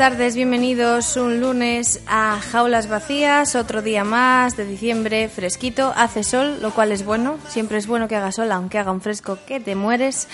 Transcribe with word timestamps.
Tardes, 0.00 0.34
bienvenidos 0.34 1.18
un 1.18 1.40
lunes 1.40 2.00
a 2.06 2.40
Jaulas 2.40 2.88
Vacías, 2.88 3.54
otro 3.54 3.82
día 3.82 4.02
más 4.02 4.56
de 4.56 4.64
diciembre, 4.64 5.28
fresquito, 5.28 5.92
hace 5.94 6.24
sol, 6.24 6.56
lo 6.62 6.70
cual 6.70 6.90
es 6.90 7.04
bueno, 7.04 7.36
siempre 7.48 7.76
es 7.76 7.86
bueno 7.86 8.08
que 8.08 8.16
haga 8.16 8.32
sol, 8.32 8.50
aunque 8.50 8.78
haga 8.78 8.92
un 8.92 9.02
fresco 9.02 9.36
que 9.46 9.60
te 9.60 9.74
mueres. 9.74 10.26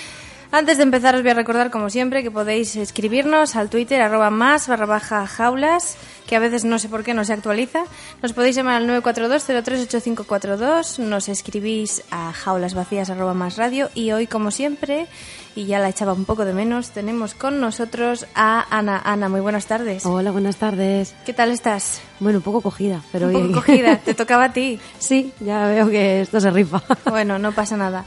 Antes 0.52 0.76
de 0.76 0.84
empezar 0.84 1.16
os 1.16 1.22
voy 1.22 1.32
a 1.32 1.34
recordar, 1.34 1.72
como 1.72 1.90
siempre, 1.90 2.22
que 2.22 2.30
podéis 2.30 2.76
escribirnos 2.76 3.56
al 3.56 3.68
Twitter, 3.68 4.00
arroba 4.00 4.30
más, 4.30 4.68
barra 4.68 4.86
baja 4.86 5.26
jaulas, 5.26 5.96
que 6.28 6.36
a 6.36 6.38
veces 6.38 6.64
no 6.64 6.78
sé 6.78 6.88
por 6.88 7.02
qué 7.02 7.12
no 7.12 7.24
se 7.24 7.32
actualiza. 7.32 7.82
Nos 8.22 8.34
podéis 8.34 8.54
llamar 8.54 8.76
al 8.76 8.88
942-038542, 9.02 11.00
nos 11.00 11.28
escribís 11.28 12.04
a 12.12 12.32
jaulasvacías, 12.32 13.10
arroba 13.10 13.34
más 13.34 13.56
radio, 13.56 13.90
y 13.96 14.12
hoy, 14.12 14.28
como 14.28 14.52
siempre, 14.52 15.08
y 15.56 15.64
ya 15.66 15.78
la 15.80 15.88
echaba 15.88 16.12
un 16.12 16.24
poco 16.26 16.44
de 16.44 16.52
menos, 16.54 16.90
tenemos 16.90 17.34
con 17.34 17.58
nosotros 17.60 18.26
a 18.34 18.66
Ana. 18.70 19.00
Ana, 19.04 19.28
muy 19.28 19.40
buenas 19.40 19.66
tardes. 19.66 20.06
Hola, 20.06 20.30
buenas 20.30 20.56
tardes. 20.56 21.14
¿Qué 21.24 21.32
tal 21.32 21.50
estás? 21.50 22.00
Bueno, 22.20 22.38
un 22.38 22.42
poco 22.44 22.60
cogida, 22.60 23.00
pero 23.10 23.26
Un 23.26 23.32
poco 23.32 23.44
bien. 23.46 23.54
cogida, 23.54 23.96
te 24.04 24.14
tocaba 24.14 24.44
a 24.44 24.52
ti. 24.52 24.78
Sí, 24.98 25.32
ya 25.40 25.66
veo 25.66 25.88
que 25.90 26.20
esto 26.20 26.40
se 26.40 26.50
rifa. 26.50 26.82
Bueno, 27.10 27.38
no 27.38 27.52
pasa 27.52 27.76
nada. 27.76 28.04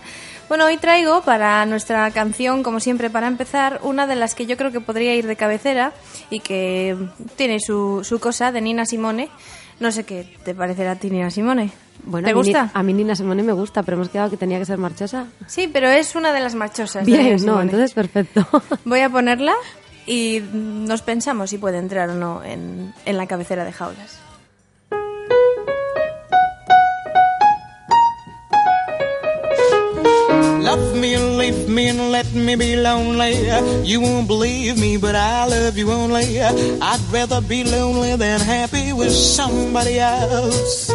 Bueno, 0.48 0.66
hoy 0.66 0.78
traigo 0.78 1.22
para 1.22 1.66
nuestra 1.66 2.10
canción, 2.12 2.64
como 2.64 2.80
siempre, 2.80 3.10
para 3.10 3.28
empezar, 3.28 3.80
una 3.84 4.08
de 4.08 4.16
las 4.16 4.34
que 4.36 4.46
yo 4.48 4.56
creo 4.58 4.72
que 4.72 4.82
podría 4.82 5.14
ir 5.16 5.28
de 5.28 5.36
cabecera 5.36 5.92
y 6.30 6.40
que 6.40 6.96
tiene 7.36 7.60
su, 7.60 8.02
su 8.04 8.20
cosa 8.20 8.52
de 8.52 8.62
Nina 8.62 8.86
Simone. 8.86 9.30
No 9.80 9.92
sé 9.92 10.04
qué 10.04 10.28
te 10.44 10.54
parecerá 10.54 10.92
a 10.92 10.96
ti, 10.96 11.10
Nina 11.10 11.30
Simone. 11.32 11.72
Bueno, 12.04 12.26
¿Te 12.26 12.32
a 12.32 12.34
mí 12.36 12.40
gusta? 12.42 12.72
A 12.74 12.84
mí 12.84 12.94
Nina 12.94 13.16
Simone 13.16 13.44
me 13.44 13.54
gusta, 13.54 13.84
pero 13.84 13.96
hemos 13.98 14.10
quedado 14.10 14.30
que 14.30 14.38
tenía 14.38 14.58
que 14.60 14.66
ser 14.66 14.78
marchosa. 14.78 15.28
Sí, 15.48 15.70
pero 15.72 15.88
es 15.90 16.16
una 16.16 16.32
de 16.34 16.40
las 16.40 16.56
marchosas. 16.56 17.06
de 17.06 17.12
Nina 17.12 17.24
Bien, 17.24 17.46
no, 17.46 17.62
entonces 17.62 17.94
perfecto. 17.94 18.46
Voy 18.86 19.00
a 19.02 19.10
ponerla 19.10 19.54
y 20.06 20.42
nos 20.54 21.02
pensamos 21.02 21.50
si 21.50 21.58
puede 21.58 21.78
entrar 21.78 22.10
o 22.10 22.16
no 22.16 22.44
en, 22.44 22.94
en 23.06 23.18
la 23.18 23.28
cabecera 23.28 23.64
de 23.64 23.72
jaulas. 23.72 24.20
Love 30.62 30.96
me 30.96 31.16
and 31.16 31.38
leave 31.38 31.68
me 31.68 31.90
and 31.90 32.12
let 32.12 32.32
me 32.34 32.56
be 32.56 32.76
lonely. 32.76 33.34
You 33.84 34.02
won't 34.02 34.28
believe 34.28 34.78
me, 34.78 34.98
but 34.98 35.16
I 35.16 35.46
love 35.48 35.78
you 35.78 35.90
only. 35.92 36.40
I'd 36.40 37.00
rather 37.12 37.42
be 37.42 37.64
lonely 37.64 38.16
than 38.18 38.40
happy 38.40 38.89
with 39.00 39.12
somebody 39.12 40.00
else. 40.00 40.92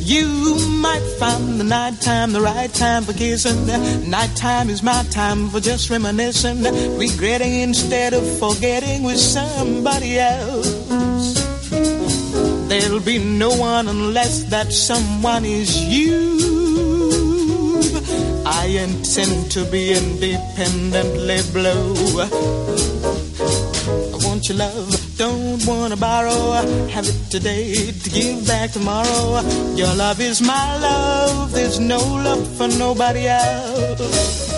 You 0.00 0.56
might 0.70 1.02
find 1.18 1.60
the 1.60 1.64
night 1.64 2.00
time 2.00 2.32
the 2.32 2.40
right 2.40 2.72
time 2.72 3.02
for 3.02 3.12
kissing. 3.12 3.66
Night 4.08 4.34
time 4.36 4.70
is 4.70 4.82
my 4.82 5.02
time 5.10 5.48
for 5.48 5.60
just 5.60 5.90
reminiscing, 5.90 6.62
regretting 6.96 7.60
instead 7.60 8.14
of 8.14 8.24
forgetting 8.38 9.02
with 9.02 9.18
somebody 9.18 10.18
else. 10.18 10.68
There'll 12.68 13.00
be 13.00 13.18
no 13.18 13.50
one 13.54 13.88
unless 13.88 14.44
that 14.44 14.72
someone 14.72 15.44
is 15.44 15.84
you. 15.84 16.38
I 18.46 18.66
intend 18.66 19.50
to 19.52 19.64
be 19.64 19.92
independently 19.92 21.40
blue. 21.52 21.94
I 24.12 24.16
want 24.26 24.48
your 24.48 24.58
love, 24.58 25.16
don't 25.16 25.64
wanna 25.66 25.96
borrow. 25.96 26.52
Have 26.88 27.08
it 27.08 27.17
today 27.30 27.92
to 27.92 28.10
give 28.10 28.46
back 28.46 28.72
tomorrow. 28.72 29.40
Your 29.74 29.94
love 29.94 30.20
is 30.20 30.40
my 30.40 30.78
love, 30.78 31.52
there's 31.52 31.78
no 31.78 31.98
love 31.98 32.46
for 32.56 32.68
nobody 32.68 33.26
else. 33.26 34.57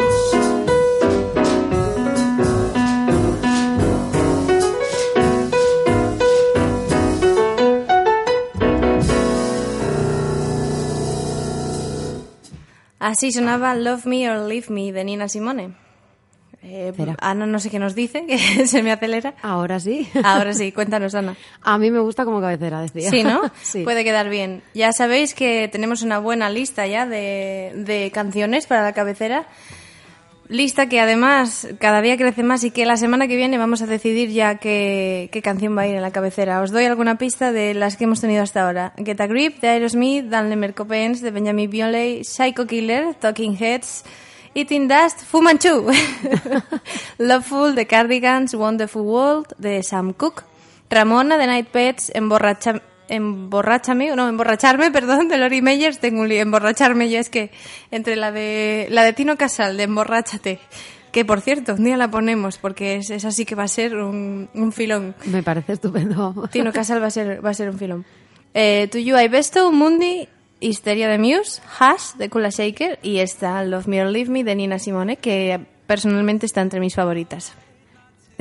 Así 13.01 13.31
sonaba 13.31 13.73
Love 13.73 14.05
Me 14.05 14.29
or 14.29 14.47
Leave 14.47 14.67
Me 14.69 14.91
de 14.91 15.03
Nina 15.03 15.27
Simone. 15.27 15.73
Eh. 16.61 16.93
Ana 17.19 17.47
no 17.47 17.59
sé 17.59 17.71
qué 17.71 17.79
nos 17.79 17.95
dice, 17.95 18.25
que 18.27 18.67
se 18.67 18.83
me 18.83 18.91
acelera. 18.91 19.33
Ahora 19.41 19.79
sí. 19.79 20.07
Ahora 20.23 20.53
sí, 20.53 20.71
cuéntanos, 20.71 21.15
Ana. 21.15 21.35
A 21.63 21.79
mí 21.79 21.89
me 21.89 21.97
gusta 21.97 22.25
como 22.25 22.39
cabecera, 22.39 22.79
decía. 22.79 23.09
Sí, 23.09 23.23
¿no? 23.23 23.41
sí. 23.63 23.83
Puede 23.83 24.03
quedar 24.03 24.29
bien. 24.29 24.61
Ya 24.75 24.91
sabéis 24.91 25.33
que 25.33 25.67
tenemos 25.71 26.03
una 26.03 26.19
buena 26.19 26.51
lista 26.51 26.85
ya 26.85 27.07
de, 27.07 27.71
de 27.75 28.11
canciones 28.13 28.67
para 28.67 28.83
la 28.83 28.93
cabecera. 28.93 29.47
Lista 30.51 30.89
que 30.89 30.99
además 30.99 31.65
cada 31.79 32.01
día 32.01 32.17
crece 32.17 32.43
más 32.43 32.65
y 32.65 32.71
que 32.71 32.85
la 32.85 32.97
semana 32.97 33.29
que 33.29 33.37
viene 33.37 33.57
vamos 33.57 33.81
a 33.81 33.85
decidir 33.85 34.31
ya 34.31 34.55
qué, 34.55 35.29
qué 35.31 35.41
canción 35.41 35.77
va 35.77 35.83
a 35.83 35.87
ir 35.87 35.95
en 35.95 36.01
la 36.01 36.11
cabecera. 36.11 36.59
Os 36.59 36.71
doy 36.71 36.83
alguna 36.83 37.17
pista 37.17 37.53
de 37.53 37.73
las 37.73 37.95
que 37.95 38.03
hemos 38.03 38.19
tenido 38.19 38.43
hasta 38.43 38.65
ahora. 38.65 38.91
Get 38.97 39.21
a 39.21 39.27
Grip 39.27 39.61
de 39.61 39.69
Aerosmith, 39.69 40.25
Dan 40.25 40.49
Lemer 40.49 40.73
Coppens 40.73 41.21
de 41.21 41.31
Benjamin 41.31 41.69
Biolay, 41.69 42.25
Psycho 42.25 42.67
Killer, 42.67 43.15
Talking 43.15 43.55
Heads, 43.57 44.03
Eating 44.53 44.89
Dust, 44.89 45.21
Fu 45.21 45.41
Manchu, 45.41 45.89
Loveful 47.17 47.73
de 47.73 47.87
Cardigans, 47.87 48.53
Wonderful 48.53 49.03
World 49.03 49.55
de 49.57 49.81
Sam 49.83 50.11
Cooke, 50.11 50.43
Ramona 50.89 51.37
de 51.37 51.47
Night 51.47 51.67
Pets, 51.69 52.11
Emborracha, 52.13 52.81
Emborrachame, 53.11 54.15
no, 54.15 54.27
Emborracharme, 54.27 54.89
perdón, 54.97 55.27
de 55.27 55.37
Lori 55.37 55.61
Meyers, 55.61 55.99
tengo 55.99 56.21
un 56.21 56.29
lío, 56.29 56.41
Emborracharme, 56.41 57.09
ya 57.09 57.19
es 57.19 57.29
que 57.29 57.51
entre 57.91 58.15
la 58.15 58.31
de, 58.31 58.87
la 58.89 59.03
de 59.03 59.13
Tino 59.13 59.37
Casal, 59.37 59.77
de 59.77 59.83
Emborráchate, 59.83 60.59
que 61.11 61.25
por 61.25 61.41
cierto, 61.41 61.73
un 61.73 61.83
día 61.83 61.97
la 61.97 62.09
ponemos, 62.09 62.57
porque 62.57 62.95
es, 62.95 63.09
esa 63.09 63.31
sí 63.31 63.45
que 63.45 63.55
va 63.55 63.63
a 63.63 63.67
ser 63.67 63.97
un, 63.97 64.49
un 64.53 64.71
filón. 64.71 65.13
Me 65.25 65.43
parece 65.43 65.73
estupendo. 65.73 66.47
Tino 66.51 66.71
Casal 66.71 67.01
va 67.03 67.07
a 67.07 67.11
ser, 67.11 67.45
va 67.45 67.49
a 67.49 67.53
ser 67.53 67.69
un 67.69 67.77
filón. 67.77 68.05
Eh, 68.53 68.87
To 68.91 68.97
You 68.97 69.17
I 69.17 69.27
Besto, 69.27 69.71
Mundi, 69.71 70.29
Histeria 70.61 71.09
de 71.09 71.17
Muse, 71.17 71.61
Hash 71.79 72.13
de 72.17 72.29
Kula 72.29 72.49
Shaker 72.49 72.99
y 73.01 73.17
esta 73.17 73.63
Love 73.63 73.87
Me 73.87 74.01
or 74.01 74.09
Leave 74.09 74.29
Me 74.29 74.43
de 74.43 74.55
Nina 74.55 74.79
Simone, 74.79 75.17
que 75.17 75.59
personalmente 75.85 76.45
está 76.45 76.61
entre 76.61 76.79
mis 76.79 76.95
favoritas. 76.95 77.53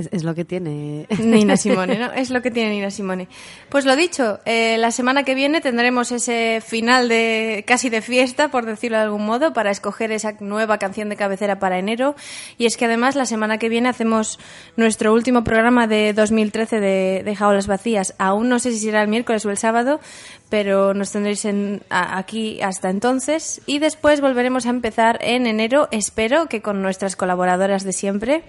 Es, 0.00 0.08
es 0.12 0.25
lo 0.25 0.35
que 0.35 0.44
tiene. 0.44 1.06
Nina 1.19 1.56
Simone, 1.58 1.99
¿no? 1.99 2.12
Es 2.12 2.31
lo 2.31 2.43
que 2.43 2.50
tiene 2.50 2.70
Nina 2.70 2.91
Simone. 2.91 3.29
Pues 3.69 3.85
lo 3.85 3.94
dicho, 3.97 4.41
eh, 4.44 4.76
la 4.79 4.91
semana 4.91 5.23
que 5.25 5.35
viene 5.35 5.61
tendremos 5.61 6.11
ese 6.12 6.61
final 6.64 7.08
de 7.08 7.64
casi 7.67 7.91
de 7.91 8.02
fiesta, 8.02 8.50
por 8.50 8.67
decirlo 8.67 8.97
de 8.99 9.05
algún 9.05 9.25
modo, 9.26 9.52
para 9.52 9.70
escoger 9.70 10.12
esa 10.12 10.32
nueva 10.41 10.79
canción 10.79 11.08
de 11.08 11.17
cabecera 11.17 11.58
para 11.58 11.79
enero. 11.79 12.14
Y 12.58 12.67
es 12.67 12.76
que 12.76 12.87
además 12.87 13.14
la 13.17 13.26
semana 13.26 13.58
que 13.58 13.69
viene 13.69 13.88
hacemos 13.88 14.38
nuestro 14.76 15.12
último 15.12 15.44
programa 15.44 15.87
de 15.87 16.12
2013 16.12 16.81
de, 16.81 17.23
de 17.25 17.37
Jaulas 17.37 17.67
Vacías. 17.67 18.14
Aún 18.19 18.49
no 18.49 18.58
sé 18.58 18.73
si 18.73 18.79
será 18.79 19.03
el 19.03 19.08
miércoles 19.08 19.44
o 19.46 19.50
el 19.50 19.56
sábado, 19.56 20.00
pero 20.49 20.94
nos 20.94 21.12
tendréis 21.12 21.44
en- 21.44 21.82
a- 21.91 22.19
aquí 22.19 22.61
hasta 22.62 22.91
entonces. 22.91 23.61
Y 23.67 23.79
después 23.79 24.20
volveremos 24.20 24.67
a 24.67 24.70
empezar 24.70 25.19
en 25.23 25.46
enero, 25.46 25.88
espero 25.91 26.46
que 26.46 26.62
con 26.62 26.82
nuestras 26.82 27.17
colaboradoras 27.17 27.85
de 27.85 27.93
siempre. 27.93 28.43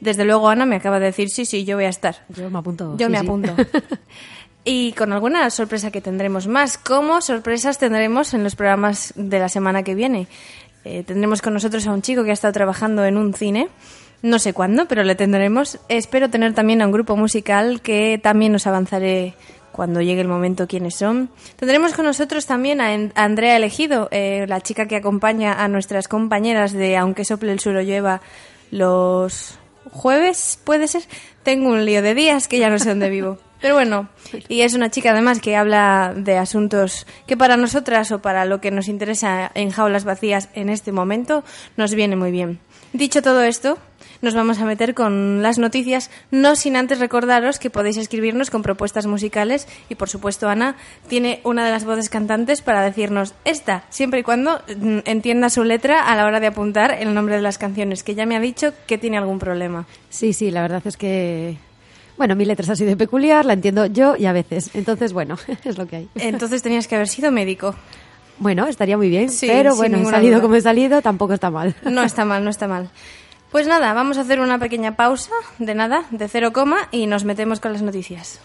Desde 0.00 0.24
luego 0.24 0.48
Ana 0.48 0.66
me 0.66 0.76
acaba 0.76 0.98
de 0.98 1.06
decir, 1.06 1.30
sí, 1.30 1.44
sí, 1.44 1.64
yo 1.64 1.76
voy 1.76 1.84
a 1.84 1.90
estar. 1.90 2.16
Yo 2.30 2.50
me 2.50 2.58
apunto. 2.58 2.96
Yo 2.96 3.06
sí, 3.06 3.12
me 3.12 3.18
sí. 3.18 3.26
apunto. 3.26 3.54
Y 4.64 4.92
con 4.92 5.12
alguna 5.12 5.48
sorpresa 5.50 5.90
que 5.90 6.00
tendremos 6.00 6.46
más, 6.46 6.76
como 6.76 7.22
sorpresas 7.22 7.78
tendremos 7.78 8.34
en 8.34 8.44
los 8.44 8.56
programas 8.56 9.14
de 9.16 9.38
la 9.38 9.48
semana 9.48 9.82
que 9.82 9.94
viene. 9.94 10.28
Eh, 10.84 11.02
tendremos 11.02 11.40
con 11.40 11.54
nosotros 11.54 11.86
a 11.86 11.92
un 11.92 12.02
chico 12.02 12.24
que 12.24 12.30
ha 12.30 12.34
estado 12.34 12.52
trabajando 12.52 13.04
en 13.04 13.16
un 13.16 13.32
cine, 13.32 13.68
no 14.22 14.38
sé 14.38 14.52
cuándo, 14.52 14.86
pero 14.86 15.02
le 15.02 15.14
tendremos. 15.14 15.78
Espero 15.88 16.28
tener 16.28 16.52
también 16.52 16.82
a 16.82 16.86
un 16.86 16.92
grupo 16.92 17.16
musical 17.16 17.80
que 17.80 18.20
también 18.22 18.54
os 18.54 18.66
avanzaré 18.66 19.34
cuando 19.72 20.02
llegue 20.02 20.20
el 20.20 20.28
momento 20.28 20.66
quiénes 20.66 20.94
son. 20.94 21.30
Tendremos 21.56 21.94
con 21.94 22.04
nosotros 22.04 22.44
también 22.44 22.82
a 22.82 22.92
Andrea 23.14 23.56
Elegido, 23.56 24.08
eh, 24.10 24.44
la 24.46 24.60
chica 24.60 24.86
que 24.86 24.96
acompaña 24.96 25.64
a 25.64 25.68
nuestras 25.68 26.06
compañeras 26.06 26.72
de 26.72 26.98
Aunque 26.98 27.24
sople 27.24 27.52
el 27.52 27.60
suelo 27.60 27.80
llueva 27.80 28.20
los 28.70 29.58
jueves, 29.92 30.58
puede 30.64 30.88
ser. 30.88 31.02
Tengo 31.42 31.68
un 31.68 31.84
lío 31.84 32.02
de 32.02 32.14
días 32.14 32.48
que 32.48 32.58
ya 32.58 32.70
no 32.70 32.78
sé 32.78 32.90
dónde 32.90 33.10
vivo. 33.10 33.38
Pero 33.60 33.74
bueno, 33.74 34.08
y 34.48 34.62
es 34.62 34.72
una 34.72 34.90
chica 34.90 35.10
además 35.10 35.40
que 35.40 35.54
habla 35.54 36.14
de 36.16 36.38
asuntos 36.38 37.06
que 37.26 37.36
para 37.36 37.58
nosotras 37.58 38.10
o 38.10 38.22
para 38.22 38.46
lo 38.46 38.60
que 38.60 38.70
nos 38.70 38.88
interesa 38.88 39.50
en 39.54 39.70
jaulas 39.70 40.04
vacías 40.04 40.48
en 40.54 40.70
este 40.70 40.92
momento 40.92 41.44
nos 41.76 41.94
viene 41.94 42.16
muy 42.16 42.30
bien. 42.30 42.58
Dicho 42.94 43.20
todo 43.20 43.42
esto, 43.42 43.78
nos 44.22 44.34
vamos 44.34 44.58
a 44.58 44.64
meter 44.64 44.94
con 44.94 45.42
las 45.42 45.58
noticias, 45.58 46.10
no 46.30 46.56
sin 46.56 46.76
antes 46.76 46.98
recordaros 46.98 47.58
que 47.58 47.70
podéis 47.70 47.96
escribirnos 47.96 48.50
con 48.50 48.62
propuestas 48.62 49.06
musicales 49.06 49.66
y 49.88 49.94
por 49.94 50.08
supuesto 50.08 50.48
Ana 50.48 50.76
tiene 51.08 51.40
una 51.44 51.64
de 51.64 51.70
las 51.70 51.84
voces 51.84 52.08
cantantes 52.10 52.60
para 52.62 52.82
decirnos 52.82 53.34
esta, 53.44 53.84
siempre 53.90 54.20
y 54.20 54.22
cuando 54.22 54.60
mm, 54.76 54.98
entienda 55.04 55.48
su 55.50 55.64
letra 55.64 56.04
a 56.10 56.16
la 56.16 56.26
hora 56.26 56.40
de 56.40 56.48
apuntar 56.48 56.96
el 57.00 57.14
nombre 57.14 57.36
de 57.36 57.42
las 57.42 57.58
canciones, 57.58 58.02
que 58.02 58.14
ya 58.14 58.26
me 58.26 58.36
ha 58.36 58.40
dicho 58.40 58.72
que 58.86 58.98
tiene 58.98 59.18
algún 59.18 59.38
problema. 59.38 59.86
Sí, 60.08 60.32
sí, 60.32 60.50
la 60.50 60.62
verdad 60.62 60.82
es 60.84 60.96
que. 60.96 61.56
Bueno, 62.18 62.36
mi 62.36 62.44
letra 62.44 62.64
es 62.64 62.70
así 62.70 62.84
de 62.84 62.98
peculiar, 62.98 63.46
la 63.46 63.54
entiendo 63.54 63.86
yo 63.86 64.14
y 64.14 64.26
a 64.26 64.32
veces. 64.32 64.70
Entonces, 64.74 65.14
bueno, 65.14 65.38
es 65.64 65.78
lo 65.78 65.86
que 65.86 65.96
hay. 65.96 66.08
Entonces 66.16 66.62
tenías 66.62 66.86
que 66.86 66.96
haber 66.96 67.08
sido 67.08 67.32
médico. 67.32 67.74
Bueno, 68.38 68.66
estaría 68.66 68.96
muy 68.96 69.08
bien, 69.08 69.30
Sí, 69.30 69.46
pero 69.46 69.74
bueno, 69.76 69.98
he 69.98 70.04
salido 70.04 70.34
duda. 70.34 70.42
como 70.42 70.54
he 70.56 70.60
salido, 70.60 71.00
tampoco 71.02 71.32
está 71.34 71.50
mal. 71.50 71.74
No 71.84 72.02
está 72.02 72.24
mal, 72.26 72.42
no 72.44 72.50
está 72.50 72.68
mal. 72.68 72.90
Pues 73.50 73.66
nada, 73.66 73.92
vamos 73.94 74.16
a 74.16 74.20
hacer 74.20 74.38
una 74.38 74.58
pequeña 74.58 74.94
pausa, 74.94 75.32
de 75.58 75.74
nada, 75.74 76.04
de 76.10 76.28
cero 76.28 76.52
coma, 76.52 76.88
y 76.92 77.06
nos 77.06 77.24
metemos 77.24 77.58
con 77.58 77.72
las 77.72 77.82
noticias. 77.82 78.40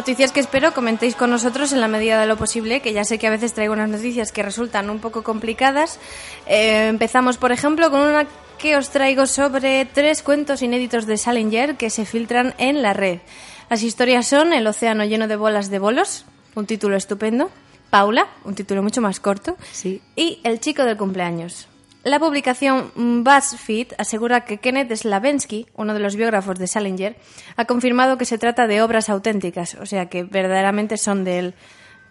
Noticias 0.00 0.32
que 0.32 0.40
espero 0.40 0.72
comentéis 0.72 1.14
con 1.14 1.28
nosotros 1.28 1.74
en 1.74 1.80
la 1.82 1.86
medida 1.86 2.18
de 2.18 2.26
lo 2.26 2.38
posible, 2.38 2.80
que 2.80 2.94
ya 2.94 3.04
sé 3.04 3.18
que 3.18 3.26
a 3.26 3.30
veces 3.30 3.52
traigo 3.52 3.74
unas 3.74 3.90
noticias 3.90 4.32
que 4.32 4.42
resultan 4.42 4.88
un 4.88 4.98
poco 4.98 5.22
complicadas. 5.22 5.98
Eh, 6.46 6.86
empezamos, 6.88 7.36
por 7.36 7.52
ejemplo, 7.52 7.90
con 7.90 8.00
una 8.00 8.26
que 8.56 8.78
os 8.78 8.88
traigo 8.88 9.26
sobre 9.26 9.84
tres 9.84 10.22
cuentos 10.22 10.62
inéditos 10.62 11.04
de 11.04 11.18
Salinger 11.18 11.76
que 11.76 11.90
se 11.90 12.06
filtran 12.06 12.54
en 12.56 12.80
la 12.80 12.94
red. 12.94 13.18
Las 13.68 13.82
historias 13.82 14.26
son 14.26 14.54
El 14.54 14.66
océano 14.66 15.04
lleno 15.04 15.28
de 15.28 15.36
bolas 15.36 15.68
de 15.68 15.78
bolos, 15.78 16.24
un 16.54 16.64
título 16.64 16.96
estupendo, 16.96 17.50
Paula, 17.90 18.26
un 18.44 18.54
título 18.54 18.82
mucho 18.82 19.02
más 19.02 19.20
corto, 19.20 19.58
Sí. 19.70 20.00
y 20.16 20.40
El 20.44 20.60
chico 20.60 20.86
del 20.86 20.96
cumpleaños. 20.96 21.68
La 22.02 22.18
publicación 22.18 22.92
BuzzFeed 23.24 23.88
asegura 23.98 24.46
que 24.46 24.56
Kenneth 24.58 24.94
Slavensky, 24.96 25.66
uno 25.74 25.92
de 25.92 26.00
los 26.00 26.16
biógrafos 26.16 26.58
de 26.58 26.66
Salinger, 26.66 27.16
ha 27.56 27.66
confirmado 27.66 28.16
que 28.16 28.24
se 28.24 28.38
trata 28.38 28.66
de 28.66 28.80
obras 28.80 29.10
auténticas, 29.10 29.74
o 29.74 29.84
sea 29.84 30.06
que 30.06 30.22
verdaderamente 30.24 30.96
son 30.96 31.24
de 31.24 31.38
él. 31.38 31.54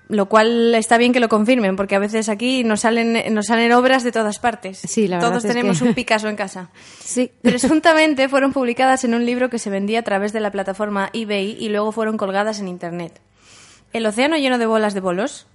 Lo 0.08 0.28
cual 0.28 0.74
está 0.74 0.98
bien 0.98 1.14
que 1.14 1.20
lo 1.20 1.30
confirmen, 1.30 1.76
porque 1.76 1.96
a 1.96 2.00
veces 2.00 2.30
aquí 2.30 2.64
nos 2.64 2.80
salen, 2.82 3.32
nos 3.34 3.46
salen 3.46 3.72
obras 3.74 4.04
de 4.04 4.12
todas 4.12 4.40
partes. 4.40 4.80
Sí, 4.80 5.08
la 5.08 5.18
verdad 5.18 5.30
Todos 5.30 5.46
es 5.46 5.50
tenemos 5.54 5.80
que- 5.80 5.86
un 5.86 5.94
Picasso 5.94 6.28
en 6.30 6.36
casa. 6.36 6.70
Sí. 7.00 7.32
Presuntamente 7.44 8.28
fueron 8.30 8.52
publicadas 8.54 9.04
en 9.04 9.14
un 9.16 9.26
libro 9.26 9.50
que 9.50 9.60
se 9.60 9.70
vendía 9.70 10.00
a 10.00 10.04
través 10.04 10.34
de 10.34 10.40
la 10.40 10.52
plataforma 10.52 11.10
eBay 11.14 11.58
y 11.60 11.70
luego 11.70 11.92
fueron 11.92 12.18
colgadas 12.18 12.60
en 12.60 12.68
Internet. 12.68 13.20
El 13.94 14.06
océano 14.06 14.36
lleno 14.38 14.58
de 14.60 14.66
bolas 14.68 14.94
de 14.96 15.00
bolos. 15.00 15.48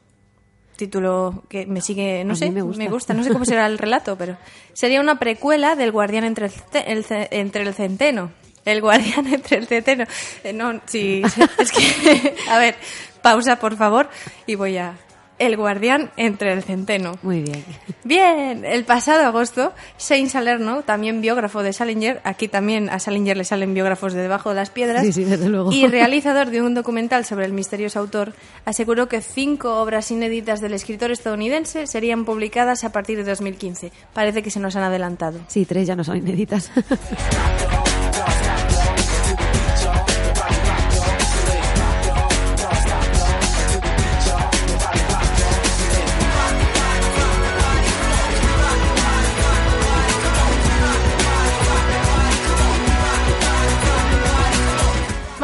Título 0.76 1.44
que 1.48 1.66
me 1.66 1.80
sigue, 1.80 2.24
no 2.24 2.32
A 2.32 2.36
sé, 2.36 2.50
me 2.50 2.62
gusta. 2.62 3.14
no 3.14 3.22
sé 3.22 3.30
cómo 3.30 3.44
será 3.44 3.66
el 3.66 3.78
relato, 3.78 4.16
pero 4.16 4.36
sería 4.72 5.00
una 5.00 5.18
precuela 5.18 5.76
del 5.76 5.92
guardián 5.92 6.24
entre 6.24 6.46
el, 6.46 6.52
el 6.86 7.04
entre 7.30 7.62
el 7.62 7.74
centeno. 7.74 8.32
El 8.64 8.80
guardián 8.80 9.26
entre 9.32 9.58
el 9.58 9.66
centeno. 9.66 10.04
Eh, 10.42 10.52
no, 10.52 10.80
sí, 10.86 11.22
es 11.58 11.70
que, 11.72 12.34
a 12.50 12.58
ver, 12.58 12.74
pausa 13.22 13.56
por 13.56 13.76
favor 13.76 14.08
y 14.46 14.56
voy 14.56 14.76
a, 14.78 14.96
El 15.38 15.56
guardián 15.56 16.10
entre 16.16 16.52
el 16.52 16.62
centeno. 16.62 17.18
Muy 17.22 17.40
bien. 17.42 17.64
Bien, 18.04 18.64
el 18.64 18.84
pasado 18.84 19.24
agosto, 19.26 19.72
Shane 19.98 20.28
Salerno, 20.28 20.82
también 20.82 21.20
biógrafo 21.20 21.62
de 21.62 21.72
Salinger, 21.72 22.20
aquí 22.22 22.46
también 22.48 22.88
a 22.88 22.98
Salinger 23.00 23.36
le 23.36 23.44
salen 23.44 23.74
biógrafos 23.74 24.12
de 24.12 24.22
debajo 24.22 24.50
de 24.50 24.54
las 24.56 24.70
piedras, 24.70 25.02
Sí, 25.04 25.12
sí, 25.12 25.24
desde 25.24 25.48
luego. 25.48 25.72
y 25.72 25.86
realizador 25.88 26.50
de 26.50 26.62
un 26.62 26.74
documental 26.74 27.24
sobre 27.24 27.46
el 27.46 27.52
misterioso 27.52 27.98
autor, 27.98 28.32
aseguró 28.64 29.08
que 29.08 29.20
cinco 29.22 29.80
obras 29.80 30.10
inéditas 30.10 30.60
del 30.60 30.74
escritor 30.74 31.10
estadounidense 31.10 31.86
serían 31.86 32.24
publicadas 32.24 32.84
a 32.84 32.92
partir 32.92 33.16
de 33.16 33.24
2015. 33.24 33.90
Parece 34.12 34.42
que 34.42 34.50
se 34.50 34.60
nos 34.60 34.76
han 34.76 34.84
adelantado. 34.84 35.40
Sí, 35.48 35.64
tres 35.64 35.86
ya 35.86 35.96
no 35.96 36.04
son 36.04 36.18
inéditas. 36.18 36.70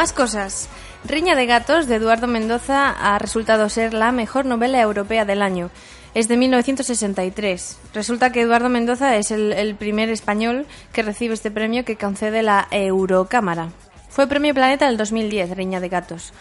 Más 0.00 0.14
cosas. 0.14 0.70
Riña 1.04 1.34
de 1.34 1.44
gatos 1.44 1.86
de 1.86 1.96
Eduardo 1.96 2.26
Mendoza 2.26 2.88
ha 2.88 3.18
resultado 3.18 3.68
ser 3.68 3.92
la 3.92 4.12
mejor 4.12 4.46
novela 4.46 4.80
europea 4.80 5.26
del 5.26 5.42
año. 5.42 5.68
Es 6.14 6.26
de 6.26 6.38
1963. 6.38 7.78
Resulta 7.92 8.32
que 8.32 8.40
Eduardo 8.40 8.70
Mendoza 8.70 9.16
es 9.16 9.30
el, 9.30 9.74
primer 9.74 10.08
español 10.08 10.64
que 10.94 11.02
recibe 11.02 11.34
este 11.34 11.50
premio 11.50 11.84
que 11.84 11.96
concede 11.96 12.42
la 12.42 12.66
Eurocámara. 12.70 13.72
Fue 14.08 14.26
Premio 14.26 14.54
Planeta 14.54 14.86
del 14.86 14.96
2010, 14.96 15.54
Riña 15.54 15.80
de 15.80 15.90
Gatos. 15.90 16.32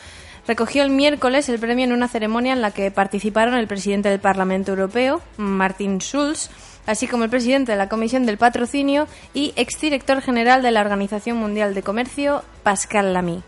Recogió 0.47 0.81
el 0.81 0.89
miércoles 0.89 1.49
el 1.49 1.59
premio 1.59 1.83
en 1.83 1.91
una 1.91 2.07
ceremonia 2.07 2.53
en 2.53 2.61
la 2.61 2.71
que 2.71 2.91
participaron 2.91 3.55
el 3.55 3.67
presidente 3.67 4.07
del 4.07 4.21
Parlamento 4.21 4.71
Europeo, 4.71 5.21
Martin 5.35 5.99
Schulz, 5.99 6.49
así 6.85 7.07
como 7.07 7.23
el 7.23 7.29
presidente 7.29 7.71
de 7.71 7.77
la 7.77 7.89
Comisión 7.89 8.25
del 8.25 8.37
Patrocinio 8.37 9.07
y 9.33 9.53
exdirector 9.55 10.21
general 10.21 10.61
de 10.61 10.71
la 10.71 10.81
Organización 10.81 11.37
Mundial 11.37 11.73
de 11.73 11.83
Comercio, 11.83 12.43
Pascal 12.63 13.13
Lamy. 13.13 13.43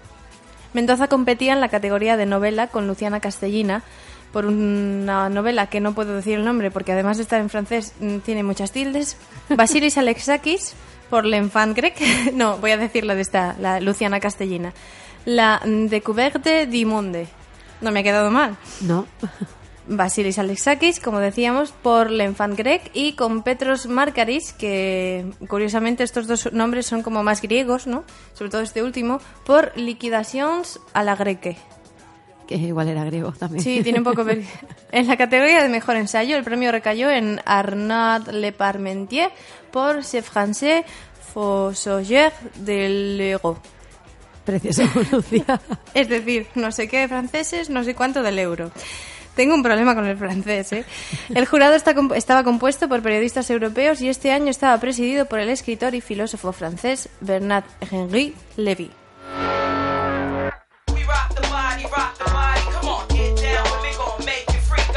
Mendoza 0.74 1.08
competía 1.08 1.54
en 1.54 1.62
la 1.62 1.70
categoría 1.70 2.18
de 2.18 2.26
novela 2.26 2.68
con 2.68 2.88
Luciana 2.88 3.20
Castellina 3.20 3.84
por 4.32 4.46
una 4.46 5.30
novela 5.30 5.68
que 5.68 5.82
no 5.82 5.94
puedo 5.94 6.16
decir 6.16 6.36
el 6.36 6.46
nombre 6.46 6.72
porque 6.72 6.94
además 6.94 7.18
de 7.18 7.24
estar 7.24 7.42
en 7.42 7.50
francés 7.50 7.94
mm, 8.00 8.20
tiene 8.20 8.44
muchas 8.44 8.72
tildes. 8.72 9.18
Basilis 9.50 9.98
Alexakis 9.98 10.74
por 11.10 11.26
L'Enfant 11.26 11.76
Grec. 11.76 12.00
No, 12.34 12.58
voy 12.58 12.72
a 12.72 12.78
decir 12.78 13.06
la 13.06 13.16
de 13.16 13.22
esta, 13.22 13.56
la 13.60 13.80
Luciana 13.80 14.20
Castellina. 14.20 14.74
La 15.26 15.62
Découverte 15.66 16.66
du 16.66 16.88
Monde. 16.88 17.28
No 17.82 17.92
me 17.92 18.00
ha 18.00 18.04
quedado 18.04 18.32
mal. 18.32 18.58
No. 18.82 19.06
Basilis 19.88 20.38
Alexakis, 20.40 21.00
como 21.00 21.20
decíamos, 21.20 21.72
por 21.72 22.12
L'Enfant 22.12 22.58
Grec 22.58 22.92
y 22.94 23.14
con 23.14 23.44
Petros 23.44 23.88
Markaris, 23.88 24.54
que 24.54 25.26
curiosamente 25.48 26.04
estos 26.04 26.28
dos 26.28 26.52
nombres 26.54 26.86
son 26.86 27.02
como 27.02 27.24
más 27.24 27.42
griegos, 27.42 27.88
¿no? 27.88 28.04
Sobre 28.34 28.52
todo 28.52 28.62
este 28.62 28.84
último, 28.84 29.20
por 29.46 29.72
Liquidations 29.78 30.80
a 30.94 31.04
la 31.04 31.16
Greque. 31.16 31.58
Que 32.48 32.56
igual 32.58 32.90
era 32.90 33.04
griego 33.06 33.32
también. 33.32 33.64
Sí, 33.64 33.82
tiene 33.82 34.00
un 34.00 34.04
poco... 34.06 34.24
ver- 34.24 34.44
En 34.92 35.08
la 35.08 35.16
categoría 35.18 35.64
de 35.64 35.70
mejor 35.70 35.96
ensayo, 35.96 36.36
el 36.36 36.44
premio 36.44 36.72
recayó 36.72 37.10
en 37.10 37.40
Arnaud 37.46 38.28
Le 38.30 38.52
Parmentier 38.52 39.32
por 39.72 40.04
Ce 40.04 40.22
Français 40.22 40.84
Fossoyer 41.34 42.34
de 42.56 42.90
l'Euro. 42.90 43.58
Precioso, 44.46 44.84
Lucía. 45.12 45.62
Es 45.94 46.10
decir, 46.10 46.48
no 46.56 46.72
sé 46.72 46.88
qué 46.90 47.00
de 47.00 47.08
franceses, 47.08 47.70
no 47.70 47.84
sé 47.84 47.96
cuánto 47.96 48.22
del 48.22 48.38
euro. 48.40 48.72
Tengo 49.36 49.56
un 49.56 49.64
problema 49.64 49.96
con 49.96 50.06
el 50.06 50.18
francés, 50.18 50.74
¿eh? 50.74 50.86
El 51.34 51.46
jurado 51.46 51.74
está 51.76 51.96
comp- 51.96 52.16
estaba 52.16 52.44
compuesto 52.44 52.90
por 52.90 53.02
periodistas 53.02 53.50
europeos 53.50 54.02
y 54.02 54.10
este 54.10 54.32
año 54.32 54.50
estaba 54.50 54.78
presidido 54.80 55.26
por 55.26 55.40
el 55.40 55.50
escritor 55.50 55.96
y 55.96 56.02
filósofo 56.02 56.52
francés 56.52 57.08
make 64.20 64.46
you 64.54 64.60
freak. 64.68 64.92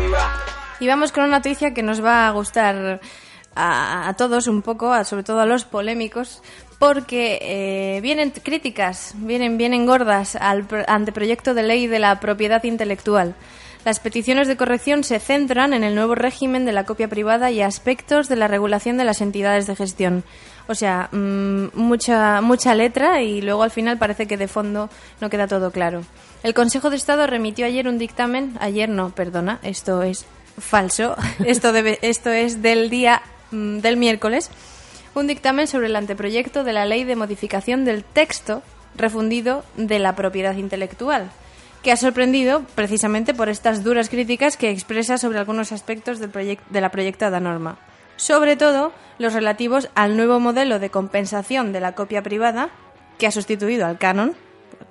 Uh-huh. 0.00 0.80
Y 0.80 0.88
vamos 0.88 1.12
con 1.12 1.24
una 1.24 1.38
noticia 1.38 1.72
que 1.72 1.82
nos 1.82 2.04
va 2.04 2.26
a 2.26 2.30
gustar 2.32 3.00
a, 3.54 4.08
a 4.08 4.14
todos 4.14 4.46
un 4.46 4.60
poco, 4.62 4.92
a- 4.92 5.04
sobre 5.04 5.22
todo 5.22 5.40
a 5.40 5.46
los 5.46 5.64
polémicos, 5.64 6.42
porque 6.78 7.38
eh, 7.40 8.00
vienen 8.02 8.30
críticas, 8.30 9.12
vienen, 9.16 9.56
vienen 9.58 9.86
gordas 9.86 10.36
al 10.36 10.64
pro- 10.64 10.84
anteproyecto 10.88 11.54
de 11.54 11.62
ley 11.62 11.86
de 11.86 11.98
la 11.98 12.20
propiedad 12.20 12.62
intelectual. 12.64 13.34
Las 13.84 14.00
peticiones 14.00 14.48
de 14.48 14.56
corrección 14.56 15.04
se 15.04 15.20
centran 15.20 15.72
en 15.72 15.84
el 15.84 15.94
nuevo 15.94 16.14
régimen 16.16 16.64
de 16.64 16.72
la 16.72 16.84
copia 16.84 17.06
privada 17.08 17.50
y 17.52 17.62
aspectos 17.62 18.28
de 18.28 18.34
la 18.36 18.48
regulación 18.48 18.96
de 18.96 19.04
las 19.04 19.20
entidades 19.20 19.66
de 19.68 19.76
gestión. 19.76 20.24
O 20.66 20.74
sea, 20.74 21.08
mm, 21.12 21.66
mucha, 21.74 22.40
mucha 22.40 22.74
letra 22.74 23.22
y 23.22 23.40
luego 23.40 23.62
al 23.62 23.70
final 23.70 23.96
parece 23.96 24.26
que 24.26 24.36
de 24.36 24.48
fondo 24.48 24.90
no 25.20 25.30
queda 25.30 25.46
todo 25.46 25.70
claro. 25.70 26.02
El 26.42 26.52
Consejo 26.52 26.90
de 26.90 26.96
Estado 26.96 27.26
remitió 27.28 27.64
ayer 27.64 27.86
un 27.86 27.98
dictamen, 27.98 28.56
ayer 28.60 28.88
no, 28.88 29.10
perdona, 29.10 29.60
esto 29.62 30.02
es 30.02 30.26
falso, 30.58 31.16
esto, 31.46 31.72
debe, 31.72 32.00
esto 32.02 32.30
es 32.30 32.62
del 32.62 32.90
día 32.90 33.22
mm, 33.52 33.78
del 33.78 33.96
miércoles, 33.96 34.50
un 35.20 35.26
dictamen 35.26 35.66
sobre 35.66 35.86
el 35.86 35.96
anteproyecto 35.96 36.62
de 36.62 36.74
la 36.74 36.84
ley 36.84 37.04
de 37.04 37.16
modificación 37.16 37.86
del 37.86 38.04
texto 38.04 38.62
refundido 38.96 39.64
de 39.76 39.98
la 39.98 40.14
propiedad 40.14 40.54
intelectual, 40.56 41.30
que 41.82 41.90
ha 41.90 41.96
sorprendido 41.96 42.64
precisamente 42.74 43.32
por 43.32 43.48
estas 43.48 43.82
duras 43.82 44.10
críticas 44.10 44.58
que 44.58 44.70
expresa 44.70 45.16
sobre 45.16 45.38
algunos 45.38 45.72
aspectos 45.72 46.18
del 46.18 46.58
de 46.68 46.80
la 46.80 46.90
proyectada 46.90 47.40
norma. 47.40 47.78
Sobre 48.16 48.56
todo 48.56 48.92
los 49.18 49.32
relativos 49.32 49.88
al 49.94 50.18
nuevo 50.18 50.38
modelo 50.38 50.78
de 50.78 50.90
compensación 50.90 51.72
de 51.72 51.80
la 51.80 51.92
copia 51.92 52.22
privada, 52.22 52.68
que 53.18 53.26
ha 53.26 53.30
sustituido 53.30 53.86
al 53.86 53.98
canon, 53.98 54.34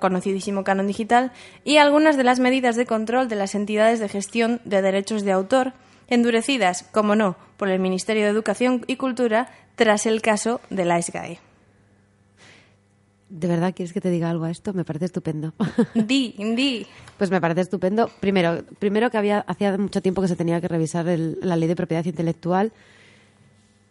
conocidísimo 0.00 0.64
canon 0.64 0.88
digital, 0.88 1.30
y 1.62 1.76
algunas 1.76 2.16
de 2.16 2.24
las 2.24 2.40
medidas 2.40 2.74
de 2.74 2.86
control 2.86 3.28
de 3.28 3.36
las 3.36 3.54
entidades 3.54 4.00
de 4.00 4.08
gestión 4.08 4.60
de 4.64 4.82
derechos 4.82 5.22
de 5.22 5.30
autor, 5.30 5.72
endurecidas, 6.08 6.84
como 6.92 7.14
no, 7.14 7.36
por 7.56 7.68
el 7.68 7.78
Ministerio 7.78 8.24
de 8.24 8.30
Educación 8.30 8.84
y 8.86 8.96
Cultura 8.96 9.48
tras 9.76 10.06
el 10.06 10.20
caso 10.22 10.60
de 10.70 10.84
la 10.84 11.00
SGAE. 11.00 11.38
¿De 13.28 13.48
verdad 13.48 13.74
quieres 13.74 13.92
que 13.92 14.00
te 14.00 14.08
diga 14.10 14.30
algo 14.30 14.44
a 14.44 14.50
esto? 14.50 14.72
Me 14.72 14.84
parece 14.84 15.06
estupendo. 15.06 15.52
Di, 15.94 16.34
di. 16.54 16.86
Pues 17.18 17.30
me 17.30 17.40
parece 17.40 17.62
estupendo. 17.62 18.08
Primero, 18.20 18.62
primero 18.78 19.10
que 19.10 19.18
había 19.18 19.40
hacía 19.40 19.76
mucho 19.78 20.00
tiempo 20.00 20.22
que 20.22 20.28
se 20.28 20.36
tenía 20.36 20.60
que 20.60 20.68
revisar 20.68 21.08
el- 21.08 21.38
la 21.42 21.56
ley 21.56 21.68
de 21.68 21.74
propiedad 21.74 22.04
intelectual. 22.04 22.72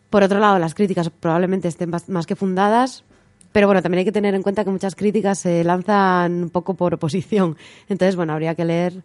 Por 0.10 0.24
otro 0.24 0.40
lado, 0.40 0.58
las 0.58 0.74
críticas 0.74 1.10
probablemente 1.10 1.68
estén 1.68 1.92
bas- 1.92 2.08
más 2.08 2.26
que 2.26 2.38
fundadas, 2.38 3.04
pero 3.52 3.68
bueno, 3.68 3.82
también 3.82 4.00
hay 4.00 4.06
que 4.06 4.12
tener 4.14 4.36
en 4.36 4.42
cuenta 4.44 4.64
que 4.64 4.70
muchas 4.70 4.96
críticas 4.96 5.40
se 5.40 5.64
lanzan 5.66 6.44
un 6.44 6.50
poco 6.50 6.76
por 6.76 6.94
oposición. 6.94 7.58
Entonces, 7.90 8.16
bueno, 8.16 8.32
habría 8.32 8.56
que 8.56 8.64
leer 8.64 9.04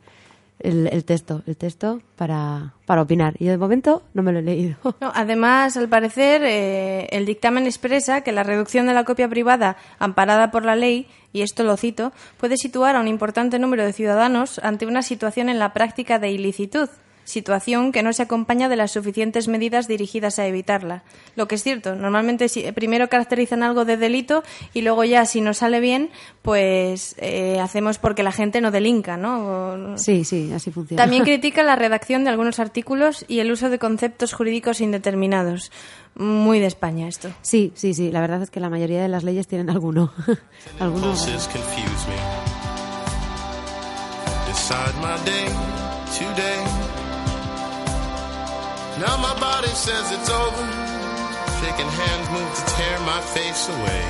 el, 0.60 0.88
el 0.92 1.04
texto, 1.04 1.42
el 1.46 1.56
texto 1.56 2.00
para, 2.16 2.74
para 2.86 3.02
opinar. 3.02 3.34
Y 3.38 3.46
de 3.46 3.56
momento 3.56 4.02
no 4.14 4.22
me 4.22 4.32
lo 4.32 4.38
he 4.38 4.42
leído. 4.42 4.76
No, 5.00 5.12
además, 5.14 5.76
al 5.76 5.88
parecer, 5.88 6.42
eh, 6.44 7.08
el 7.10 7.24
dictamen 7.24 7.64
expresa 7.64 8.20
que 8.20 8.32
la 8.32 8.42
reducción 8.42 8.86
de 8.86 8.92
la 8.92 9.04
copia 9.04 9.28
privada 9.28 9.76
amparada 9.98 10.50
por 10.50 10.64
la 10.64 10.76
ley, 10.76 11.06
y 11.32 11.42
esto 11.42 11.62
lo 11.62 11.76
cito, 11.76 12.12
puede 12.36 12.56
situar 12.56 12.96
a 12.96 13.00
un 13.00 13.08
importante 13.08 13.58
número 13.58 13.84
de 13.84 13.92
ciudadanos 13.92 14.58
ante 14.58 14.86
una 14.86 15.02
situación 15.02 15.48
en 15.48 15.58
la 15.58 15.72
práctica 15.72 16.18
de 16.18 16.30
ilicitud, 16.30 16.88
situación 17.24 17.92
que 17.92 18.02
no 18.02 18.12
se 18.12 18.22
acompaña 18.22 18.68
de 18.68 18.76
las 18.76 18.90
suficientes 18.92 19.46
medidas 19.48 19.86
dirigidas 19.88 20.38
a 20.38 20.46
evitarla. 20.46 21.02
Lo 21.36 21.46
que 21.48 21.54
es 21.54 21.62
cierto, 21.62 21.94
normalmente 21.94 22.48
si- 22.48 22.70
primero 22.72 23.08
caracterizan 23.08 23.62
algo 23.62 23.84
de 23.84 23.96
delito 23.96 24.42
y 24.74 24.82
luego 24.82 25.04
ya, 25.04 25.24
si 25.24 25.40
no 25.40 25.54
sale 25.54 25.80
bien, 25.80 26.10
pues 26.42 27.14
eh, 27.18 27.58
hacemos 27.60 27.98
porque 27.98 28.22
la 28.22 28.32
gente 28.32 28.60
no 28.60 28.70
delinca, 28.70 29.16
¿no? 29.16 29.94
O- 29.94 29.98
Sí, 29.98 30.24
sí, 30.24 30.50
así 30.52 30.70
funciona. 30.70 31.02
también 31.02 31.22
critica 31.24 31.62
la 31.62 31.76
redacción 31.76 32.24
de 32.24 32.30
algunos 32.30 32.58
artículos 32.58 33.24
y 33.28 33.38
el 33.40 33.52
uso 33.52 33.70
de 33.70 33.78
conceptos 33.78 34.32
jurídicos 34.32 34.80
indeterminados. 34.80 35.70
Muy 36.16 36.58
de 36.58 36.66
España 36.66 37.06
esto. 37.06 37.30
Sí, 37.40 37.72
sí, 37.76 37.94
sí. 37.94 38.10
La 38.10 38.20
verdad 38.20 38.42
es 38.42 38.50
que 38.50 38.58
la 38.58 38.68
mayoría 38.68 39.00
de 39.00 39.08
las 39.08 39.22
leyes 39.22 39.46
tienen 39.46 39.70
alguno. 39.70 40.12
alguno. 40.80 41.14
Now 49.00 49.16
my 49.16 49.32
body 49.40 49.68
says 49.68 50.12
it's 50.12 50.28
over. 50.28 50.66
Shaking 51.60 51.88
hands 51.88 52.28
move 52.36 52.52
to 52.54 52.64
tear 52.76 52.98
my 53.00 53.20
face 53.34 53.62
away. 53.70 54.04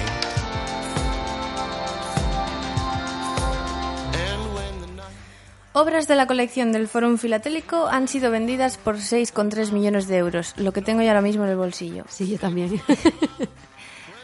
And 4.27 4.41
when 4.57 4.81
the 4.81 4.87
night 4.97 5.15
Obras 5.75 6.09
de 6.09 6.17
la 6.17 6.27
colección 6.27 6.73
del 6.73 6.89
Fórum 6.89 7.19
Filatélico 7.19 7.87
han 7.87 8.09
sido 8.09 8.33
vendidas 8.33 8.79
por 8.79 8.97
6,3 8.97 9.71
millones 9.71 10.09
de 10.09 10.17
euros, 10.17 10.55
lo 10.57 10.73
que 10.73 10.83
tengo 10.83 11.03
yo 11.03 11.09
ahora 11.09 11.23
mismo 11.23 11.45
en 11.45 11.51
el 11.51 11.57
bolsillo. 11.57 12.05
Sí, 12.09 12.29
yo 12.29 12.39
también. 12.41 12.83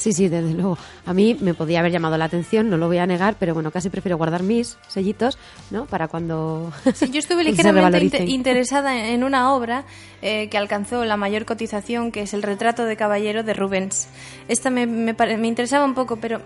Sí, 0.00 0.14
sí, 0.14 0.28
desde 0.28 0.54
luego. 0.54 0.78
A 1.04 1.12
mí 1.12 1.36
me 1.40 1.52
podía 1.52 1.80
haber 1.80 1.92
llamado 1.92 2.16
la 2.16 2.24
atención, 2.24 2.70
no 2.70 2.78
lo 2.78 2.86
voy 2.86 2.96
a 2.96 3.06
negar, 3.06 3.36
pero 3.38 3.52
bueno, 3.52 3.70
casi 3.70 3.90
prefiero 3.90 4.16
guardar 4.16 4.42
mis 4.42 4.78
sellitos, 4.88 5.36
¿no? 5.70 5.84
Para 5.84 6.08
cuando 6.08 6.72
Sí, 6.94 7.10
yo 7.10 7.18
estuve 7.18 7.44
ligeramente 7.44 8.24
interesada 8.24 9.08
en 9.08 9.24
una 9.24 9.52
obra 9.52 9.84
eh, 10.22 10.48
que 10.48 10.56
alcanzó 10.56 11.04
la 11.04 11.18
mayor 11.18 11.44
cotización, 11.44 12.12
que 12.12 12.22
es 12.22 12.32
el 12.32 12.42
retrato 12.42 12.86
de 12.86 12.96
caballero 12.96 13.42
de 13.42 13.52
Rubens. 13.52 14.08
Esta 14.48 14.70
me, 14.70 14.86
me 14.86 15.12
me 15.12 15.48
interesaba 15.48 15.84
un 15.84 15.94
poco, 15.94 16.16
pero 16.16 16.40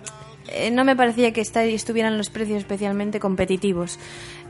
eh, 0.49 0.71
no 0.71 0.85
me 0.85 0.95
parecía 0.97 1.33
que 1.33 1.41
estuvieran 1.41 2.19
los 2.19 2.29
precios 2.31 2.59
especialmente 2.59 3.21
competitivos. 3.21 3.99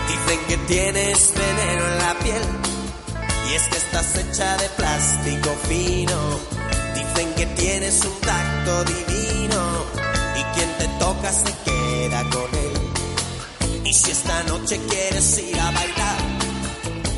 Dicen 0.08 0.40
que 0.48 0.56
tienes 0.66 1.34
veneno 1.34 1.84
en 1.86 1.98
la 1.98 2.14
piel 2.22 2.42
y 3.50 3.54
es 3.54 3.68
que 3.68 3.76
estás 3.76 4.16
hecha 4.16 4.56
de 4.56 4.68
plástico 4.70 5.50
fino. 5.68 6.38
Dicen 6.94 7.34
que 7.34 7.46
tienes 7.60 8.02
un 8.04 8.20
tacto 8.20 8.84
divino 8.84 9.84
y 10.38 10.42
quien 10.56 10.70
te 10.78 10.86
toca 10.98 11.30
se 11.30 11.52
queda 11.64 11.73
Y 13.84 13.94
si 13.94 14.10
esta 14.10 14.42
noche 14.42 14.78
quieres 14.90 15.38
ir 15.38 15.58
a 15.58 15.70
bailar, 15.70 16.18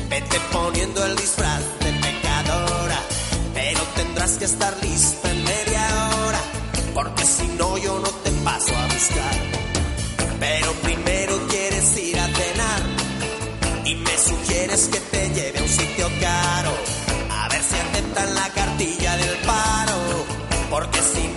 vete 0.09 0.39
poniendo 0.53 1.05
el 1.05 1.15
disfraz 1.17 1.61
de 1.81 1.91
pecadora, 1.91 2.99
pero 3.53 3.81
tendrás 3.95 4.37
que 4.37 4.45
estar 4.45 4.73
lista 4.81 5.29
en 5.29 5.43
media 5.43 6.09
hora, 6.21 6.39
porque 6.93 7.25
si 7.25 7.47
no 7.59 7.77
yo 7.77 7.99
no 7.99 8.07
te 8.23 8.31
paso 8.45 8.73
a 8.77 8.85
buscar. 8.85 9.35
Pero 10.39 10.71
primero 10.83 11.37
quieres 11.49 11.97
ir 11.97 12.17
a 12.17 12.27
cenar 12.27 12.81
y 13.83 13.95
me 13.95 14.17
sugieres 14.17 14.87
que 14.87 14.99
te 15.01 15.29
lleve 15.31 15.59
a 15.59 15.63
un 15.63 15.69
sitio 15.69 16.07
caro. 16.21 16.71
A 17.29 17.49
ver 17.49 17.61
si 17.61 17.75
aceptan 17.75 18.35
la 18.35 18.49
cartilla 18.53 19.17
del 19.17 19.37
paro, 19.39 19.99
porque 20.69 20.99
si 21.01 21.27
no 21.35 21.36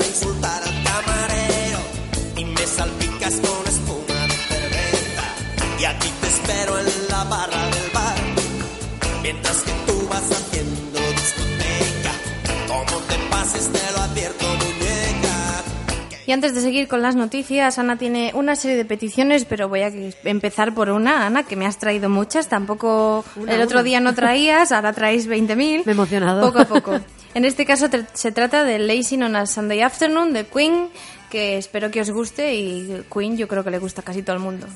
a 0.00 0.06
insultar 0.06 0.62
al 0.62 0.84
camarero 0.84 1.78
y 2.36 2.44
me 2.44 2.66
salpicas 2.66 3.34
con 3.34 3.66
espuma 3.66 4.26
de 4.26 4.36
cerveza 4.48 5.24
y 5.80 5.84
aquí 5.84 6.08
te 6.20 6.26
espero 6.28 6.78
en 6.78 6.86
la 7.10 7.24
barra 7.24 7.64
del 7.70 7.90
bar 7.92 8.16
mientras 9.22 9.56
que 9.62 9.72
tú 9.86 10.08
vas 10.08 10.30
haciendo 10.30 11.00
discoteca 11.00 12.12
como 12.68 13.00
te 13.02 13.14
pases 13.30 13.72
te 13.72 13.92
lo 13.92 13.98
advierto 13.98 14.46
muñeca 14.46 15.64
que 16.10 16.16
Y 16.26 16.32
antes 16.32 16.54
de 16.54 16.60
seguir 16.60 16.86
con 16.86 17.02
las 17.02 17.16
noticias, 17.16 17.78
Ana 17.78 17.96
tiene 17.96 18.32
una 18.34 18.54
serie 18.54 18.76
de 18.76 18.84
peticiones, 18.84 19.46
pero 19.46 19.68
voy 19.68 19.80
a 19.80 19.90
empezar 20.24 20.74
por 20.74 20.90
una, 20.90 21.26
Ana, 21.26 21.42
que 21.42 21.56
me 21.56 21.66
has 21.66 21.78
traído 21.78 22.08
muchas. 22.08 22.48
Tampoco 22.48 23.24
el 23.48 23.62
otro 23.62 23.82
día 23.82 24.00
no 24.00 24.14
traías, 24.14 24.70
ahora 24.70 24.92
traéis 24.92 25.28
20.000. 25.28 25.56
Me 25.56 25.82
he 25.86 25.90
emocionado. 25.90 26.42
Poco 26.42 26.60
a 26.60 26.64
poco. 26.66 27.00
En 27.38 27.44
este 27.44 27.64
caso 27.64 27.86
se 28.14 28.32
trata 28.32 28.64
de 28.64 28.80
Lazy 28.80 29.14
on 29.22 29.36
a 29.36 29.46
Sunday 29.46 29.80
Afternoon 29.82 30.32
de 30.32 30.44
Queen, 30.44 30.88
que 31.30 31.56
espero 31.56 31.88
que 31.88 32.00
os 32.00 32.10
guste 32.10 32.56
y 32.56 33.04
Queen 33.14 33.36
yo 33.36 33.46
creo 33.46 33.62
que 33.62 33.70
le 33.70 33.78
gusta 33.78 34.02
casi 34.02 34.24
todo 34.24 34.34
el 34.34 34.42
mundo. 34.42 34.66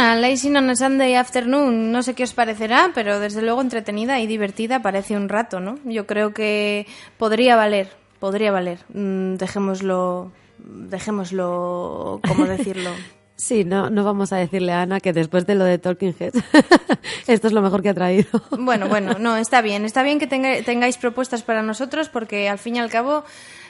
Lazy 0.00 0.48
on 0.56 0.70
a 0.70 0.76
Sunday 0.76 1.14
Afternoon. 1.14 1.92
No 1.92 2.02
sé 2.02 2.14
qué 2.14 2.24
os 2.24 2.32
parecerá, 2.32 2.90
pero 2.94 3.20
desde 3.20 3.42
luego 3.42 3.60
entretenida 3.60 4.18
y 4.18 4.26
divertida 4.26 4.80
parece 4.80 5.14
un 5.14 5.28
rato, 5.28 5.60
¿no? 5.60 5.78
Yo 5.84 6.06
creo 6.06 6.32
que 6.32 6.86
podría 7.18 7.54
valer, 7.54 7.90
podría 8.18 8.50
valer. 8.50 8.78
Mm, 8.94 9.34
dejémoslo, 9.34 10.32
dejémoslo, 10.58 12.20
¿cómo 12.26 12.46
decirlo? 12.56 12.90
Sí, 13.40 13.64
no, 13.64 13.88
no 13.88 14.04
vamos 14.04 14.34
a 14.34 14.36
decirle 14.36 14.72
a 14.72 14.82
Ana 14.82 15.00
que 15.00 15.14
después 15.14 15.46
de 15.46 15.54
lo 15.54 15.64
de 15.64 15.78
Talking 15.78 16.14
Heads, 16.18 16.42
esto 17.26 17.46
es 17.46 17.54
lo 17.54 17.62
mejor 17.62 17.82
que 17.82 17.88
ha 17.88 17.94
traído. 17.94 18.28
Bueno, 18.50 18.86
bueno, 18.86 19.14
no, 19.18 19.38
está 19.38 19.62
bien. 19.62 19.86
Está 19.86 20.02
bien 20.02 20.18
que 20.18 20.26
tengáis 20.26 20.98
propuestas 20.98 21.42
para 21.42 21.62
nosotros 21.62 22.10
porque 22.10 22.50
al 22.50 22.58
fin 22.58 22.76
y 22.76 22.80
al 22.80 22.90
cabo 22.90 23.24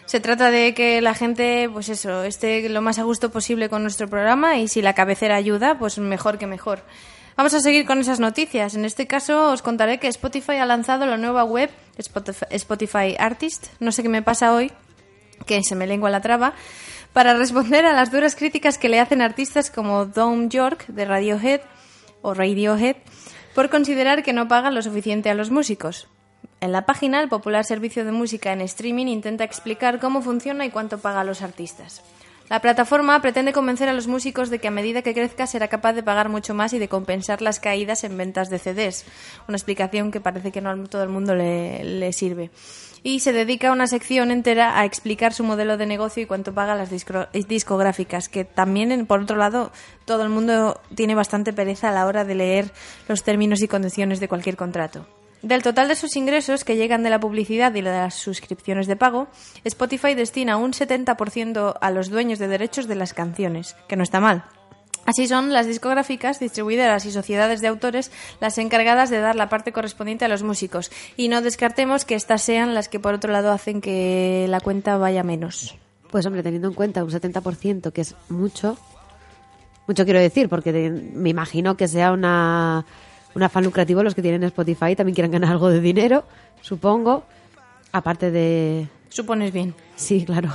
se 0.06 0.18
trata 0.18 0.50
de 0.50 0.74
que 0.74 1.00
la 1.00 1.14
gente, 1.14 1.70
pues 1.72 1.88
eso, 1.88 2.24
esté 2.24 2.68
lo 2.68 2.83
más 2.83 2.98
a 2.98 3.04
gusto 3.04 3.30
posible 3.30 3.68
con 3.68 3.83
nuestro 3.83 4.09
programa 4.09 4.59
y 4.59 4.66
si 4.66 4.83
la 4.83 4.94
cabecera 4.94 5.37
ayuda, 5.37 5.78
pues 5.78 5.98
mejor 5.98 6.37
que 6.37 6.48
mejor. 6.48 6.83
Vamos 7.37 7.54
a 7.54 7.61
seguir 7.61 7.87
con 7.87 8.00
esas 8.00 8.18
noticias. 8.18 8.74
En 8.74 8.85
este 8.85 9.06
caso 9.06 9.52
os 9.52 9.62
contaré 9.62 10.00
que 10.00 10.09
Spotify 10.09 10.56
ha 10.56 10.66
lanzado 10.66 11.06
la 11.06 11.16
nueva 11.16 11.44
web 11.44 11.70
Spotify, 11.96 12.46
Spotify 12.50 13.14
Artist. 13.16 13.68
No 13.78 13.92
sé 13.92 14.02
qué 14.02 14.09
me 14.09 14.22
pasa 14.22 14.52
hoy, 14.52 14.72
que 15.46 15.62
se 15.62 15.76
me 15.76 15.87
lengua 15.87 16.11
la 16.11 16.20
traba, 16.20 16.54
para 17.12 17.35
responder 17.35 17.85
a 17.87 17.92
las 17.92 18.11
duras 18.12 18.37
críticas 18.37 18.79
que 18.79 18.88
le 18.88 19.01
hacen 19.01 19.23
artistas 19.23 19.70
como 19.70 20.07
Dom 20.07 20.49
York 20.49 20.87
de 20.88 21.05
Radiohead 21.05 21.61
o 22.23 22.35
Radiohead 22.35 22.96
por 23.55 23.70
considerar 23.70 24.23
que 24.23 24.33
no 24.33 24.49
pagan 24.49 24.75
lo 24.75 24.83
suficiente 24.83 25.31
a 25.31 25.35
los 25.35 25.51
músicos. 25.51 26.09
En 26.61 26.73
la 26.73 26.87
página, 26.87 27.20
el 27.20 27.29
popular 27.29 27.64
servicio 27.64 28.05
de 28.05 28.12
música 28.12 28.53
en 28.53 28.61
streaming 28.61 29.07
intenta 29.07 29.44
explicar 29.44 29.99
cómo 29.99 30.23
funciona 30.23 30.64
y 30.66 30.70
cuánto 30.70 30.99
paga 30.99 31.23
a 31.23 31.25
los 31.25 31.42
artistas. 31.42 32.03
La 32.51 32.61
plataforma 32.61 33.23
pretende 33.23 33.53
convencer 33.53 33.88
a 33.88 33.92
los 33.92 34.09
músicos 34.09 34.51
de 34.51 34.59
que 34.59 34.68
a 34.68 34.73
medida 34.73 35.03
que 35.03 35.14
crezca 35.14 35.46
será 35.46 35.68
capaz 35.68 35.92
de 35.92 36.03
pagar 36.03 36.29
mucho 36.29 36.53
más 36.53 36.73
y 36.73 36.81
de 36.81 36.88
compensar 36.88 37.42
las 37.42 37.61
caídas 37.61 38.03
en 38.03 38.16
ventas 38.16 38.51
de 38.51 38.59
CDs. 38.59 39.05
Una 39.46 39.57
explicación 39.57 40.11
que 40.11 40.20
parece 40.20 40.51
que 40.51 40.61
no 40.61 40.70
a 40.70 40.85
todo 40.85 41.05
el 41.05 41.11
mundo 41.11 41.37
le, 41.37 41.85
le 41.85 42.12
sirve. 42.12 42.51
Y 43.02 43.20
se 43.20 43.32
dedica 43.32 43.72
una 43.72 43.86
sección 43.86 44.30
entera 44.30 44.78
a 44.78 44.84
explicar 44.84 45.32
su 45.32 45.42
modelo 45.42 45.76
de 45.76 45.86
negocio 45.86 46.22
y 46.22 46.26
cuánto 46.26 46.52
paga 46.52 46.74
las 46.74 46.90
discográficas, 46.90 48.28
que 48.28 48.44
también, 48.44 49.06
por 49.06 49.22
otro 49.22 49.36
lado, 49.36 49.72
todo 50.04 50.22
el 50.22 50.28
mundo 50.28 50.80
tiene 50.94 51.14
bastante 51.14 51.52
pereza 51.52 51.88
a 51.88 51.92
la 51.92 52.06
hora 52.06 52.24
de 52.24 52.34
leer 52.34 52.72
los 53.08 53.22
términos 53.22 53.62
y 53.62 53.68
condiciones 53.68 54.20
de 54.20 54.28
cualquier 54.28 54.56
contrato. 54.56 55.06
Del 55.42 55.62
total 55.62 55.88
de 55.88 55.96
sus 55.96 56.16
ingresos 56.16 56.64
que 56.64 56.76
llegan 56.76 57.02
de 57.02 57.08
la 57.08 57.18
publicidad 57.18 57.74
y 57.74 57.80
de 57.80 57.90
las 57.90 58.14
suscripciones 58.14 58.86
de 58.86 58.96
pago, 58.96 59.28
Spotify 59.64 60.14
destina 60.14 60.58
un 60.58 60.72
70% 60.72 61.78
a 61.80 61.90
los 61.90 62.10
dueños 62.10 62.38
de 62.38 62.48
derechos 62.48 62.86
de 62.86 62.96
las 62.96 63.14
canciones, 63.14 63.74
que 63.88 63.96
no 63.96 64.02
está 64.02 64.20
mal. 64.20 64.44
Así 65.06 65.26
son 65.26 65.52
las 65.52 65.66
discográficas, 65.66 66.38
distribuidoras 66.38 67.04
y 67.06 67.10
sociedades 67.10 67.60
de 67.60 67.68
autores 67.68 68.12
las 68.40 68.58
encargadas 68.58 69.10
de 69.10 69.18
dar 69.18 69.34
la 69.34 69.48
parte 69.48 69.72
correspondiente 69.72 70.24
a 70.24 70.28
los 70.28 70.42
músicos. 70.42 70.90
Y 71.16 71.28
no 71.28 71.42
descartemos 71.42 72.04
que 72.04 72.14
estas 72.14 72.42
sean 72.42 72.74
las 72.74 72.88
que 72.88 73.00
por 73.00 73.14
otro 73.14 73.32
lado 73.32 73.50
hacen 73.50 73.80
que 73.80 74.46
la 74.48 74.60
cuenta 74.60 74.98
vaya 74.98 75.22
menos. 75.22 75.74
Pues 76.10 76.26
hombre, 76.26 76.42
teniendo 76.42 76.68
en 76.68 76.74
cuenta 76.74 77.04
un 77.04 77.10
70%, 77.10 77.92
que 77.92 78.00
es 78.00 78.14
mucho, 78.28 78.76
mucho 79.86 80.04
quiero 80.04 80.20
decir, 80.20 80.48
porque 80.48 80.72
me 80.90 81.30
imagino 81.30 81.76
que 81.76 81.88
sea 81.88 82.12
una, 82.12 82.84
un 83.34 83.42
afán 83.42 83.64
lucrativo 83.64 84.02
los 84.02 84.14
que 84.14 84.22
tienen 84.22 84.44
Spotify, 84.44 84.96
también 84.96 85.14
quieran 85.14 85.30
ganar 85.30 85.50
algo 85.50 85.70
de 85.70 85.80
dinero, 85.80 86.24
supongo, 86.60 87.24
aparte 87.92 88.30
de... 88.30 88.88
Supones 89.11 89.53
bien. 89.53 89.75
Sí, 89.96 90.25
claro. 90.25 90.49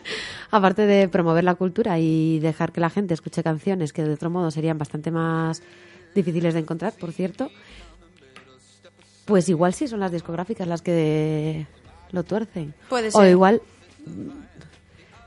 aparte 0.50 0.84
de 0.86 1.08
promover 1.08 1.44
la 1.44 1.54
cultura 1.54 1.98
y 1.98 2.38
dejar 2.40 2.72
que 2.72 2.80
la 2.80 2.90
gente 2.90 3.14
escuche 3.14 3.42
canciones 3.42 3.92
que 3.92 4.02
de 4.04 4.12
otro 4.12 4.28
modo 4.30 4.50
serían 4.50 4.76
bastante 4.78 5.10
más 5.10 5.62
difíciles 6.14 6.52
de 6.54 6.60
encontrar, 6.60 6.92
por 6.92 7.12
cierto. 7.12 7.50
Pues 9.24 9.48
igual 9.48 9.74
sí 9.74 9.86
son 9.88 10.00
las 10.00 10.10
discográficas 10.12 10.66
las 10.66 10.82
que 10.82 11.66
lo 12.10 12.24
tuercen. 12.24 12.74
Puede 12.88 13.08
O 13.08 13.12
ser. 13.12 13.30
igual 13.30 13.62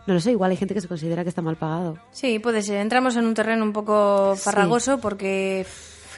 no 0.06 0.14
lo 0.16 0.20
sé, 0.20 0.32
igual 0.32 0.52
hay 0.52 0.58
gente 0.58 0.74
que 0.74 0.82
se 0.82 0.90
considera 0.90 1.24
que 1.24 1.30
está 1.30 1.42
mal 1.42 1.56
pagado. 1.56 1.98
Sí, 2.12 2.38
puede 2.40 2.62
ser. 2.62 2.78
Entramos 2.82 3.16
en 3.16 3.26
un 3.26 3.34
terreno 3.34 3.64
un 3.64 3.72
poco 3.72 4.36
farragoso 4.36 5.00
porque 5.00 5.66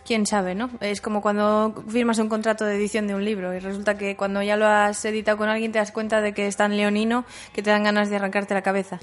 quién 0.06 0.26
sabe, 0.26 0.56
¿no? 0.56 0.70
Es 0.80 1.02
como 1.02 1.22
cuando 1.22 1.84
firmas 1.90 2.20
un 2.20 2.30
contrato 2.30 2.64
de 2.66 2.76
edición 2.76 3.08
de 3.08 3.16
un 3.16 3.26
libro 3.26 3.54
y 3.54 3.60
resulta 3.60 3.98
que 3.98 4.16
cuando 4.16 4.42
ya 4.44 4.56
lo 4.56 4.66
has 4.68 5.04
editado 5.06 5.38
con 5.38 5.50
alguien 5.50 5.72
te 5.72 5.80
das 5.80 5.92
cuenta 5.92 6.22
de 6.22 6.34
que 6.34 6.48
es 6.48 6.56
tan 6.56 6.78
leonino 6.78 7.26
que 7.54 7.62
te 7.64 7.72
dan 7.72 7.84
ganas 7.84 8.10
de 8.10 8.16
arrancarte 8.18 8.54
la 8.54 8.62
cabeza. 8.62 9.00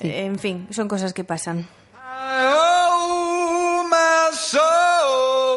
Eh, 0.00 0.24
en 0.24 0.38
fin, 0.38 0.66
son 0.70 0.88
cosas 0.88 1.12
que 1.12 1.24
pasan. 1.24 1.66
I 1.94 2.54
owe 2.56 3.84
my 3.88 4.30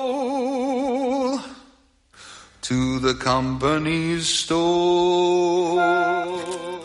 soul 0.07 1.39
to 2.62 2.99
the 3.01 3.15
company 3.23 4.15
store. 4.19 5.81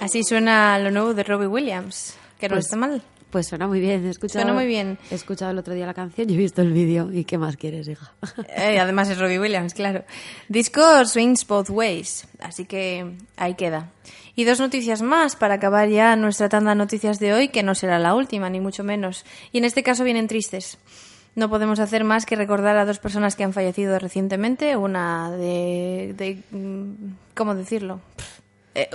Así 0.00 0.22
suena 0.24 0.78
lo 0.78 0.90
nuevo 0.90 1.14
de 1.14 1.22
Robbie 1.22 1.46
Williams, 1.46 2.16
que 2.38 2.48
no 2.48 2.54
Pues- 2.56 2.66
está 2.66 2.76
mal. 2.76 3.02
Pues 3.32 3.46
suena 3.46 3.66
muy 3.66 3.80
bien. 3.80 4.04
He 4.04 4.10
escuchado, 4.10 4.42
Suena 4.42 4.52
muy 4.52 4.66
bien. 4.66 4.98
He 5.10 5.14
escuchado 5.14 5.50
el 5.50 5.58
otro 5.58 5.72
día 5.72 5.86
la 5.86 5.94
canción 5.94 6.28
y 6.28 6.34
he 6.34 6.36
visto 6.36 6.60
el 6.60 6.70
vídeo. 6.70 7.10
¿Y 7.10 7.24
qué 7.24 7.38
más 7.38 7.56
quieres, 7.56 7.88
hija? 7.88 8.12
Eh, 8.54 8.78
además 8.78 9.08
es 9.08 9.18
Robbie 9.18 9.40
Williams, 9.40 9.72
claro. 9.72 10.04
Disco 10.48 11.04
Swings 11.06 11.46
Both 11.46 11.70
Ways, 11.70 12.28
así 12.40 12.66
que 12.66 13.10
ahí 13.38 13.54
queda. 13.54 13.90
Y 14.36 14.44
dos 14.44 14.60
noticias 14.60 15.00
más 15.00 15.34
para 15.34 15.54
acabar 15.54 15.88
ya 15.88 16.14
nuestra 16.14 16.50
tanda 16.50 16.72
de 16.72 16.76
noticias 16.76 17.18
de 17.18 17.32
hoy, 17.32 17.48
que 17.48 17.62
no 17.62 17.74
será 17.74 17.98
la 17.98 18.14
última, 18.14 18.50
ni 18.50 18.60
mucho 18.60 18.84
menos. 18.84 19.24
Y 19.50 19.58
en 19.58 19.64
este 19.64 19.82
caso 19.82 20.04
vienen 20.04 20.28
tristes. 20.28 20.76
No 21.34 21.48
podemos 21.48 21.80
hacer 21.80 22.04
más 22.04 22.26
que 22.26 22.36
recordar 22.36 22.76
a 22.76 22.84
dos 22.84 22.98
personas 22.98 23.34
que 23.34 23.44
han 23.44 23.54
fallecido 23.54 23.98
recientemente. 23.98 24.76
Una 24.76 25.30
de... 25.30 26.14
de 26.18 26.42
mm, 26.50 27.14
¿Cómo 27.34 27.54
decirlo? 27.54 28.00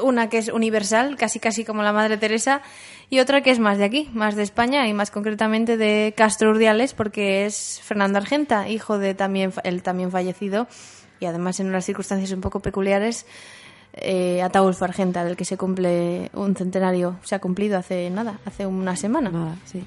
Una 0.02 0.30
que 0.30 0.40
es 0.40 0.50
universal, 0.50 1.18
casi 1.18 1.40
casi 1.40 1.64
como 1.64 1.84
la 1.84 1.94
Madre 1.94 2.18
Teresa, 2.18 2.62
y 3.10 3.20
otra 3.20 3.42
que 3.42 3.52
es 3.52 3.60
más 3.60 3.78
de 3.78 3.86
aquí, 3.86 4.10
más 4.14 4.36
de 4.36 4.44
España 4.44 4.88
y 4.88 4.94
más 4.94 5.12
concretamente 5.12 5.78
de 5.78 6.14
Castro 6.18 6.50
Urdiales, 6.50 6.94
porque 6.94 7.46
es 7.46 7.80
Fernando 7.84 8.18
Argenta, 8.18 8.70
hijo 8.70 8.98
de 8.98 9.14
también 9.14 9.54
el 9.64 9.84
también 9.84 10.12
fallecido 10.12 10.68
y 11.20 11.26
además 11.26 11.60
en 11.60 11.68
unas 11.68 11.86
circunstancias 11.86 12.32
un 12.32 12.42
poco 12.42 12.60
peculiares, 12.60 13.26
eh, 13.94 14.42
Ataulfo 14.42 14.86
Argenta, 14.86 15.24
del 15.24 15.36
que 15.36 15.46
se 15.46 15.58
cumple 15.58 16.30
un 16.34 16.56
centenario, 16.56 17.18
se 17.24 17.36
ha 17.36 17.40
cumplido 17.40 17.78
hace 17.78 18.10
nada, 18.10 18.40
hace 18.46 18.66
una 18.66 18.96
semana. 18.96 19.30
Nada, 19.32 19.56
sí. 19.66 19.86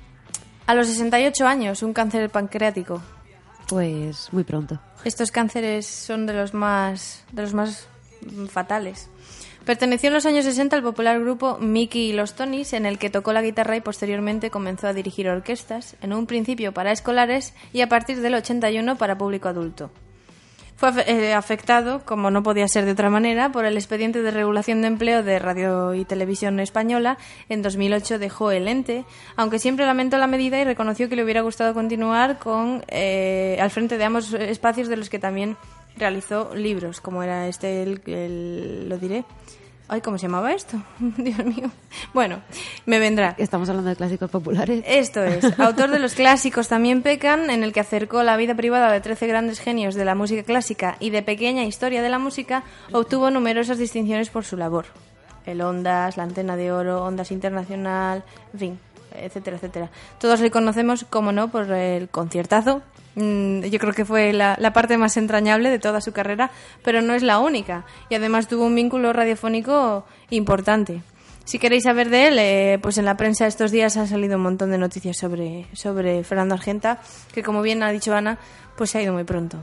A 0.67 0.75
los 0.75 0.87
68 0.89 1.47
años, 1.47 1.83
un 1.83 1.93
cáncer 1.93 2.31
pancreático. 2.31 3.01
Pues 3.69 4.33
muy 4.33 4.45
pronto. 4.45 4.81
Estos 5.05 5.31
cánceres 5.31 5.87
son 5.87 6.27
de 6.27 6.33
los 6.33 6.55
más, 6.55 7.25
de 7.33 7.43
los 7.43 7.55
más 7.55 7.89
fatales. 8.49 9.09
Perteneció 9.65 10.09
en 10.09 10.15
los 10.15 10.27
años 10.27 10.45
60 10.47 10.77
al 10.77 10.83
popular 10.83 11.21
grupo 11.21 11.59
Mickey 11.59 12.11
y 12.11 12.13
los 12.13 12.35
Tonys, 12.35 12.73
en 12.73 12.87
el 12.87 12.99
que 12.99 13.11
tocó 13.11 13.33
la 13.33 13.43
guitarra 13.43 13.77
y 13.77 13.81
posteriormente 13.81 14.51
comenzó 14.51 14.89
a 14.89 14.95
dirigir 14.95 15.29
orquestas, 15.29 15.97
en 16.01 16.13
un 16.13 16.27
principio 16.27 16.73
para 16.73 16.93
escolares 16.93 17.55
y 17.73 17.83
a 17.83 17.89
partir 17.89 18.21
del 18.21 18.35
81 18.35 18.97
para 18.97 19.19
público 19.19 19.49
adulto. 19.49 19.91
Fue 20.81 20.93
eh, 21.07 21.35
afectado, 21.35 22.01
como 22.07 22.31
no 22.31 22.43
podía 22.43 22.67
ser 22.67 22.87
de 22.87 22.93
otra 22.93 23.11
manera, 23.11 23.53
por 23.53 23.67
el 23.67 23.77
expediente 23.77 24.23
de 24.23 24.31
regulación 24.31 24.81
de 24.81 24.89
empleo 24.89 25.23
de 25.23 25.39
Radio 25.39 25.93
y 25.93 26.07
Televisión 26.07 26.59
Española. 26.59 27.19
En 27.51 27.61
2008 27.61 28.19
dejó 28.19 28.51
el 28.51 28.67
ente, 28.67 29.05
aunque 29.37 29.59
siempre 29.59 29.85
lamentó 29.85 30.17
la 30.17 30.27
medida 30.27 30.59
y 30.59 30.65
reconoció 30.65 31.11
que 31.11 31.17
le 31.17 31.25
hubiera 31.25 31.43
gustado 31.43 31.75
continuar 31.75 32.39
con, 32.39 32.83
eh, 32.89 33.59
al 33.61 33.69
frente 33.69 33.99
de 33.99 34.05
ambos 34.05 34.33
espacios 34.33 34.89
de 34.89 34.97
los 34.97 35.11
que 35.11 35.19
también 35.19 35.59
realizó 35.97 36.55
libros, 36.55 37.01
como 37.01 37.23
era 37.23 37.47
este, 37.49 37.83
el, 37.83 38.01
el- 38.07 38.89
lo 38.89 38.99
diré. 38.99 39.25
Ay, 39.93 40.01
¿cómo 40.03 40.19
se 40.19 40.27
llamaba 40.29 40.53
esto? 40.53 40.81
Dios 41.01 41.45
mío. 41.45 41.69
Bueno, 42.15 42.41
me 42.87 43.01
vendrá. 43.01 43.35
Estamos 43.39 43.69
hablando 43.69 43.91
de 43.91 43.97
clásicos 43.97 44.31
populares. 44.31 44.85
Esto 44.87 45.25
es, 45.25 45.43
autor 45.59 45.91
de 45.91 45.99
los 45.99 46.15
clásicos 46.15 46.69
También 46.69 47.03
pecan, 47.03 47.51
en 47.51 47.65
el 47.65 47.73
que 47.73 47.81
acercó 47.81 48.23
la 48.23 48.37
vida 48.37 48.55
privada 48.55 48.93
de 48.93 49.01
13 49.01 49.27
grandes 49.27 49.59
genios 49.59 49.97
de 49.97 50.05
la 50.05 50.15
música 50.15 50.45
clásica 50.45 50.97
y 51.01 51.11
de 51.11 51.23
pequeña 51.23 51.65
historia 51.65 52.03
de 52.03 52.09
la 52.09 52.21
música, 52.21 52.63
obtuvo 52.93 53.33
numerosas 53.33 53.79
distinciones 53.79 54.31
por 54.31 54.45
su 54.45 54.57
labor. 54.57 54.87
El 55.45 55.61
Ondas, 55.61 56.17
la 56.17 56.23
Antena 56.23 56.55
de 56.55 56.71
Oro, 56.71 57.03
Ondas 57.05 57.33
Internacional, 57.33 58.23
en 58.53 58.59
fin, 58.61 58.79
etcétera, 59.17 59.57
etcétera. 59.57 59.91
Todos 60.21 60.39
le 60.41 60.53
conocemos, 60.53 61.05
como 61.11 61.33
no, 61.33 61.49
por 61.51 61.69
el 61.73 62.09
conciertazo. 62.11 62.83
Mm, 63.15 63.63
Yo 63.63 63.79
creo 63.79 63.93
que 63.93 64.05
fue 64.05 64.33
la, 64.33 64.57
parte 64.73 64.97
más 64.97 65.17
entrañable 65.17 65.71
de 65.71 65.79
toda 65.79 66.01
su 66.01 66.13
carrera, 66.13 66.51
pero 66.83 67.03
no 67.03 67.15
es 67.15 67.23
la 67.23 67.39
única. 67.39 67.85
Y 68.09 68.15
además 68.15 68.49
tuvo 68.49 68.65
un 68.65 68.75
vínculo 68.75 69.13
radiofónico 69.13 70.05
importante. 70.31 71.03
Si 71.45 71.59
queréis 71.59 71.85
saber 71.85 72.11
de 72.11 72.29
él, 72.29 72.39
eh, 72.39 72.79
pues 72.81 72.99
en 72.99 73.05
la 73.05 73.17
prensa 73.17 73.47
estos 73.47 73.73
días 73.73 73.97
han 73.97 74.07
salido 74.07 74.37
un 74.37 74.43
montón 74.43 74.71
de 74.71 74.79
noticias 74.79 75.17
sobre, 75.17 75.67
sobre 75.73 76.23
Fernando 76.23 76.55
Argenta, 76.55 77.01
que 77.33 77.43
como 77.43 77.63
bien 77.63 77.83
ha 77.83 77.91
dicho 77.91 78.15
Ana, 78.15 78.39
pues 78.77 78.91
se 78.91 78.99
ha 78.99 79.03
ido 79.03 79.13
muy 79.13 79.25
pronto. 79.25 79.59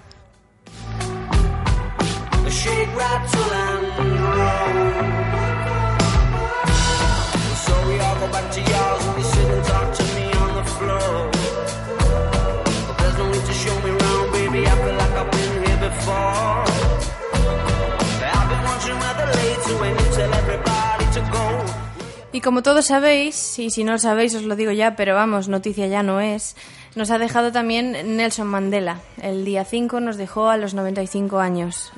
Y 22.38 22.40
como 22.40 22.62
todos 22.62 22.86
sabéis, 22.86 23.58
y 23.58 23.72
si 23.72 23.84
no 23.84 23.94
lo 23.94 23.98
sabéis 23.98 24.36
os 24.36 24.44
lo 24.44 24.56
digo 24.56 24.72
ya, 24.72 24.96
pero 24.96 25.16
vamos, 25.16 25.48
noticia 25.48 25.88
ya 25.88 26.04
no 26.04 26.22
es, 26.22 26.56
nos 26.96 27.10
ha 27.10 27.18
dejado 27.18 27.52
también 27.52 28.16
Nelson 28.16 28.46
Mandela. 28.46 29.00
El 29.20 29.44
día 29.44 29.66
5 29.66 30.00
nos 30.02 30.18
dejó 30.18 30.48
a 30.48 30.58
los 30.58 30.76
95 30.76 31.40
años, 31.40 31.92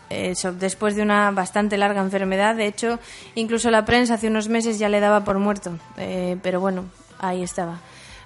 después 0.54 0.96
de 0.96 1.02
una 1.02 1.30
bastante 1.32 1.78
larga 1.78 2.00
enfermedad. 2.00 2.56
De 2.56 2.68
hecho, 2.68 3.00
incluso 3.36 3.70
la 3.70 3.84
prensa 3.84 4.14
hace 4.14 4.30
unos 4.30 4.48
meses 4.48 4.80
ya 4.80 4.88
le 4.88 5.02
daba 5.02 5.26
por 5.26 5.40
muerto. 5.40 5.78
Eh, 5.98 6.38
pero 6.42 6.62
bueno, 6.62 6.86
ahí 7.20 7.44
estaba. 7.44 7.82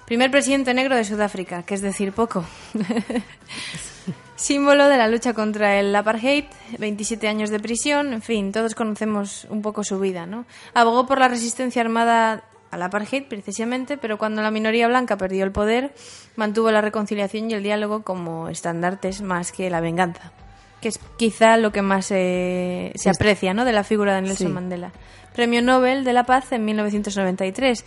Primer 0.06 0.30
presidente 0.30 0.72
negro 0.72 0.94
de 0.94 1.02
Sudáfrica, 1.02 1.64
que 1.64 1.74
es 1.74 1.80
decir 1.80 2.12
poco. 2.12 2.44
Símbolo 4.36 4.88
de 4.88 4.96
la 4.96 5.06
lucha 5.06 5.32
contra 5.32 5.78
el 5.78 5.94
apartheid, 5.94 6.44
27 6.78 7.28
años 7.28 7.50
de 7.50 7.60
prisión, 7.60 8.12
en 8.12 8.20
fin, 8.20 8.50
todos 8.50 8.74
conocemos 8.74 9.46
un 9.48 9.62
poco 9.62 9.84
su 9.84 10.00
vida, 10.00 10.26
¿no? 10.26 10.44
Abogó 10.74 11.06
por 11.06 11.20
la 11.20 11.28
resistencia 11.28 11.82
armada 11.82 12.42
al 12.72 12.82
apartheid, 12.82 13.24
precisamente, 13.28 13.96
pero 13.96 14.18
cuando 14.18 14.42
la 14.42 14.50
minoría 14.50 14.88
blanca 14.88 15.16
perdió 15.16 15.44
el 15.44 15.52
poder, 15.52 15.94
mantuvo 16.34 16.72
la 16.72 16.80
reconciliación 16.80 17.48
y 17.48 17.54
el 17.54 17.62
diálogo 17.62 18.02
como 18.02 18.48
estandartes 18.48 19.22
más 19.22 19.52
que 19.52 19.70
la 19.70 19.80
venganza, 19.80 20.32
que 20.80 20.88
es 20.88 20.98
quizá 21.16 21.56
lo 21.56 21.70
que 21.70 21.82
más 21.82 22.08
eh, 22.10 22.90
se 22.96 23.10
aprecia, 23.10 23.54
¿no?, 23.54 23.64
de 23.64 23.72
la 23.72 23.84
figura 23.84 24.16
de 24.16 24.22
Nelson 24.22 24.48
Sí. 24.48 24.52
Mandela. 24.52 24.90
Premio 25.32 25.62
Nobel 25.62 26.02
de 26.02 26.12
la 26.12 26.24
Paz 26.24 26.50
en 26.50 26.64
1993, 26.64 27.84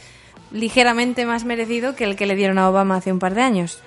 ligeramente 0.51 1.25
más 1.25 1.43
merecido 1.43 1.93
que 1.95 2.05
el 2.05 2.15
que 2.15 2.25
le 2.25 2.35
dieron 2.37 2.57
a 2.57 2.69
Obama 2.69 2.95
hace 2.95 3.11
un 3.11 3.19
par 3.19 3.35
de 3.35 3.41
años. 3.41 3.81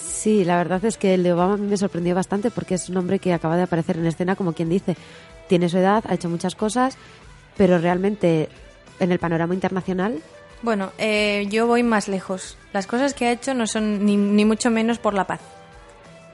Sí, 0.00 0.44
la 0.44 0.56
verdad 0.56 0.84
es 0.84 0.96
que 0.96 1.14
el 1.14 1.22
de 1.22 1.32
Obama 1.32 1.54
a 1.54 1.56
mí 1.56 1.66
me 1.66 1.76
sorprendió 1.76 2.14
bastante 2.14 2.50
porque 2.50 2.74
es 2.74 2.88
un 2.88 2.96
hombre 2.96 3.18
que 3.18 3.32
acaba 3.32 3.56
de 3.56 3.62
aparecer 3.62 3.96
en 3.96 4.06
escena, 4.06 4.36
como 4.36 4.52
quien 4.52 4.68
dice, 4.68 4.96
tiene 5.48 5.68
su 5.68 5.78
edad, 5.78 6.04
ha 6.08 6.14
hecho 6.14 6.28
muchas 6.28 6.54
cosas, 6.54 6.96
pero 7.56 7.78
realmente 7.78 8.48
en 8.98 9.12
el 9.12 9.18
panorama 9.18 9.54
internacional 9.54 10.20
Bueno, 10.62 10.92
eh, 10.98 11.46
yo 11.50 11.66
voy 11.66 11.82
más 11.82 12.08
lejos. 12.08 12.56
Las 12.72 12.86
cosas 12.86 13.14
que 13.14 13.26
ha 13.26 13.32
hecho 13.32 13.54
no 13.54 13.66
son 13.66 14.04
ni, 14.04 14.16
ni 14.16 14.44
mucho 14.44 14.70
menos 14.70 14.98
por 14.98 15.14
la 15.14 15.26
paz. 15.26 15.40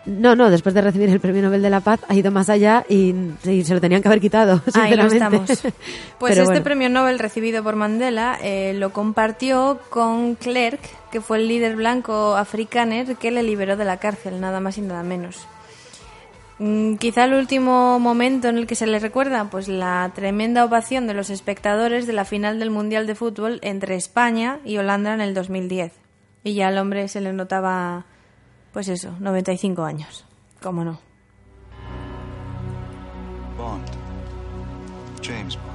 No, 0.04 0.34
no, 0.34 0.50
después 0.50 0.74
de 0.74 0.80
recibir 0.80 1.08
el 1.10 1.20
Premio 1.20 1.42
Nobel 1.42 1.62
de 1.62 1.70
la 1.70 1.80
Paz 1.80 2.00
ha 2.08 2.14
ido 2.16 2.32
más 2.32 2.48
allá 2.48 2.84
y, 2.88 3.14
y 3.44 3.62
se 3.64 3.72
lo 3.74 3.80
tenían 3.80 4.02
que 4.02 4.08
haber 4.08 4.20
quitado, 4.20 4.60
Ahí 4.74 4.96
lo 4.96 5.08
sinceramente. 5.08 5.52
estamos. 5.52 5.74
Pues 6.18 6.32
este 6.32 6.44
bueno. 6.44 6.62
premio 6.64 6.88
Nobel 6.88 7.18
recibido 7.20 7.62
por 7.62 7.76
Mandela 7.76 8.36
eh, 8.42 8.74
lo 8.76 8.92
compartió 8.92 9.78
con 9.90 10.34
Clerk, 10.34 10.80
que 11.12 11.20
fue 11.20 11.38
el 11.38 11.46
líder 11.48 11.76
blanco 11.76 12.36
africáner 12.36 13.16
que 13.16 13.30
le 13.30 13.42
liberó 13.44 13.76
de 13.76 13.84
la 13.84 13.98
cárcel, 13.98 14.40
nada 14.40 14.58
más 14.60 14.76
y 14.78 14.80
nada 14.80 15.02
menos. 15.04 15.46
Mm, 16.58 16.96
Quizá 16.96 17.24
el 17.24 17.34
último 17.34 17.98
momento 17.98 18.48
en 18.48 18.58
el 18.58 18.66
que 18.66 18.74
se 18.74 18.86
le 18.86 18.98
recuerda, 18.98 19.44
pues 19.50 19.68
la 19.68 20.10
tremenda 20.14 20.64
ovación 20.64 21.06
de 21.06 21.14
los 21.14 21.30
espectadores 21.30 22.06
de 22.06 22.12
la 22.12 22.24
final 22.24 22.58
del 22.58 22.70
Mundial 22.70 23.06
de 23.06 23.14
Fútbol 23.14 23.58
entre 23.62 23.94
España 23.96 24.58
y 24.64 24.78
Holanda 24.78 25.14
en 25.14 25.20
el 25.20 25.34
2010. 25.34 25.92
Y 26.44 26.54
ya 26.54 26.68
al 26.68 26.78
hombre 26.78 27.08
se 27.08 27.20
le 27.20 27.32
notaba, 27.32 28.04
pues 28.72 28.88
eso, 28.88 29.14
95 29.20 29.82
años. 29.84 30.24
¿Cómo 30.60 30.84
no? 30.84 30.98
Bond. 33.56 33.84
James 35.22 35.56
Bond. 35.56 35.71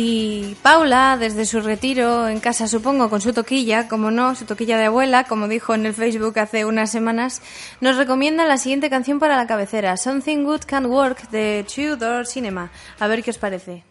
Y 0.00 0.54
Paula, 0.62 1.16
desde 1.18 1.44
su 1.44 1.60
retiro 1.60 2.28
en 2.28 2.38
casa, 2.38 2.68
supongo, 2.68 3.10
con 3.10 3.20
su 3.20 3.32
toquilla, 3.32 3.88
como 3.88 4.12
no, 4.12 4.36
su 4.36 4.44
toquilla 4.44 4.78
de 4.78 4.84
abuela, 4.84 5.24
como 5.24 5.48
dijo 5.48 5.74
en 5.74 5.86
el 5.86 5.92
Facebook 5.92 6.38
hace 6.38 6.64
unas 6.64 6.92
semanas, 6.92 7.42
nos 7.80 7.96
recomienda 7.96 8.46
la 8.46 8.58
siguiente 8.58 8.90
canción 8.90 9.18
para 9.18 9.36
la 9.36 9.48
cabecera, 9.48 9.96
Something 9.96 10.44
Good 10.44 10.60
Can 10.68 10.86
Work, 10.86 11.30
de 11.30 11.66
Tudor 11.66 12.28
Cinema. 12.28 12.70
A 13.00 13.08
ver 13.08 13.24
qué 13.24 13.32
os 13.32 13.38
parece. 13.38 13.82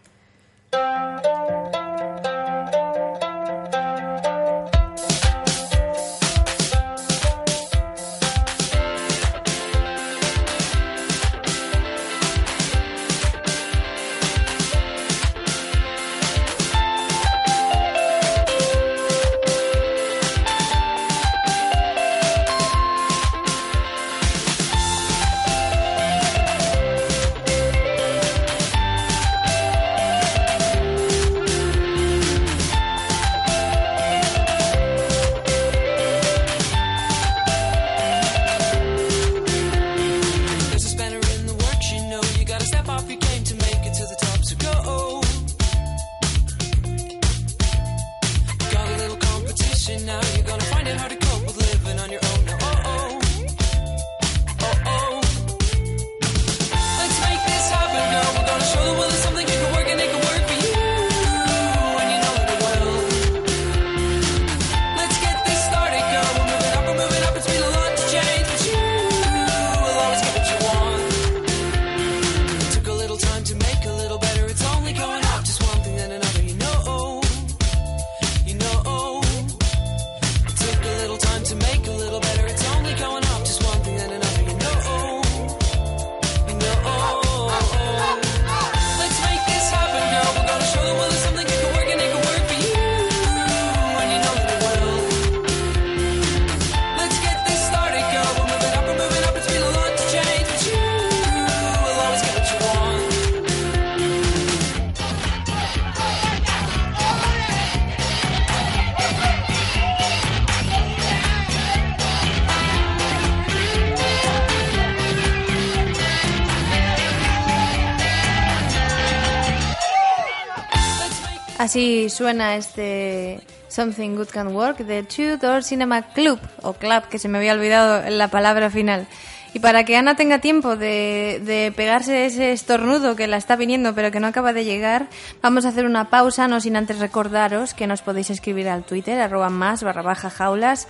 Así 121.68 122.08
suena 122.08 122.56
este 122.56 123.42
Something 123.68 124.16
Good 124.16 124.28
Can 124.28 124.56
Work 124.56 124.78
de 124.78 125.02
Two 125.02 125.36
Door 125.36 125.62
Cinema 125.62 126.00
Club, 126.00 126.40
o 126.62 126.72
Club, 126.72 127.02
que 127.10 127.18
se 127.18 127.28
me 127.28 127.36
había 127.36 127.52
olvidado 127.52 128.08
la 128.08 128.28
palabra 128.28 128.70
final. 128.70 129.06
Y 129.52 129.58
para 129.58 129.84
que 129.84 129.94
Ana 129.94 130.14
tenga 130.16 130.38
tiempo 130.38 130.76
de, 130.76 131.42
de 131.44 131.70
pegarse 131.76 132.24
ese 132.24 132.52
estornudo 132.52 133.16
que 133.16 133.26
la 133.26 133.36
está 133.36 133.54
viniendo 133.54 133.94
pero 133.94 134.10
que 134.10 134.18
no 134.18 134.28
acaba 134.28 134.54
de 134.54 134.64
llegar, 134.64 135.08
vamos 135.42 135.66
a 135.66 135.68
hacer 135.68 135.84
una 135.84 136.08
pausa, 136.08 136.48
no 136.48 136.58
sin 136.58 136.74
antes 136.74 137.00
recordaros 137.00 137.74
que 137.74 137.86
nos 137.86 138.00
podéis 138.00 138.30
escribir 138.30 138.70
al 138.70 138.84
Twitter, 138.84 139.20
arroba 139.20 139.50
más 139.50 139.82
barra 139.82 140.00
baja 140.00 140.30
jaulas. 140.30 140.88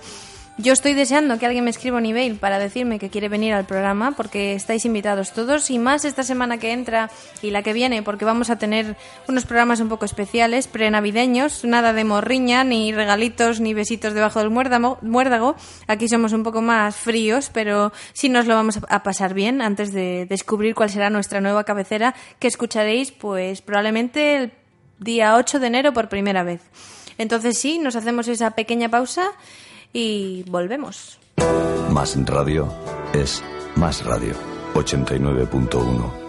Yo 0.61 0.73
estoy 0.73 0.93
deseando 0.93 1.39
que 1.39 1.45
alguien 1.45 1.63
me 1.63 1.69
escriba 1.69 1.99
un 1.99 2.05
email 2.05 2.35
para 2.35 2.59
decirme 2.59 2.99
que 2.99 3.09
quiere 3.09 3.29
venir 3.29 3.53
al 3.53 3.65
programa 3.65 4.11
porque 4.11 4.55
estáis 4.55 4.83
invitados 4.83 5.31
todos 5.31 5.69
y 5.69 5.79
más 5.79 6.03
esta 6.03 6.21
semana 6.21 6.57
que 6.57 6.73
entra 6.73 7.09
y 7.41 7.51
la 7.51 7.63
que 7.63 7.71
viene 7.71 8.03
porque 8.03 8.25
vamos 8.25 8.49
a 8.49 8.57
tener 8.57 8.97
unos 9.29 9.45
programas 9.45 9.79
un 9.79 9.87
poco 9.87 10.03
especiales, 10.03 10.67
prenavideños, 10.67 11.63
nada 11.63 11.93
de 11.93 12.03
morriña, 12.03 12.65
ni 12.65 12.91
regalitos, 12.91 13.61
ni 13.61 13.73
besitos 13.73 14.13
debajo 14.13 14.39
del 14.39 14.49
muérdago. 14.49 15.55
Aquí 15.87 16.09
somos 16.09 16.33
un 16.33 16.43
poco 16.43 16.61
más 16.61 16.93
fríos, 16.93 17.49
pero 17.53 17.93
sí 18.11 18.27
nos 18.27 18.45
lo 18.45 18.55
vamos 18.55 18.81
a 18.89 19.01
pasar 19.01 19.33
bien 19.33 19.61
antes 19.61 19.93
de 19.93 20.25
descubrir 20.25 20.75
cuál 20.75 20.89
será 20.89 21.09
nuestra 21.09 21.39
nueva 21.39 21.63
cabecera 21.63 22.15
que 22.37 22.49
escucharéis 22.49 23.13
pues 23.13 23.61
probablemente 23.61 24.35
el 24.35 24.51
día 24.99 25.37
8 25.37 25.57
de 25.57 25.67
enero 25.67 25.93
por 25.93 26.09
primera 26.09 26.43
vez. 26.43 26.59
Entonces 27.17 27.57
sí, 27.57 27.79
nos 27.79 27.95
hacemos 27.95 28.27
esa 28.27 28.51
pequeña 28.51 28.89
pausa 28.89 29.31
y 29.93 30.43
volvemos. 30.43 31.19
Más 31.91 32.15
radio 32.25 32.67
es 33.13 33.43
más 33.75 34.05
radio. 34.05 34.33
89.1. 34.73 36.28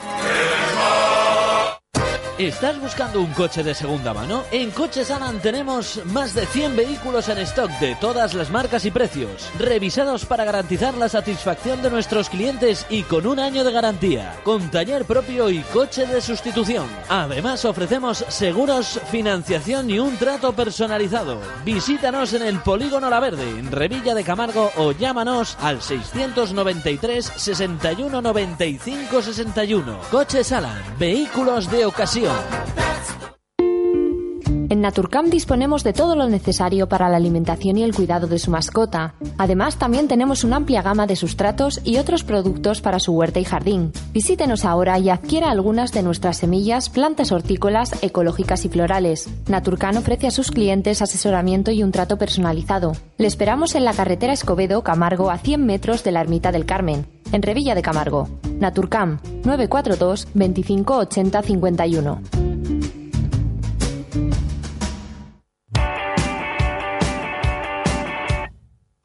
¿Estás 2.39 2.81
buscando 2.81 3.21
un 3.21 3.31
coche 3.33 3.61
de 3.61 3.75
segunda 3.75 4.11
mano? 4.11 4.43
En 4.51 4.71
Coches 4.71 5.11
Alan 5.11 5.39
tenemos 5.39 6.03
más 6.05 6.33
de 6.33 6.47
100 6.47 6.75
vehículos 6.75 7.29
en 7.29 7.37
stock 7.37 7.69
de 7.79 7.93
todas 7.97 8.33
las 8.33 8.49
marcas 8.49 8.85
y 8.85 8.91
precios, 8.91 9.51
revisados 9.59 10.25
para 10.25 10.43
garantizar 10.43 10.95
la 10.95 11.09
satisfacción 11.09 11.83
de 11.83 11.91
nuestros 11.91 12.29
clientes 12.29 12.87
y 12.89 13.03
con 13.03 13.27
un 13.27 13.39
año 13.39 13.63
de 13.63 13.71
garantía, 13.71 14.35
con 14.43 14.71
taller 14.71 15.05
propio 15.05 15.51
y 15.51 15.59
coche 15.61 16.07
de 16.07 16.21
sustitución. 16.21 16.87
Además 17.07 17.65
ofrecemos 17.65 18.25
seguros, 18.29 18.99
financiación 19.11 19.91
y 19.91 19.99
un 19.99 20.17
trato 20.17 20.53
personalizado. 20.53 21.37
Visítanos 21.63 22.33
en 22.33 22.41
el 22.41 22.59
Polígono 22.61 23.11
La 23.11 23.19
Verde, 23.19 23.47
en 23.47 23.71
Revilla 23.71 24.15
de 24.15 24.23
Camargo 24.23 24.71
o 24.77 24.91
llámanos 24.91 25.55
al 25.61 25.83
693 25.83 27.31
61 27.35 28.21
95 28.23 29.21
61. 29.21 29.99
Coches 30.09 30.51
Alan, 30.51 30.81
vehículos 30.97 31.69
de 31.69 31.85
ocasión. 31.85 32.22
That's 32.23 33.12
En 34.73 34.81
Naturcam 34.81 35.29
disponemos 35.29 35.83
de 35.83 35.93
todo 35.93 36.15
lo 36.15 36.27
necesario 36.27 36.89
para 36.89 37.07
la 37.07 37.17
alimentación 37.17 37.77
y 37.77 37.83
el 37.83 37.93
cuidado 37.93 38.25
de 38.25 38.39
su 38.39 38.49
mascota. 38.49 39.13
Además, 39.37 39.77
también 39.77 40.07
tenemos 40.07 40.43
una 40.43 40.55
amplia 40.55 40.81
gama 40.81 41.05
de 41.05 41.15
sustratos 41.15 41.79
y 41.83 41.97
otros 41.97 42.23
productos 42.23 42.81
para 42.81 42.99
su 42.99 43.13
huerta 43.13 43.39
y 43.39 43.43
jardín. 43.43 43.91
Visítenos 44.13 44.65
ahora 44.65 44.97
y 44.97 45.11
adquiera 45.11 45.51
algunas 45.51 45.91
de 45.91 46.01
nuestras 46.01 46.37
semillas, 46.37 46.89
plantas 46.89 47.31
hortícolas, 47.31 47.91
ecológicas 48.01 48.65
y 48.65 48.69
florales. 48.69 49.29
Naturcam 49.47 49.97
ofrece 49.97 50.25
a 50.25 50.31
sus 50.31 50.49
clientes 50.49 51.03
asesoramiento 51.03 51.69
y 51.69 51.83
un 51.83 51.91
trato 51.91 52.17
personalizado. 52.17 52.93
Le 53.19 53.27
esperamos 53.27 53.75
en 53.75 53.85
la 53.85 53.93
carretera 53.93 54.33
Escobedo, 54.33 54.81
Camargo, 54.81 55.29
a 55.29 55.37
100 55.37 55.63
metros 55.63 56.03
de 56.03 56.13
la 56.13 56.21
Ermita 56.21 56.51
del 56.51 56.65
Carmen, 56.65 57.05
en 57.31 57.43
Revilla 57.43 57.75
de 57.75 57.83
Camargo. 57.83 58.27
Naturcam 58.57 59.19
942 59.43 60.29
25 60.33 60.97
80 60.97 61.43
51. 61.43 62.52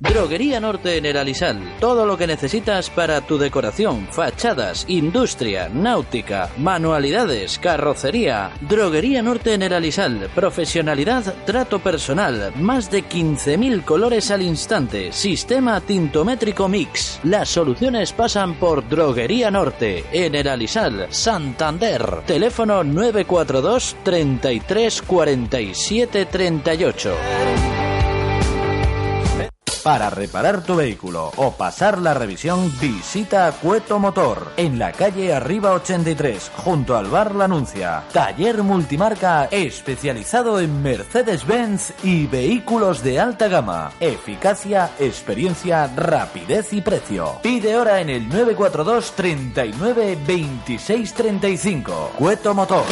Droguería 0.01 0.61
Norte 0.61 0.97
en 0.97 1.07
el 1.07 1.17
Alisal. 1.17 1.75
Todo 1.81 2.07
lo 2.07 2.17
que 2.17 2.29
necesitas 2.29 2.89
para 2.89 3.21
tu 3.21 3.37
decoración, 3.37 4.07
fachadas, 4.13 4.85
industria, 4.87 5.69
náutica, 5.69 6.51
manualidades, 6.57 7.59
carrocería. 7.59 8.53
Droguería 8.61 9.23
Norte 9.23 9.55
en 9.55 9.63
el 9.63 9.73
Alisal. 9.73 10.31
Profesionalidad, 10.37 11.35
trato 11.45 11.81
personal. 11.81 12.53
Más 12.61 12.93
de 12.93 13.03
15.000 13.03 13.85
colores 13.85 14.31
al 14.31 14.43
instante. 14.43 15.11
Sistema 15.11 15.81
tintométrico 15.81 16.69
mix. 16.69 17.19
Las 17.25 17.49
soluciones 17.49 18.13
pasan 18.13 18.55
por 18.55 18.89
Droguería 18.89 19.51
Norte 19.51 20.05
en 20.13 20.37
el 20.37 20.47
Alisal, 20.47 21.09
Santander. 21.11 22.23
Teléfono 22.25 22.85
942 22.85 23.97
33 24.05 25.03
47 25.03 26.27
38. 26.27 27.78
Para 29.89 30.11
reparar 30.11 30.61
tu 30.61 30.77
vehículo 30.77 31.33
o 31.37 31.53
pasar 31.53 31.97
la 31.97 32.13
revisión, 32.13 32.71
visita 32.79 33.51
Cueto 33.53 33.99
Motor 33.99 34.53
en 34.59 34.79
la 34.79 34.93
calle 34.93 35.33
Arriba 35.33 35.73
83, 35.73 36.51
junto 36.59 36.95
al 36.95 37.07
bar 37.07 37.35
La 37.35 37.47
Anuncia. 37.47 38.05
Taller 38.13 38.63
multimarca 38.63 39.47
especializado 39.47 40.61
en 40.61 40.83
Mercedes-Benz 40.83 41.95
y 42.03 42.27
vehículos 42.27 43.03
de 43.03 43.19
alta 43.19 43.49
gama. 43.49 43.93
Eficacia, 43.99 44.91
experiencia, 44.99 45.87
rapidez 45.97 46.75
y 46.75 46.83
precio. 46.83 47.39
Pide 47.43 47.75
hora 47.75 48.03
en 48.03 48.11
el 48.11 48.29
942 48.29 49.13
39 49.13 50.19
26 50.27 51.15
35. 51.15 52.11
Cueto 52.19 52.53
Motor. 52.53 52.85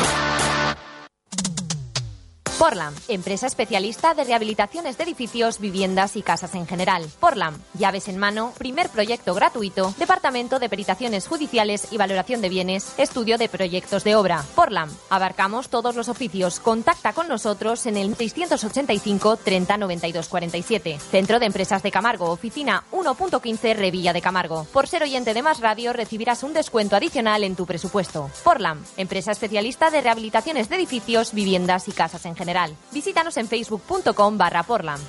Porlam, 2.59 2.95
empresa 3.09 3.47
especialista 3.47 4.15
de 4.15 4.25
rehabilitaciones 4.25 4.97
de 4.97 5.05
edificios, 5.05 5.61
viviendas 5.61 6.17
y 6.17 6.23
casas 6.23 6.55
en 6.55 6.67
general. 6.67 7.07
Porlam, 7.21 7.61
llaves 7.75 8.09
en 8.09 8.17
mano, 8.17 8.55
primer 8.57 8.89
proyecto 8.89 9.35
gratuito, 9.35 9.93
departamento 9.99 10.59
de 10.59 10.71
peritaciones 10.71 11.29
judiciales 11.29 11.89
y 11.93 11.99
valoración 11.99 12.41
de 12.41 12.49
bienes, 12.49 12.95
estudio 12.97 13.37
de 13.37 13.51
proyectos 13.51 14.05
de 14.05 14.17
obra. 14.17 14.43
Porlam, 14.55 14.91
abarcamos 15.11 15.69
todos 15.69 15.95
los 15.97 16.09
oficios. 16.09 16.59
Contacta 16.59 17.13
con 17.13 17.29
nosotros 17.29 17.85
en 17.85 17.99
el 17.99 18.17
685 18.17 19.37
30 19.37 19.77
92 19.77 20.27
47. 20.27 20.99
Centro 20.99 21.39
de 21.39 21.47
Empresas 21.47 21.83
de 21.83 21.91
Camargo, 21.91 22.31
oficina 22.31 22.85
1.15 22.93 23.77
Revilla 23.77 24.15
de 24.15 24.23
Camargo. 24.23 24.67
Por 24.73 24.89
ser 24.89 25.03
oyente 25.03 25.35
de 25.35 25.43
Más 25.43 25.61
Radio 25.61 25.93
recibirás 25.93 26.43
un 26.43 26.55
descuento 26.55 26.97
adicional 26.97 27.45
en 27.45 27.55
tu 27.55 27.67
presupuesto. 27.67 28.31
Porlam, 28.43 28.83
empresa 28.97 29.33
especialista 29.33 29.91
de 29.91 30.01
rehabilitaciones 30.01 30.71
de 30.71 30.77
edificios, 30.77 31.35
viviendas 31.35 31.87
y 31.89 31.93
casas 31.93 32.25
en 32.25 32.35
general. 32.35 32.47
Visítanos 32.93 33.37
en 33.37 33.49
facebook.com 33.49 34.39
barra 34.39 34.63
Porlam. 34.63 35.01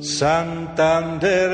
Santander. 0.00 1.50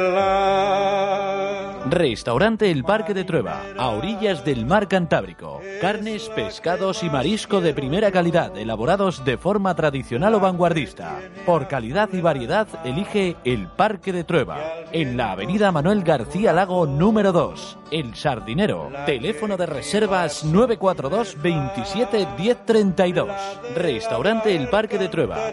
Restaurante 1.89 2.71
El 2.71 2.85
Parque 2.85 3.15
de 3.15 3.25
Trueba, 3.25 3.63
a 3.79 3.89
orillas 3.89 4.45
del 4.45 4.67
mar 4.67 4.87
Cantábrico. 4.87 5.63
Carnes, 5.81 6.29
pescados 6.29 7.03
y 7.03 7.09
marisco 7.09 7.63
de 7.63 7.73
primera 7.73 8.13
calidad, 8.13 8.55
elaborados 8.59 9.25
de 9.25 9.39
forma 9.39 9.75
tradicional 9.75 10.35
o 10.35 10.41
vanguardista. 10.41 11.21
Por 11.47 11.69
calidad 11.69 12.11
y 12.13 12.21
variedad, 12.21 12.69
elige 12.85 13.37
El 13.45 13.69
Parque 13.69 14.13
de 14.13 14.25
Trueba, 14.25 14.59
en 14.93 15.17
la 15.17 15.33
avenida 15.33 15.73
Manuel 15.73 16.03
García 16.03 16.53
Lago 16.53 16.87
número 16.87 17.33
2, 17.33 17.79
El 17.91 18.15
Sardinero. 18.15 18.91
Teléfono 19.07 19.57
de 19.57 19.65
reservas 19.65 20.45
942 20.45 21.41
27 21.41 22.29
1032. 22.39 23.31
Restaurante 23.75 24.55
El 24.55 24.69
Parque 24.69 24.99
de 24.99 25.09
Trueba. 25.09 25.51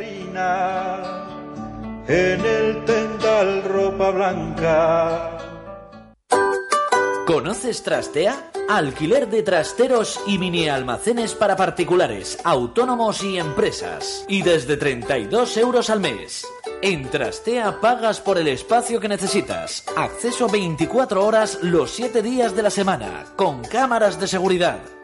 En 2.07 2.45
el 2.45 2.85
tendal 2.85 3.63
ropa 3.63 4.11
blanca. 4.11 5.39
¿Conoces 7.25 7.81
Trastea? 7.81 8.51
Alquiler 8.69 9.27
de 9.27 9.41
trasteros 9.41 10.21
y 10.27 10.37
mini 10.37 10.69
almacenes 10.69 11.33
para 11.33 11.55
particulares, 11.55 12.37
autónomos 12.43 13.23
y 13.23 13.39
empresas. 13.39 14.23
Y 14.27 14.43
desde 14.43 14.77
32 14.77 15.57
euros 15.57 15.89
al 15.89 15.99
mes. 15.99 16.45
En 16.83 17.09
Trastea 17.09 17.81
pagas 17.81 18.21
por 18.21 18.37
el 18.37 18.49
espacio 18.49 18.99
que 18.99 19.07
necesitas. 19.07 19.83
Acceso 19.95 20.47
24 20.47 21.25
horas 21.25 21.57
los 21.63 21.89
7 21.89 22.21
días 22.21 22.55
de 22.55 22.61
la 22.61 22.69
semana, 22.69 23.25
con 23.35 23.63
cámaras 23.63 24.19
de 24.19 24.27
seguridad. 24.27 24.94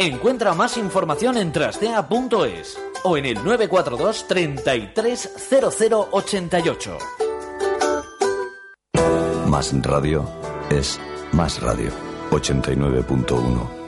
Encuentra 0.00 0.54
más 0.54 0.76
información 0.78 1.36
en 1.36 1.52
trastea.es 1.52 2.78
o 3.04 3.18
en 3.18 3.26
el 3.26 3.34
942 3.34 4.26
330088. 4.28 6.98
Más 9.46 9.82
radio 9.82 10.26
es 10.70 10.98
más 11.32 11.60
radio. 11.60 11.90
89.1. 12.30 13.79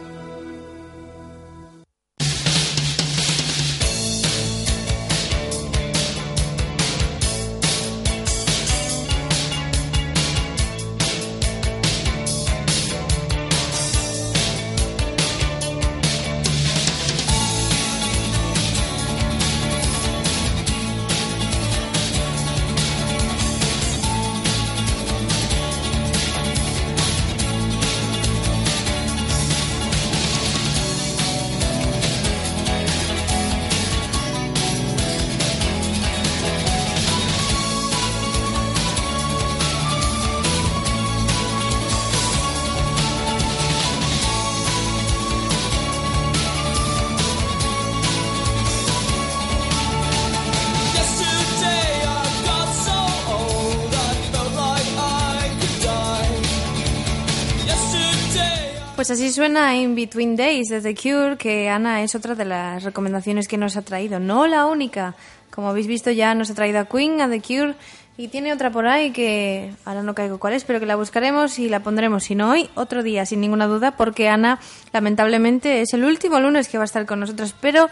Pues 59.03 59.11
así 59.11 59.33
suena 59.33 59.75
In 59.75 59.97
Between 59.97 60.37
Days 60.37 60.69
de 60.69 60.81
The 60.81 60.95
Cure, 60.95 61.37
que 61.37 61.69
Ana 61.69 62.05
es 62.05 62.15
otra 62.15 62.37
de 62.37 62.45
las 62.45 62.85
recomendaciones 62.85 63.49
que 63.49 63.59
nos 63.59 63.77
ha 63.77 63.83
traído. 63.83 64.21
No 64.21 64.47
la 64.47 64.67
única. 64.67 65.17
Como 65.51 65.69
habéis 65.69 65.89
visto, 65.89 66.13
ya 66.13 66.37
nos 66.37 66.51
ha 66.51 66.55
traído 66.55 66.79
a 66.79 66.85
Queen, 66.85 67.21
a 67.21 67.29
The 67.29 67.41
Cure, 67.41 67.75
y 68.17 68.29
tiene 68.29 68.53
otra 68.53 68.71
por 68.71 68.87
ahí 68.87 69.11
que 69.11 69.73
ahora 69.85 70.05
no 70.05 70.15
caigo 70.15 70.39
cuál 70.39 70.53
es, 70.53 70.63
pero 70.63 70.79
que 70.79 70.87
la 70.87 70.95
buscaremos 70.95 71.59
y 71.59 71.69
la 71.69 71.81
pondremos. 71.81 72.23
Si 72.23 72.37
no 72.37 72.53
hoy, 72.53 72.71
otro 72.77 73.03
día, 73.03 73.27
sin 73.27 73.41
ninguna 73.41 73.67
duda, 73.67 73.97
porque 73.97 74.29
Ana, 74.29 74.61
lamentablemente, 74.93 75.81
es 75.81 75.93
el 75.95 76.05
último 76.05 76.39
lunes 76.39 76.69
que 76.69 76.79
va 76.79 76.85
a 76.85 76.87
estar 76.87 77.05
con 77.05 77.19
nosotros. 77.19 77.57
Pero 77.61 77.89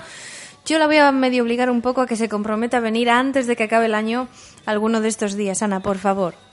yo 0.65 0.79
la 0.79 0.87
voy 0.87 0.99
a 0.99 1.11
medio 1.11 1.43
obligar 1.43 1.71
un 1.71 1.83
poco 1.83 2.03
a 2.03 2.07
que 2.07 2.15
se 2.15 2.29
comprometa 2.29 2.77
a 2.77 2.81
venir 2.81 3.11
antes 3.11 3.49
de 3.49 3.57
que 3.57 3.65
acabe 3.65 3.87
el 3.87 3.97
año 3.97 4.29
alguno 4.65 5.01
de 5.01 5.09
estos 5.09 5.35
días. 5.35 5.61
Ana, 5.61 5.81
por 5.81 5.99
favor. 5.99 6.50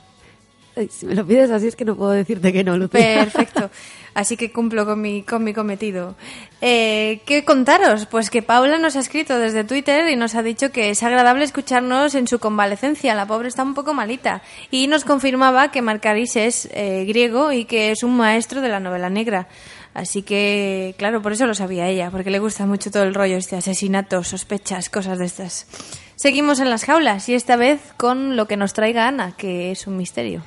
Si 0.89 1.05
me 1.05 1.15
lo 1.15 1.25
pides 1.25 1.51
así 1.51 1.67
es 1.67 1.75
que 1.75 1.85
no 1.85 1.95
puedo 1.95 2.11
decirte 2.11 2.53
que 2.53 2.63
no, 2.63 2.77
Lucía. 2.77 3.25
Perfecto. 3.31 3.69
Así 4.13 4.35
que 4.35 4.51
cumplo 4.51 4.85
con 4.85 4.99
mi, 4.99 5.21
con 5.21 5.43
mi 5.43 5.53
cometido. 5.53 6.15
Eh, 6.59 7.21
¿Qué 7.27 7.45
contaros? 7.45 8.07
Pues 8.07 8.31
que 8.31 8.41
Paula 8.41 8.79
nos 8.79 8.95
ha 8.95 8.99
escrito 8.99 9.37
desde 9.37 9.63
Twitter 9.63 10.09
y 10.09 10.15
nos 10.15 10.33
ha 10.33 10.41
dicho 10.41 10.71
que 10.71 10.89
es 10.89 11.03
agradable 11.03 11.43
escucharnos 11.43 12.15
en 12.15 12.27
su 12.27 12.39
convalecencia. 12.39 13.13
La 13.13 13.27
pobre 13.27 13.47
está 13.47 13.61
un 13.61 13.75
poco 13.75 13.93
malita. 13.93 14.41
Y 14.71 14.87
nos 14.87 15.05
confirmaba 15.05 15.69
que 15.69 15.83
Marcaris 15.83 16.35
es 16.35 16.67
eh, 16.71 17.05
griego 17.07 17.51
y 17.51 17.65
que 17.65 17.91
es 17.91 18.01
un 18.01 18.17
maestro 18.17 18.61
de 18.61 18.69
la 18.69 18.79
novela 18.79 19.11
negra. 19.11 19.47
Así 19.93 20.23
que, 20.23 20.95
claro, 20.97 21.21
por 21.21 21.33
eso 21.33 21.45
lo 21.45 21.53
sabía 21.53 21.87
ella, 21.87 22.09
porque 22.09 22.31
le 22.31 22.39
gusta 22.39 22.65
mucho 22.65 22.89
todo 22.89 23.03
el 23.03 23.13
rollo 23.13 23.37
este 23.37 23.55
asesinato, 23.55 24.23
sospechas, 24.23 24.89
cosas 24.89 25.19
de 25.19 25.25
estas. 25.25 25.67
Seguimos 26.15 26.59
en 26.59 26.71
las 26.71 26.85
jaulas 26.85 27.29
y 27.29 27.35
esta 27.35 27.55
vez 27.55 27.81
con 27.97 28.35
lo 28.35 28.47
que 28.47 28.57
nos 28.57 28.73
traiga 28.73 29.07
Ana, 29.07 29.35
que 29.37 29.69
es 29.69 29.85
un 29.85 29.97
misterio. 29.97 30.41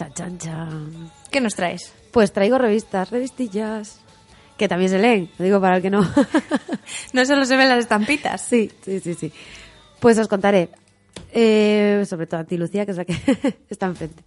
Chan, 0.00 0.14
chan, 0.14 0.38
chan. 0.38 1.10
¿Qué 1.30 1.42
nos 1.42 1.54
traes? 1.54 1.92
Pues 2.10 2.32
traigo 2.32 2.56
revistas, 2.56 3.10
revistillas. 3.10 4.00
Que 4.56 4.66
también 4.66 4.90
se 4.90 4.98
leen, 4.98 5.30
lo 5.38 5.44
digo 5.44 5.60
para 5.60 5.76
el 5.76 5.82
que 5.82 5.90
no. 5.90 6.00
no 7.12 7.24
solo 7.26 7.44
se 7.44 7.54
ven 7.54 7.68
las 7.68 7.80
estampitas. 7.80 8.40
Sí, 8.40 8.70
sí, 8.82 8.98
sí, 9.00 9.12
sí. 9.12 9.30
Pues 10.00 10.16
os 10.18 10.26
contaré. 10.26 10.70
Eh, 11.34 12.02
sobre 12.08 12.26
todo 12.26 12.40
a 12.40 12.44
ti, 12.44 12.56
Lucía, 12.56 12.86
que 12.86 12.92
es 12.92 12.96
la 12.96 13.04
que 13.04 13.14
está 13.68 13.84
enfrente. 13.86 14.22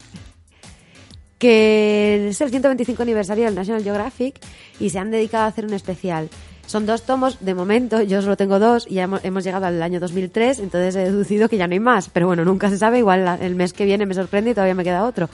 Que 1.39 2.27
es 2.29 2.39
el 2.41 2.51
125 2.51 3.01
aniversario 3.01 3.45
del 3.45 3.55
National 3.55 3.83
Geographic 3.83 4.39
y 4.79 4.91
se 4.91 4.99
han 4.99 5.09
dedicado 5.09 5.45
a 5.45 5.47
hacer 5.47 5.65
un 5.65 5.73
especial. 5.73 6.29
Son 6.65 6.85
dos 6.85 7.01
tomos, 7.03 7.43
de 7.43 7.53
momento, 7.53 8.01
yo 8.01 8.21
solo 8.21 8.37
tengo 8.37 8.57
dos 8.57 8.85
y 8.89 8.93
ya 8.95 9.03
hemos, 9.03 9.25
hemos 9.25 9.43
llegado 9.43 9.65
al 9.65 9.83
año 9.83 9.99
2003, 9.99 10.59
entonces 10.59 10.95
he 10.95 10.99
deducido 10.99 11.49
que 11.49 11.57
ya 11.57 11.67
no 11.67 11.73
hay 11.73 11.81
más. 11.81 12.07
Pero 12.09 12.27
bueno, 12.27 12.45
nunca 12.45 12.69
se 12.69 12.77
sabe, 12.77 12.99
igual 12.99 13.25
la- 13.25 13.35
el 13.35 13.55
mes 13.55 13.73
que 13.73 13.83
viene 13.83 14.05
me 14.05 14.13
sorprende 14.13 14.51
y 14.51 14.53
todavía 14.53 14.73
me 14.73 14.85
queda 14.85 15.03
otro. 15.03 15.29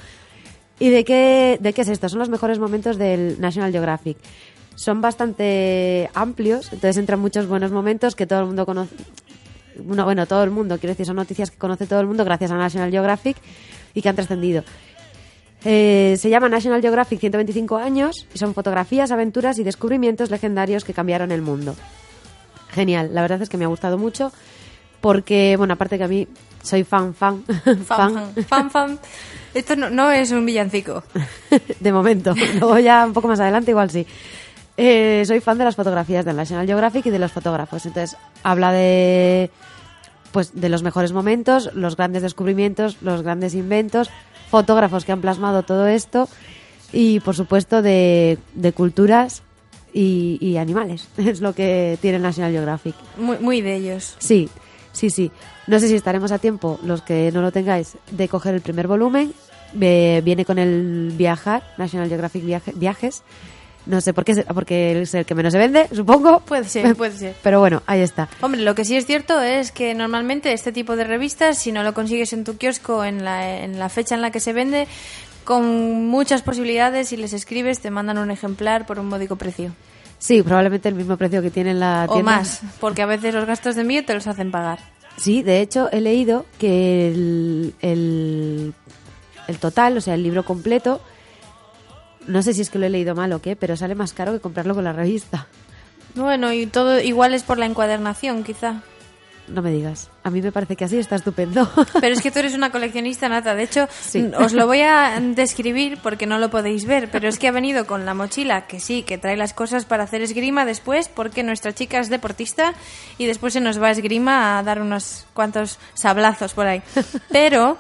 ¿Y 0.80 0.90
de 0.90 1.04
qué, 1.04 1.58
de 1.60 1.74
qué 1.74 1.82
es 1.82 1.90
esto? 1.90 2.08
Son 2.08 2.20
los 2.20 2.30
mejores 2.30 2.58
momentos 2.58 2.98
del 2.98 3.40
National 3.40 3.72
Geographic. 3.72 4.18
Son 4.76 5.02
bastante 5.02 6.10
amplios, 6.14 6.72
entonces 6.72 6.98
entran 6.98 7.20
muchos 7.20 7.48
buenos 7.48 7.72
momentos 7.72 8.16
que 8.16 8.26
todo 8.26 8.40
el 8.40 8.46
mundo 8.46 8.66
conoce. 8.66 8.96
Bueno, 9.84 10.06
bueno, 10.06 10.26
todo 10.26 10.44
el 10.44 10.52
mundo, 10.52 10.78
quiero 10.78 10.94
decir, 10.94 11.06
son 11.06 11.18
noticias 11.18 11.52
que 11.52 11.58
conoce 11.58 11.86
todo 11.86 12.00
el 12.00 12.08
mundo 12.08 12.24
gracias 12.24 12.52
a 12.52 12.56
National 12.56 12.92
Geographic 12.92 13.38
y 13.94 14.02
que 14.02 14.10
han 14.10 14.16
trascendido. 14.16 14.64
Eh, 15.66 16.16
se 16.18 16.30
llama 16.30 16.48
National 16.48 16.82
Geographic 16.82 17.20
125 17.20 17.76
años 17.76 18.26
y 18.34 18.38
son 18.38 18.54
fotografías, 18.54 19.12
aventuras 19.12 19.60
y 19.60 19.64
descubrimientos 19.64 20.32
legendarios 20.32 20.86
que 20.86 20.94
cambiaron 20.94 21.34
el 21.34 21.42
mundo. 21.42 21.76
Genial, 22.70 23.14
la 23.14 23.22
verdad 23.22 23.42
es 23.42 23.50
que 23.50 23.58
me 23.58 23.66
ha 23.66 23.68
gustado 23.70 23.98
mucho 23.98 24.32
porque, 25.02 25.56
bueno, 25.58 25.74
aparte 25.74 25.98
que 25.98 26.04
a 26.04 26.08
mí 26.08 26.28
soy 26.70 26.84
fan, 26.84 27.14
fan, 27.20 27.44
Fan, 27.44 27.86
fan, 27.86 28.34
fan, 28.48 28.72
fan. 28.72 29.00
Esto 29.54 29.76
no, 29.76 29.90
no 29.90 30.12
es 30.12 30.32
un 30.32 30.46
villancico. 30.46 31.04
de 31.80 31.92
momento. 31.92 32.34
Luego 32.60 32.78
ya 32.80 33.06
un 33.06 33.14
poco 33.14 33.28
más 33.28 33.40
adelante 33.40 33.72
igual 33.72 33.90
sí. 33.90 34.06
Eh, 34.78 35.24
soy 35.26 35.42
fan 35.42 35.58
de 35.58 35.66
las 35.66 35.76
fotografías 35.76 36.24
del 36.24 36.38
National 36.38 36.66
Geographic 36.68 37.08
y 37.08 37.10
de 37.10 37.20
los 37.20 37.32
fotógrafos. 37.32 37.86
Entonces 37.86 38.18
habla 38.44 38.72
de 38.72 39.50
pues 40.32 40.52
de 40.54 40.70
los 40.70 40.84
mejores 40.84 41.12
momentos, 41.12 41.72
los 41.74 41.98
grandes 41.98 42.22
descubrimientos, 42.22 42.98
los 43.02 43.24
grandes 43.24 43.56
inventos, 43.56 44.12
fotógrafos 44.52 45.04
que 45.04 45.12
han 45.12 45.22
plasmado 45.22 45.64
todo 45.64 45.88
esto 45.88 46.30
y 46.94 47.20
por 47.22 47.36
supuesto 47.36 47.82
de, 47.82 48.38
de 48.54 48.72
culturas 48.74 49.42
y, 49.92 50.38
y 50.40 50.58
animales. 50.58 51.08
Es 51.18 51.42
lo 51.42 51.54
que 51.54 51.98
tiene 52.00 52.20
National 52.20 52.52
Geographic. 52.52 52.96
Muy, 53.18 53.40
muy 53.40 53.62
de 53.62 53.76
ellos. 53.76 54.16
Sí, 54.20 54.50
sí, 54.92 55.10
sí. 55.10 55.32
No 55.70 55.80
sé 55.80 55.88
si 55.88 55.96
estaremos 55.96 56.32
a 56.32 56.40
tiempo, 56.40 56.80
los 56.84 57.02
que 57.02 57.32
no 57.32 57.42
lo 57.42 57.52
tengáis, 57.52 57.98
de 58.12 58.28
coger 58.28 58.56
el 58.56 58.62
primer 58.62 58.88
volumen. 58.88 59.34
Ve- 59.74 60.22
viene 60.26 60.44
con 60.46 60.58
el 60.58 61.14
Viajar, 61.16 61.64
National 61.78 62.10
Geographic 62.10 62.44
Viaje- 62.44 62.74
Viajes. 62.76 63.22
No 63.86 64.02
sé 64.02 64.14
por 64.14 64.26
qué, 64.26 64.36
porque 64.54 65.02
es 65.02 65.14
el 65.14 65.26
que 65.26 65.36
menos 65.36 65.54
se 65.54 65.60
vende, 65.60 65.88
supongo. 65.94 66.40
Puede 66.42 66.66
ser, 66.66 66.96
puede 66.98 67.12
ser. 67.18 67.36
Pero 67.44 67.60
bueno, 67.60 67.82
ahí 67.86 68.02
está. 68.02 68.28
Hombre, 68.42 68.62
lo 68.62 68.76
que 68.76 68.84
sí 68.84 68.96
es 68.98 69.06
cierto 69.06 69.40
es 69.42 69.72
que 69.72 69.94
normalmente 69.96 70.52
este 70.54 70.72
tipo 70.72 70.96
de 70.96 71.04
revistas, 71.06 71.58
si 71.60 71.72
no 71.72 71.84
lo 71.84 71.94
consigues 71.94 72.34
en 72.34 72.44
tu 72.44 72.58
kiosco 72.58 73.04
en 73.06 73.24
la, 73.24 73.60
en 73.60 73.80
la 73.80 73.90
fecha 73.90 74.16
en 74.16 74.22
la 74.22 74.32
que 74.32 74.40
se 74.40 74.54
vende, 74.54 74.88
con 75.44 76.08
muchas 76.08 76.42
posibilidades, 76.42 77.10
si 77.10 77.18
les 77.18 77.34
escribes, 77.34 77.80
te 77.80 77.90
mandan 77.90 78.18
un 78.18 78.32
ejemplar 78.32 78.86
por 78.86 79.00
un 79.00 79.08
módico 79.08 79.36
precio. 79.36 79.72
Sí, 80.20 80.44
probablemente 80.44 80.90
el 80.90 80.96
mismo 80.96 81.16
precio 81.16 81.42
que 81.42 81.50
tiene 81.50 81.72
en 81.72 81.80
la 81.80 82.06
O 82.10 82.14
tienda. 82.14 82.32
más, 82.38 82.62
porque 82.80 83.02
a 83.02 83.06
veces 83.06 83.34
los 83.34 83.46
gastos 83.46 83.76
de 83.76 83.82
envío 83.82 84.04
te 84.06 84.14
los 84.14 84.28
hacen 84.28 84.52
pagar. 84.52 84.80
Sí, 85.20 85.44
de 85.44 85.60
hecho 85.60 85.90
he 85.92 86.00
leído 86.00 86.46
que 86.60 87.10
el, 87.10 87.74
el, 87.82 88.74
total, 89.60 89.98
o 89.98 90.02
sea, 90.02 90.14
el 90.14 90.24
libro 90.24 90.46
completo, 90.46 91.02
no 92.26 92.42
sé 92.42 92.54
si 92.54 92.62
es 92.62 92.70
que 92.70 92.80
lo 92.80 92.86
he 92.86 92.90
leído 92.90 93.16
mal 93.16 93.34
o 93.34 93.42
qué, 93.42 93.58
pero 93.58 93.76
sale 93.76 93.96
más 93.96 94.14
caro 94.14 94.32
que 94.32 94.40
comprarlo 94.40 94.76
con 94.76 94.86
la 94.86 94.94
revista. 94.94 95.48
Bueno, 96.16 96.54
y 96.54 96.68
todo 96.68 97.02
igual 97.02 97.34
es 97.34 97.44
por 97.44 97.58
la 97.58 97.66
encuadernación, 97.66 98.46
quizá. 98.46 98.82
No 99.50 99.62
me 99.62 99.72
digas. 99.72 100.10
A 100.24 100.30
mí 100.30 100.42
me 100.42 100.52
parece 100.52 100.76
que 100.76 100.86
así 100.86 100.98
está 100.98 101.16
estupendo. 101.16 101.70
Pero 102.02 102.14
es 102.14 102.22
que 102.22 102.32
tú 102.32 102.40
eres 102.40 102.54
una 102.54 102.72
coleccionista 102.72 103.30
nata. 103.30 103.56
De 103.56 103.64
hecho, 103.64 103.88
os 104.38 104.54
lo 104.54 104.68
voy 104.68 104.82
a 104.82 105.20
describir 105.20 105.98
porque 106.02 106.26
no 106.26 106.38
lo 106.38 106.50
podéis 106.50 106.86
ver. 106.86 107.10
Pero 107.12 107.28
es 107.28 107.40
que 107.40 107.48
ha 107.48 107.52
venido 107.52 107.86
con 107.86 108.06
la 108.06 108.14
mochila, 108.14 108.68
que 108.68 108.80
sí, 108.80 109.04
que 109.04 109.18
trae 109.18 109.38
las 109.38 109.54
cosas 109.54 109.86
para 109.86 110.04
hacer 110.04 110.22
esgrima 110.22 110.66
después, 110.66 111.08
porque 111.10 111.44
nuestra 111.44 111.74
chica 111.74 112.00
es 112.00 112.10
deportista 112.10 112.74
y 113.18 113.26
después 113.26 113.54
se 113.54 113.62
nos 113.62 113.82
va 113.82 113.88
a 113.88 113.92
esgrima 113.92 114.60
a 114.60 114.64
dar 114.64 114.82
unos 114.82 115.26
cuantos 115.34 115.80
sablazos 115.94 116.54
por 116.54 116.68
ahí. 116.68 116.82
Pero 117.32 117.78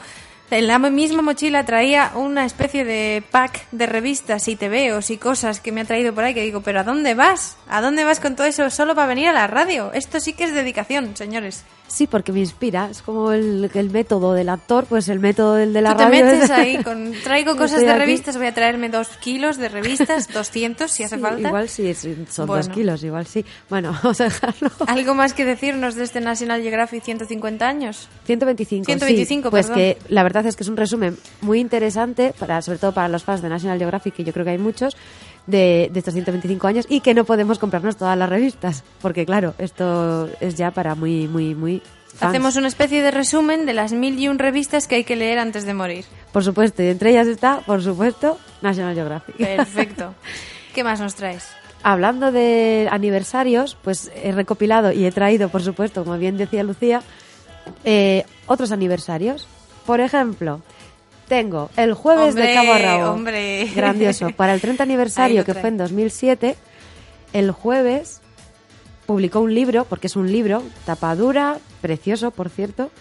En 0.51 0.65
la 0.65 0.79
misma 0.79 1.21
mochila 1.21 1.63
traía 1.63 2.11
una 2.15 2.43
especie 2.43 2.83
de 2.83 3.23
pack 3.29 3.69
de 3.71 3.85
revistas 3.85 4.47
y 4.47 4.55
tebeos 4.55 5.11
y 5.11 5.17
cosas 5.17 5.59
que 5.59 5.71
me 5.71 5.81
ha 5.81 5.85
traído 5.85 6.15
por 6.15 6.23
ahí 6.23 6.33
que 6.33 6.41
digo, 6.41 6.61
pero 6.61 6.79
¿a 6.79 6.83
dónde 6.83 7.13
vas? 7.13 7.55
¿A 7.67 7.81
dónde 7.81 8.03
vas 8.03 8.19
con 8.19 8.35
todo 8.35 8.47
eso 8.47 8.67
solo 8.71 8.95
para 8.95 9.05
venir 9.05 9.27
a 9.27 9.33
la 9.33 9.45
radio? 9.45 9.91
Esto 9.93 10.19
sí 10.19 10.33
que 10.33 10.45
es 10.45 10.53
dedicación, 10.53 11.15
señores. 11.15 11.65
Sí, 11.89 12.07
porque 12.07 12.31
me 12.31 12.39
inspira. 12.39 12.87
Es 12.89 13.01
como 13.01 13.31
el, 13.33 13.69
el 13.73 13.89
método 13.89 14.33
del 14.33 14.47
actor, 14.49 14.85
pues 14.85 15.09
el 15.09 15.19
método 15.19 15.55
del 15.55 15.73
de 15.73 15.81
la 15.81 15.91
Tú 15.91 15.97
te 15.97 16.03
radio. 16.05 16.25
metes 16.25 16.43
es- 16.45 16.51
ahí 16.51 16.77
con... 16.83 17.11
Traigo 17.23 17.57
cosas 17.57 17.81
de 17.81 17.89
aquí. 17.89 17.99
revistas, 17.99 18.37
voy 18.37 18.45
a 18.47 18.53
traerme 18.53 18.89
dos 18.89 19.07
kilos 19.19 19.57
de 19.57 19.69
revistas, 19.69 20.27
200 20.33 20.89
si 20.89 21.03
hace 21.03 21.15
Sí, 21.17 21.21
falta. 21.21 21.47
Igual 21.49 21.67
sí, 21.67 21.93
son 21.95 22.15
dos 22.25 22.45
Bueno. 22.47 22.73
kilos, 22.73 23.03
igual 23.03 23.25
sí. 23.25 23.43
Bueno, 23.69 23.91
vamos 24.03 24.21
a 24.21 24.25
dejarlo. 24.25 24.69
¿Algo 24.87 25.15
más 25.15 25.33
que 25.33 25.43
decirnos 25.45 25.95
de 25.95 26.03
este 26.03 26.21
National 26.21 26.61
Geographic 26.61 27.03
150 27.03 27.67
años? 27.67 28.07
125. 28.25 28.85
125, 28.85 29.47
sí. 29.47 29.51
Pues 29.51 29.65
perdón. 29.67 29.81
que 29.83 29.97
la 30.09 30.23
verdad 30.23 30.45
es 30.45 30.55
que 30.55 30.63
es 30.63 30.69
un 30.69 30.77
resumen 30.77 31.17
muy 31.41 31.59
interesante, 31.59 32.33
para 32.37 32.61
sobre 32.61 32.77
todo 32.77 32.91
para 32.93 33.07
los 33.09 33.23
fans 33.23 33.41
de 33.41 33.49
National 33.49 33.79
Geographic, 33.79 34.13
que 34.13 34.23
yo 34.23 34.31
creo 34.31 34.45
que 34.45 34.51
hay 34.51 34.57
muchos, 34.59 34.95
de, 35.47 35.89
de 35.91 35.99
estos 35.99 36.13
125 36.13 36.67
años 36.67 36.85
y 36.89 37.01
que 37.01 37.13
no 37.13 37.23
podemos 37.23 37.59
comprarnos 37.59 37.97
todas 37.97 38.17
las 38.17 38.29
revistas. 38.29 38.83
Porque 39.01 39.25
claro, 39.25 39.53
esto 39.57 40.29
es 40.39 40.55
ya 40.55 40.71
para 40.71 40.95
muy, 40.95 41.27
muy, 41.27 41.55
muy... 41.55 41.81
fans. 42.07 42.29
Hacemos 42.29 42.55
una 42.55 42.67
especie 42.67 43.01
de 43.01 43.11
resumen 43.11 43.65
de 43.65 43.73
las 43.73 43.93
mil 43.93 44.19
y 44.19 44.27
un 44.27 44.39
revistas 44.39 44.87
que 44.87 44.95
hay 44.95 45.03
que 45.03 45.15
leer 45.15 45.39
antes 45.39 45.65
de 45.65 45.73
morir. 45.73 46.05
Por 46.31 46.43
supuesto, 46.43 46.83
y 46.83 46.87
entre 46.87 47.11
ellas 47.11 47.27
está, 47.27 47.59
por 47.61 47.81
supuesto, 47.81 48.37
National 48.61 48.95
Geographic. 48.95 49.35
Perfecto. 49.37 50.13
¿Qué 50.73 50.83
más 50.83 50.99
nos 50.99 51.15
traes? 51.15 51.47
Hablando 51.81 52.31
de 52.31 52.87
aniversarios, 52.91 53.77
pues 53.81 54.11
he 54.13 54.31
recopilado 54.31 54.91
y 54.91 55.05
he 55.05 55.11
traído, 55.11 55.49
por 55.49 55.63
supuesto, 55.63 56.03
como 56.03 56.17
bien 56.17 56.37
decía 56.37 56.61
Lucía, 56.63 57.01
eh, 57.85 58.25
otros 58.47 58.71
aniversarios. 58.71 59.47
Por 59.85 60.01
ejemplo, 60.01 60.61
tengo 61.29 61.69
el 61.77 61.93
jueves 61.93 62.29
Hombre, 62.35 62.47
de 62.47 62.53
Cabo 62.53 62.73
a 62.73 62.77
Rabo. 62.77 63.11
hombre. 63.13 63.71
Grandioso. 63.75 64.31
Para 64.31 64.53
el 64.53 64.59
30 64.59 64.83
Ahí 64.83 64.89
aniversario, 64.89 65.45
que 65.45 65.53
fue 65.53 65.69
en 65.69 65.77
2007, 65.77 66.57
el 67.31 67.51
jueves 67.51 68.19
publicó 69.05 69.39
un 69.39 69.53
libro, 69.53 69.85
porque 69.85 70.07
es 70.07 70.17
un 70.17 70.29
libro, 70.31 70.61
tapa 70.85 71.15
dura, 71.15 71.57
precioso, 71.81 72.31
por 72.31 72.49
cierto, 72.49 72.91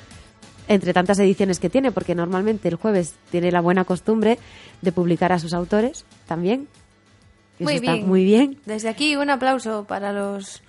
entre 0.69 0.93
tantas 0.93 1.19
ediciones 1.19 1.59
que 1.59 1.69
tiene, 1.69 1.91
porque 1.91 2.15
normalmente 2.15 2.69
el 2.69 2.77
jueves 2.77 3.15
tiene 3.31 3.51
la 3.51 3.61
buena 3.61 3.85
costumbre 3.85 4.39
de 4.81 4.93
publicar 4.93 5.33
a 5.33 5.39
sus 5.39 5.53
autores 5.53 6.05
también. 6.27 6.69
Muy 7.59 7.75
eso 7.75 7.83
está 7.83 7.93
bien. 7.95 8.09
muy 8.09 8.25
bien. 8.25 8.59
Desde 8.67 8.89
aquí 8.89 9.17
un 9.17 9.31
aplauso 9.31 9.85
para 9.85 10.13
los, 10.13 10.63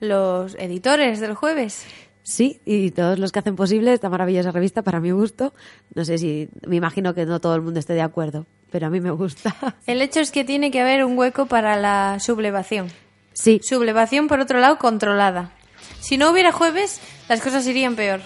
los 0.00 0.54
editores 0.56 1.20
del 1.20 1.34
jueves. 1.34 1.86
Sí, 2.24 2.60
y 2.64 2.90
todos 2.90 3.18
los 3.18 3.32
que 3.32 3.38
hacen 3.38 3.54
posible 3.54 3.92
esta 3.92 4.08
maravillosa 4.08 4.50
revista, 4.50 4.82
para 4.82 4.98
mi 4.98 5.10
gusto. 5.10 5.52
No 5.94 6.06
sé 6.06 6.16
si, 6.16 6.48
me 6.66 6.76
imagino 6.76 7.14
que 7.14 7.26
no 7.26 7.38
todo 7.38 7.54
el 7.54 7.60
mundo 7.60 7.78
esté 7.78 7.92
de 7.92 8.00
acuerdo, 8.00 8.46
pero 8.70 8.86
a 8.86 8.90
mí 8.90 8.98
me 8.98 9.10
gusta. 9.10 9.54
El 9.86 10.00
hecho 10.00 10.20
es 10.20 10.30
que 10.30 10.42
tiene 10.42 10.70
que 10.70 10.80
haber 10.80 11.04
un 11.04 11.18
hueco 11.18 11.44
para 11.46 11.76
la 11.76 12.18
sublevación. 12.20 12.88
Sí. 13.34 13.60
Sublevación, 13.62 14.26
por 14.26 14.40
otro 14.40 14.58
lado, 14.58 14.78
controlada. 14.78 15.52
Si 16.00 16.16
no 16.16 16.30
hubiera 16.30 16.50
jueves, 16.50 16.98
las 17.28 17.42
cosas 17.42 17.66
irían 17.66 17.94
peor. 17.94 18.22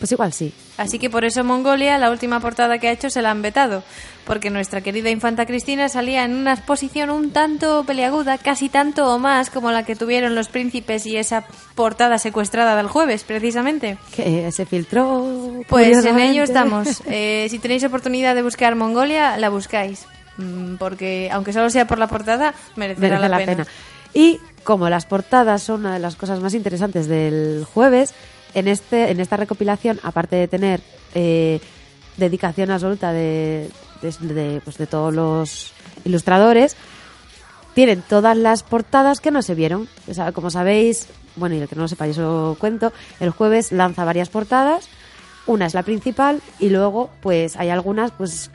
Pues 0.00 0.10
igual 0.12 0.32
sí. 0.32 0.52
Así 0.78 0.98
que 0.98 1.10
por 1.10 1.24
eso 1.26 1.44
Mongolia, 1.44 1.98
la 1.98 2.10
última 2.10 2.40
portada 2.40 2.78
que 2.78 2.88
ha 2.88 2.92
hecho, 2.92 3.10
se 3.10 3.20
la 3.22 3.30
han 3.30 3.42
vetado. 3.42 3.84
Porque 4.24 4.48
nuestra 4.50 4.80
querida 4.80 5.10
infanta 5.10 5.44
Cristina 5.44 5.88
salía 5.90 6.24
en 6.24 6.34
una 6.34 6.56
posición 6.56 7.10
un 7.10 7.30
tanto 7.32 7.84
peleaguda, 7.84 8.38
casi 8.38 8.68
tanto 8.70 9.12
o 9.14 9.18
más 9.18 9.50
como 9.50 9.70
la 9.72 9.84
que 9.84 9.96
tuvieron 9.96 10.34
los 10.34 10.48
príncipes 10.48 11.04
y 11.04 11.16
esa 11.18 11.44
portada 11.74 12.16
secuestrada 12.18 12.76
del 12.76 12.86
jueves, 12.88 13.24
precisamente. 13.24 13.98
Que 14.14 14.50
se 14.52 14.64
filtró. 14.66 15.62
Pues 15.68 16.04
en 16.04 16.18
ello 16.18 16.42
estamos. 16.42 17.02
Eh, 17.12 17.46
si 17.50 17.58
tenéis 17.58 17.84
oportunidad 17.84 18.34
de 18.34 18.42
buscar 18.42 18.74
Mongolia, 18.76 19.36
la 19.36 19.48
buscáis. 19.50 20.06
Mm, 20.38 20.76
Porque 20.76 21.28
aunque 21.32 21.52
solo 21.52 21.68
sea 21.68 21.86
por 21.86 21.98
la 21.98 22.06
portada, 22.06 22.54
merecerá 22.76 23.18
Merece 23.18 23.20
la, 23.20 23.28
la 23.28 23.36
pena. 23.38 23.52
pena. 23.64 23.66
Y 24.14 24.38
como 24.64 24.88
las 24.88 25.06
portadas 25.06 25.62
son 25.62 25.80
una 25.80 25.92
de 25.94 25.98
las 25.98 26.16
cosas 26.16 26.40
más 26.40 26.54
interesantes 26.54 27.06
del 27.08 27.66
jueves, 27.72 28.14
en 28.54 28.68
este 28.68 29.10
en 29.10 29.20
esta 29.20 29.36
recopilación, 29.36 30.00
aparte 30.02 30.36
de 30.36 30.48
tener 30.48 30.80
eh, 31.14 31.60
dedicación 32.16 32.70
absoluta 32.70 33.12
de, 33.12 33.70
de, 34.02 34.34
de, 34.34 34.60
pues 34.62 34.76
de 34.78 34.86
todos 34.86 35.14
los 35.14 35.72
ilustradores, 36.04 36.76
tienen 37.74 38.02
todas 38.02 38.36
las 38.36 38.62
portadas 38.62 39.20
que 39.20 39.30
no 39.30 39.42
se 39.42 39.54
vieron. 39.54 39.88
O 40.08 40.14
sea, 40.14 40.32
como 40.32 40.50
sabéis, 40.50 41.06
bueno, 41.36 41.54
y 41.54 41.58
el 41.60 41.68
que 41.68 41.76
no 41.76 41.82
lo 41.82 41.88
sepa, 41.88 42.06
yo 42.06 42.14
se 42.14 42.20
lo 42.20 42.56
cuento, 42.58 42.92
el 43.20 43.30
jueves 43.30 43.72
lanza 43.72 44.04
varias 44.04 44.28
portadas, 44.28 44.88
una 45.46 45.66
es 45.66 45.74
la 45.74 45.82
principal 45.82 46.42
y 46.58 46.68
luego 46.68 47.10
pues 47.22 47.56
hay 47.56 47.70
algunas 47.70 48.10
pues 48.12 48.50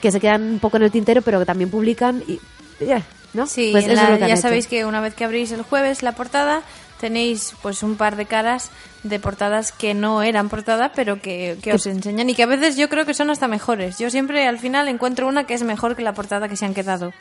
que 0.00 0.10
se 0.12 0.20
quedan 0.20 0.42
un 0.42 0.58
poco 0.58 0.76
en 0.76 0.84
el 0.84 0.90
tintero, 0.90 1.22
pero 1.22 1.38
que 1.38 1.46
también 1.46 1.70
publican 1.70 2.22
y 2.28 2.38
eh, 2.80 3.02
¿no? 3.34 3.46
Sí, 3.46 3.70
Pues 3.72 3.86
es 3.86 4.00
lo 4.00 4.14
que 4.14 4.20
ya 4.20 4.26
hecho. 4.28 4.42
sabéis 4.42 4.66
que 4.66 4.84
una 4.84 5.00
vez 5.00 5.14
que 5.14 5.24
abrís 5.24 5.50
el 5.52 5.62
jueves 5.62 6.02
la 6.02 6.12
portada, 6.12 6.62
tenéis 7.00 7.54
pues 7.62 7.82
un 7.82 7.96
par 7.96 8.16
de 8.16 8.26
caras 8.26 8.70
de 9.02 9.18
portadas 9.20 9.70
que 9.72 9.94
no 9.94 10.22
eran 10.22 10.48
portada, 10.48 10.92
pero 10.94 11.20
que, 11.20 11.56
que 11.62 11.72
os 11.74 11.86
enseñan 11.86 12.28
y 12.30 12.34
que 12.34 12.42
a 12.42 12.46
veces 12.46 12.76
yo 12.76 12.88
creo 12.88 13.04
que 13.06 13.14
son 13.14 13.30
hasta 13.30 13.48
mejores. 13.48 13.98
Yo 13.98 14.10
siempre 14.10 14.46
al 14.48 14.58
final 14.58 14.88
encuentro 14.88 15.28
una 15.28 15.44
que 15.44 15.54
es 15.54 15.62
mejor 15.62 15.94
que 15.96 16.02
la 16.02 16.14
portada 16.14 16.48
que 16.48 16.56
se 16.56 16.64
han 16.64 16.74
quedado. 16.74 17.12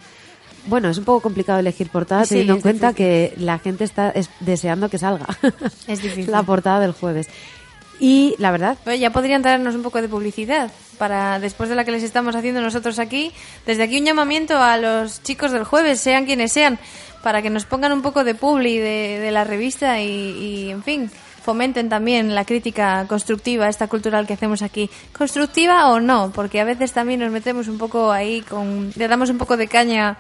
Bueno, 0.68 0.90
es 0.90 0.98
un 0.98 1.04
poco 1.06 1.22
complicado 1.22 1.60
elegir 1.60 1.90
portada 1.92 2.24
Sí, 2.26 2.30
teniendo 2.30 2.56
en 2.56 2.62
cuenta 2.62 2.94
que 2.94 3.34
la 3.38 3.60
gente 3.60 3.84
está 3.84 4.10
es- 4.10 4.32
deseando 4.40 4.90
que 4.90 4.98
salga 4.98 5.28
Es 5.88 6.02
difícil. 6.02 6.32
la 6.32 6.42
portada 6.42 6.80
del 6.80 6.92
jueves. 6.94 7.28
Y 8.00 8.36
la 8.40 8.52
verdad, 8.52 8.78
ya 9.00 9.12
podrían 9.12 9.42
traernos 9.42 9.76
un 9.76 9.84
poco 9.84 10.02
de 10.02 10.10
publicidad 10.10 10.72
para 10.98 11.40
después 11.40 11.70
de 11.70 11.76
la 11.76 11.86
que 11.86 11.92
les 11.92 12.04
estamos 12.04 12.36
haciendo 12.36 12.62
nosotros 12.62 13.00
aquí. 13.00 13.32
Desde 13.66 13.84
aquí 13.84 14.00
un 14.00 14.06
llamamiento 14.06 14.58
a 14.58 14.78
los 14.78 15.24
chicos 15.24 15.52
del 15.52 15.64
jueves, 15.64 16.00
sean 16.00 16.26
quienes 16.26 16.52
sean, 16.52 16.80
para 17.24 17.42
que 17.42 17.50
nos 17.50 17.66
pongan 17.66 17.94
un 17.94 18.02
poco 18.02 18.24
de 18.24 18.36
publi 18.36 18.78
de, 18.78 19.20
de 19.20 19.32
la 19.32 19.44
revista 19.44 20.02
y, 20.02 20.08
y, 20.08 20.70
en 20.72 20.84
fin, 20.84 21.12
fomenten 21.44 21.90
también 21.90 22.36
la 22.36 22.44
crítica 22.44 23.06
constructiva, 23.08 23.70
esta 23.70 23.88
cultural 23.88 24.28
que 24.28 24.34
hacemos 24.34 24.62
aquí. 24.62 24.90
¿Constructiva 25.18 25.90
o 25.90 26.00
no? 26.00 26.32
Porque 26.34 26.60
a 26.60 26.66
veces 26.66 26.92
también 26.92 27.20
nos 27.22 27.32
metemos 27.32 27.68
un 27.68 27.78
poco 27.78 28.12
ahí 28.12 28.42
con... 28.42 28.92
le 28.96 29.08
damos 29.08 29.30
un 29.30 29.38
poco 29.38 29.58
de 29.58 29.68
caña... 29.68 30.18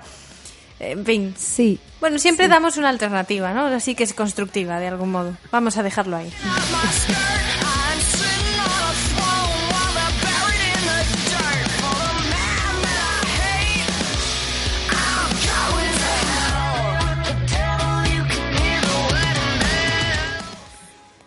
En 0.78 1.05
fin. 1.05 1.34
Sí. 1.38 1.80
Bueno, 2.01 2.19
siempre 2.19 2.49
damos 2.49 2.76
una 2.76 2.89
alternativa, 2.89 3.53
¿no? 3.53 3.67
Así 3.67 3.95
que 3.95 4.03
es 4.03 4.13
constructiva, 4.13 4.78
de 4.78 4.88
algún 4.88 5.09
modo. 5.09 5.38
Vamos 5.49 5.78
a 5.78 5.84
dejarlo 5.84 6.17
ahí. 6.17 6.30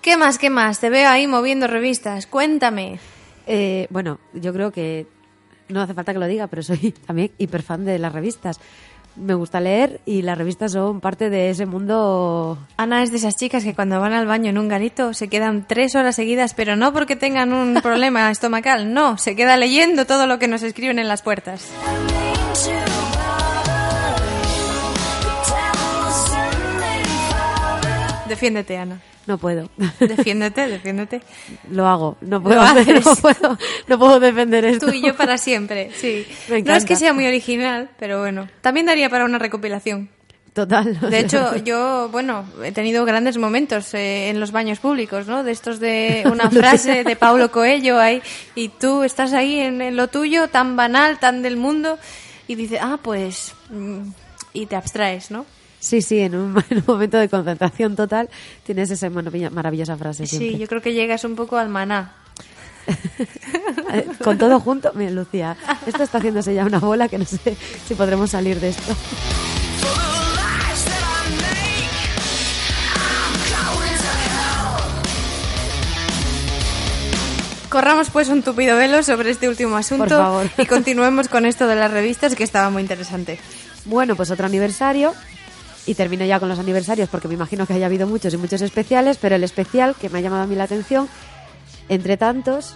¿Qué 0.08 0.16
más, 0.16 0.38
qué 0.38 0.48
más? 0.48 0.80
Te 0.80 0.88
veo 0.88 1.06
ahí 1.06 1.26
moviendo 1.26 1.66
revistas. 1.66 2.26
Cuéntame. 2.26 2.98
eh, 3.46 3.86
bueno, 3.90 4.18
yo 4.32 4.54
creo 4.54 4.72
que 4.72 5.06
no 5.68 5.82
hace 5.82 5.92
falta 5.92 6.14
que 6.14 6.18
lo 6.18 6.26
diga, 6.26 6.46
pero 6.46 6.62
soy 6.62 6.92
también 7.06 7.30
hiperfan 7.36 7.84
de 7.84 7.98
las 7.98 8.14
revistas. 8.14 8.58
Me 9.16 9.34
gusta 9.34 9.60
leer 9.60 10.00
y 10.06 10.22
las 10.22 10.38
revistas 10.38 10.72
son 10.72 11.02
parte 11.02 11.28
de 11.28 11.50
ese 11.50 11.66
mundo. 11.66 12.56
Ana 12.78 13.02
es 13.02 13.10
de 13.10 13.18
esas 13.18 13.36
chicas 13.36 13.64
que 13.64 13.74
cuando 13.74 14.00
van 14.00 14.14
al 14.14 14.26
baño 14.26 14.48
en 14.48 14.56
un 14.56 14.68
garito 14.68 15.12
se 15.12 15.28
quedan 15.28 15.66
tres 15.68 15.94
horas 15.94 16.16
seguidas, 16.16 16.54
pero 16.54 16.74
no 16.74 16.94
porque 16.94 17.14
tengan 17.14 17.52
un 17.52 17.74
problema 17.82 18.30
estomacal, 18.30 18.94
no, 18.94 19.18
se 19.18 19.36
queda 19.36 19.58
leyendo 19.58 20.06
todo 20.06 20.26
lo 20.26 20.38
que 20.38 20.48
nos 20.48 20.62
escriben 20.62 20.98
en 20.98 21.08
las 21.08 21.20
puertas. 21.20 21.66
Defiéndete, 28.26 28.76
Ana. 28.78 29.00
No 29.28 29.36
puedo. 29.36 29.68
Defiéndete, 30.00 30.68
defiéndete. 30.68 31.20
Lo 31.70 31.86
hago. 31.86 32.16
No 32.22 32.42
puedo, 32.42 32.62
no 32.64 33.14
puedo, 33.16 33.58
no 33.86 33.98
puedo 33.98 34.20
defender 34.20 34.64
esto. 34.64 34.86
Tú 34.86 34.92
y 34.94 35.02
yo 35.02 35.14
para 35.14 35.36
siempre, 35.36 35.90
sí. 35.94 36.26
Me 36.48 36.62
No 36.62 36.74
es 36.74 36.86
que 36.86 36.96
sea 36.96 37.12
muy 37.12 37.26
original, 37.26 37.90
pero 37.98 38.20
bueno. 38.20 38.48
También 38.62 38.86
daría 38.86 39.10
para 39.10 39.26
una 39.26 39.38
recopilación. 39.38 40.08
Total. 40.54 40.98
De 41.10 41.20
hecho, 41.20 41.56
yo, 41.56 42.08
bueno, 42.10 42.46
he 42.64 42.72
tenido 42.72 43.04
grandes 43.04 43.36
momentos 43.36 43.92
eh, 43.92 44.30
en 44.30 44.40
los 44.40 44.50
baños 44.50 44.78
públicos, 44.78 45.26
¿no? 45.26 45.44
De 45.44 45.52
estos 45.52 45.78
de 45.78 46.24
una 46.24 46.50
frase 46.50 47.04
de 47.04 47.14
Paulo 47.14 47.50
Coelho 47.50 48.00
ahí, 48.00 48.22
y 48.54 48.70
tú 48.70 49.02
estás 49.02 49.34
ahí 49.34 49.60
en, 49.60 49.82
en 49.82 49.94
lo 49.94 50.08
tuyo, 50.08 50.48
tan 50.48 50.74
banal, 50.74 51.18
tan 51.18 51.42
del 51.42 51.58
mundo, 51.58 51.98
y 52.46 52.54
dices, 52.54 52.80
ah, 52.82 52.98
pues, 53.00 53.54
mm, 53.68 54.08
y 54.54 54.64
te 54.64 54.74
abstraes, 54.74 55.30
¿no? 55.30 55.44
Sí, 55.80 56.02
sí, 56.02 56.20
en 56.20 56.34
un, 56.34 56.64
en 56.70 56.78
un 56.78 56.84
momento 56.86 57.18
de 57.18 57.28
concentración 57.28 57.96
total 57.96 58.28
tienes 58.64 58.90
esa 58.90 59.08
maravillosa 59.10 59.96
frase 59.96 60.26
siempre. 60.26 60.50
Sí, 60.52 60.58
yo 60.58 60.66
creo 60.66 60.82
que 60.82 60.92
llegas 60.92 61.24
un 61.24 61.36
poco 61.36 61.56
al 61.56 61.68
maná. 61.68 62.12
Con 64.24 64.38
todo 64.38 64.60
junto, 64.60 64.92
mira, 64.94 65.10
Lucía, 65.10 65.56
esto 65.86 66.02
está 66.02 66.18
haciéndose 66.18 66.54
ya 66.54 66.64
una 66.64 66.78
bola 66.78 67.08
que 67.08 67.18
no 67.18 67.24
sé 67.24 67.56
si 67.86 67.94
podremos 67.94 68.30
salir 68.30 68.58
de 68.60 68.70
esto. 68.70 68.94
Corramos 77.68 78.08
pues 78.08 78.30
un 78.30 78.42
tupido 78.42 78.78
velo 78.78 79.02
sobre 79.02 79.30
este 79.30 79.46
último 79.46 79.76
asunto 79.76 80.42
y 80.56 80.64
continuemos 80.64 81.28
con 81.28 81.44
esto 81.44 81.66
de 81.66 81.76
las 81.76 81.90
revistas 81.90 82.34
que 82.34 82.42
estaba 82.42 82.70
muy 82.70 82.80
interesante. 82.80 83.38
Bueno, 83.84 84.16
pues 84.16 84.30
otro 84.30 84.46
aniversario. 84.46 85.12
Y 85.88 85.94
termino 85.94 86.24
ya 86.24 86.38
con 86.38 86.48
los 86.50 86.58
aniversarios 86.58 87.08
porque 87.08 87.28
me 87.28 87.34
imagino 87.34 87.66
que 87.66 87.72
haya 87.72 87.86
habido 87.86 88.06
muchos 88.06 88.34
y 88.34 88.36
muchos 88.36 88.60
especiales, 88.60 89.16
pero 89.20 89.36
el 89.36 89.42
especial 89.42 89.94
que 89.94 90.10
me 90.10 90.18
ha 90.18 90.20
llamado 90.20 90.42
a 90.42 90.46
mí 90.46 90.54
la 90.54 90.64
atención, 90.64 91.08
entre 91.88 92.16
tantos, 92.18 92.74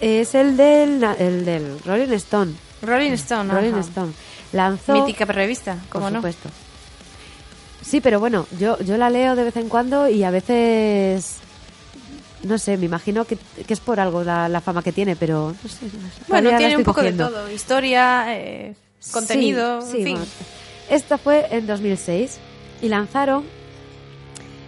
es 0.00 0.34
el 0.36 0.56
del, 0.56 1.02
el 1.18 1.44
del 1.44 1.78
Rolling 1.84 2.12
Stone. 2.12 2.52
Rolling 2.82 3.12
Stone, 3.12 3.52
Rolling 3.52 3.72
ajá. 3.72 3.80
Stone. 3.80 4.12
Lanzó... 4.52 4.92
Mítica 4.94 5.24
revista, 5.24 5.78
como 5.88 6.10
no. 6.10 6.18
supuesto. 6.18 6.48
Sí, 7.82 8.00
pero 8.00 8.20
bueno, 8.20 8.46
yo, 8.58 8.78
yo 8.80 8.96
la 8.96 9.10
leo 9.10 9.34
de 9.34 9.44
vez 9.44 9.56
en 9.56 9.68
cuando 9.68 10.08
y 10.08 10.22
a 10.22 10.30
veces... 10.30 11.38
No 12.44 12.58
sé, 12.58 12.76
me 12.76 12.84
imagino 12.86 13.24
que, 13.24 13.36
que 13.66 13.72
es 13.74 13.80
por 13.80 13.98
algo 13.98 14.22
la, 14.22 14.48
la 14.48 14.60
fama 14.60 14.82
que 14.82 14.92
tiene, 14.92 15.16
pero 15.16 15.54
no 15.62 15.68
sé. 15.68 15.86
no 15.86 15.90
sé, 16.08 16.22
Bueno, 16.28 16.50
tiene 16.56 16.76
un 16.76 16.84
poco 16.84 16.96
cogiendo. 17.00 17.24
de 17.24 17.30
todo. 17.30 17.50
Historia, 17.50 18.26
eh, 18.28 18.74
contenido, 19.12 19.80
Sí, 19.80 19.88
sí, 19.90 19.96
en 19.98 20.04
fin. 20.04 20.14
bueno. 20.16 20.26
Esta 20.90 21.18
fue 21.18 21.46
en 21.50 21.66
2006 21.66 22.38
y 22.82 22.88
lanzaron 22.88 23.44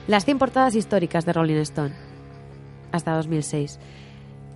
las 0.09 0.25
100 0.25 0.39
portadas 0.39 0.75
históricas 0.75 1.25
de 1.27 1.33
Rolling 1.33 1.57
Stone 1.57 1.95
hasta 2.93 3.15
2006. 3.15 3.79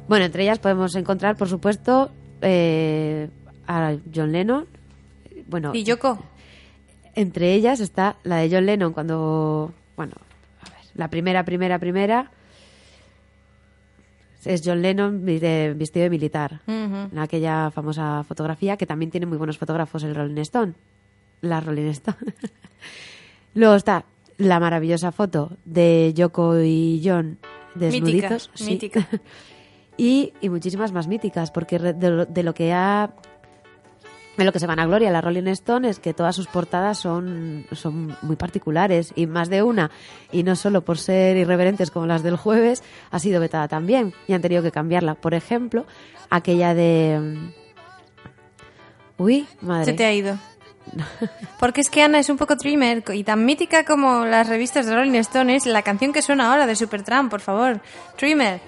Bueno, 0.09 0.25
entre 0.25 0.45
ellas 0.45 0.59
podemos 0.59 0.95
encontrar, 0.97 1.37
por 1.37 1.49
supuesto, 1.49 2.11
eh, 2.41 3.29
a 3.67 3.95
John 4.15 4.33
Lennon. 4.33 4.67
Bueno, 5.49 5.73
¿Y 5.75 5.85
Yoko? 5.85 6.19
entre 7.15 7.53
ellas 7.55 7.81
está 7.81 8.17
la 8.23 8.37
de 8.37 8.49
John 8.51 8.67
Lennon 8.67 8.93
cuando, 8.93 9.73
bueno, 9.97 10.13
a 10.63 10.71
ver, 10.71 10.79
la 10.95 11.09
primera, 11.09 11.45
primera, 11.45 11.79
primera 11.79 12.31
es 14.45 14.63
John 14.65 14.81
Lennon 14.81 15.25
de- 15.27 15.75
vestido 15.77 16.05
de 16.05 16.11
militar, 16.11 16.61
en 16.67 17.19
aquella 17.19 17.71
famosa 17.71 18.25
fotografía 18.25 18.77
que 18.79 18.87
también 18.87 19.11
tiene 19.11 19.27
muy 19.27 19.37
buenos 19.37 19.59
fotógrafos 19.59 20.03
el 20.05 20.15
Rolling 20.15 20.39
Stone, 20.41 20.73
la 21.41 21.61
Rolling 21.61 21.91
Stone. 21.91 22.17
Luego 23.55 23.75
está 23.75 24.05
la 24.39 24.61
maravillosa 24.61 25.13
foto 25.13 25.57
de 25.65 26.13
Yoko 26.15 26.61
y 26.61 27.03
John 27.05 27.39
desnuditos, 27.75 28.51
sí. 28.55 28.65
mítica. 28.65 29.09
y, 29.97 30.33
y 30.41 30.49
muchísimas 30.49 30.93
más 30.93 31.09
míticas, 31.09 31.51
porque 31.51 31.79
de 31.79 32.11
lo, 32.11 32.27
de 32.27 32.43
lo 32.43 32.55
que 32.55 32.73
ha 32.73 33.11
de 34.37 34.45
lo 34.47 34.53
que 34.53 34.59
se 34.59 34.67
van 34.67 34.79
a 34.79 34.87
gloria 34.87 35.11
la 35.11 35.21
Rolling 35.21 35.49
Stone 35.49 35.89
es 35.89 35.99
que 35.99 36.15
todas 36.15 36.35
sus 36.35 36.47
portadas 36.47 36.99
son, 36.99 37.67
son 37.73 38.17
muy 38.23 38.37
particulares 38.37 39.13
y 39.15 39.27
más 39.27 39.51
de 39.51 39.63
una, 39.63 39.91
y 40.33 40.45
no 40.45 40.57
solo 40.57 40.83
por 40.83 40.97
ser 40.97 41.37
irreverentes 41.37 41.91
como 41.91 42.07
las 42.07 42.23
del 42.23 42.37
jueves, 42.37 42.83
ha 43.11 43.19
sido 43.19 43.39
vetada 43.39 43.69
también 43.69 44.15
y 44.27 44.33
han 44.33 44.41
tenido 44.41 44.63
que 44.63 44.71
cambiarla. 44.71 45.15
Por 45.15 45.35
ejemplo, 45.35 45.85
aquella 46.31 46.75
de... 46.75 47.51
Uy, 49.19 49.47
madre. 49.61 49.85
Se 49.85 49.93
te 49.93 50.07
ha 50.07 50.15
ido. 50.15 50.39
Porque 51.59 51.81
es 51.81 51.91
que 51.91 52.03
Ana 52.03 52.19
es 52.19 52.29
un 52.29 52.37
poco 52.37 52.57
dreamer 52.57 53.03
y 53.13 53.25
tan 53.25 53.45
mítica 53.45 53.85
como 53.85 54.25
las 54.25 54.49
revistas 54.49 54.87
de 54.87 54.95
Rolling 54.95 55.19
Stone 55.19 55.57
es 55.57 55.67
la 55.67 55.83
canción 55.83 56.13
que 56.13 56.23
suena 56.23 56.51
ahora 56.51 56.67
de 56.67 56.77
Supertramp, 56.77 57.31
por 57.31 57.41
favor. 57.41 57.81
Dreamer. 58.19 58.61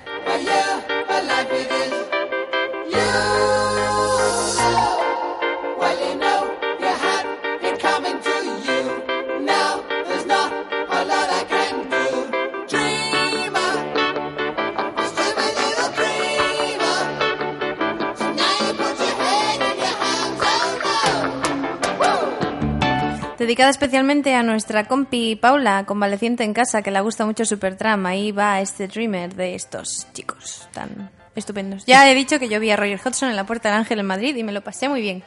Dedicada 23.43 23.71
especialmente 23.71 24.37
a 24.37 24.45
nuestra 24.45 24.85
compi 24.85 25.35
Paula, 25.35 25.85
convaleciente 25.85 26.45
en 26.45 26.55
casa, 26.55 26.81
que 26.81 26.93
le 26.93 27.01
gusta 27.01 27.27
mucho 27.27 27.45
Supertramp. 27.45 28.07
Ahí 28.07 28.31
va 28.31 28.61
este 28.61 28.87
Dreamer 28.87 29.35
de 29.35 29.57
estos 29.57 30.07
chicos 30.13 30.69
tan 30.71 31.11
estupendos. 31.35 31.85
Ya 31.85 32.09
he 32.09 32.15
dicho 32.15 32.39
que 32.39 32.49
yo 32.49 32.61
vi 32.61 32.71
a 32.71 32.77
Roger 32.77 33.01
Hodgson 33.05 33.31
en 33.31 33.35
la 33.35 33.45
Puerta 33.45 33.69
del 33.71 33.79
Ángel 33.79 33.99
en 33.99 34.07
Madrid 34.07 34.37
y 34.37 34.45
me 34.45 34.53
lo 34.53 34.61
pasé 34.61 34.89
muy 34.89 35.01
bien. 35.01 35.25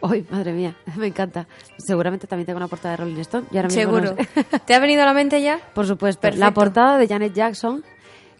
Uy, 0.00 0.24
madre 0.30 0.52
mía, 0.54 0.76
me 0.96 1.08
encanta. 1.08 1.46
Seguramente 1.76 2.26
también 2.26 2.46
tengo 2.46 2.56
una 2.56 2.68
portada 2.68 2.92
de 2.92 3.04
Rolling 3.04 3.20
Stone. 3.20 3.46
y 3.50 3.56
ahora 3.58 3.68
mismo 3.68 3.82
no 4.00 4.06
Seguro. 4.06 4.24
sé. 4.34 4.44
¿Te 4.64 4.74
ha 4.74 4.78
venido 4.78 5.02
a 5.02 5.04
la 5.04 5.12
mente 5.12 5.42
ya? 5.42 5.60
Por 5.74 5.86
supuesto. 5.86 6.22
Perfecto. 6.22 6.42
La 6.42 6.54
portada 6.54 6.96
de 6.96 7.06
Janet 7.06 7.34
Jackson, 7.34 7.84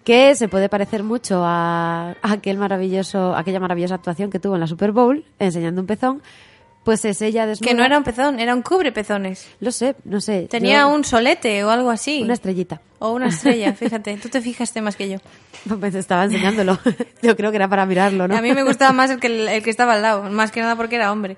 que 0.05 0.35
se 0.37 0.49
puede 0.49 0.71
parecer 0.71 1.03
mucho 1.03 1.43
a 1.45 2.15
aquel 2.23 2.57
maravilloso, 2.57 3.37
aquella 3.37 3.61
maravillosa 3.61 3.97
actuación 3.97 4.31
que 4.31 4.39
tuvo 4.39 4.55
en 4.55 4.61
la 4.61 4.67
Super 4.67 4.93
Bowl, 4.93 5.23
enseñando 5.39 5.83
un 5.83 5.87
pezón, 5.87 6.23
pues 6.89 7.05
es 7.05 7.21
ella 7.21 7.45
desnuda. 7.47 7.69
Que 7.69 7.75
no 7.77 7.85
era 7.85 7.99
un 7.99 8.03
pezón, 8.05 8.41
era 8.41 8.55
un 8.55 8.63
cubre 8.63 8.93
pezones. 8.93 9.47
Lo 9.61 9.71
sé, 9.73 9.95
no 10.05 10.23
sé. 10.23 10.49
Tenía 10.49 10.81
yo- 10.81 10.89
un 10.89 11.05
solete 11.05 11.63
o 11.63 11.69
algo 11.69 11.91
así. 11.91 12.23
Una 12.23 12.33
estrellita. 12.33 12.81
O 12.99 13.11
una 13.13 13.29
estrella, 13.29 13.75
fíjate. 13.79 14.17
Tú 14.17 14.31
te 14.31 14.41
fijaste 14.41 14.81
más 14.81 14.97
que 14.97 15.11
yo. 15.11 15.19
Pues 15.79 15.95
estaba 15.95 16.25
enseñándolo. 16.25 16.79
yo 17.23 17.37
creo 17.37 17.51
que 17.51 17.57
era 17.57 17.69
para 17.69 17.85
mirarlo, 17.85 18.27
¿no? 18.27 18.35
A 18.35 18.41
mí 18.41 18.55
me 18.55 18.63
gustaba 18.63 18.93
más 18.93 19.11
el 19.11 19.21
que, 19.21 19.27
el 19.57 19.63
que 19.63 19.69
estaba 19.69 19.93
al 19.93 20.01
lado, 20.03 20.23
más 20.31 20.51
que 20.51 20.63
nada 20.63 20.77
porque 20.77 20.97
era 20.97 21.13
hombre. 21.13 21.37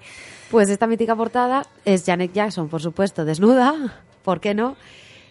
Pues 0.53 0.69
esta 0.69 0.87
mítica 0.87 1.17
portada 1.17 1.67
es 1.85 2.05
Janet 2.07 2.33
Jackson, 2.33 2.69
por 2.69 2.81
supuesto, 2.81 3.25
desnuda, 3.25 4.01
¿por 4.23 4.41
qué 4.41 4.55
no? 4.55 4.77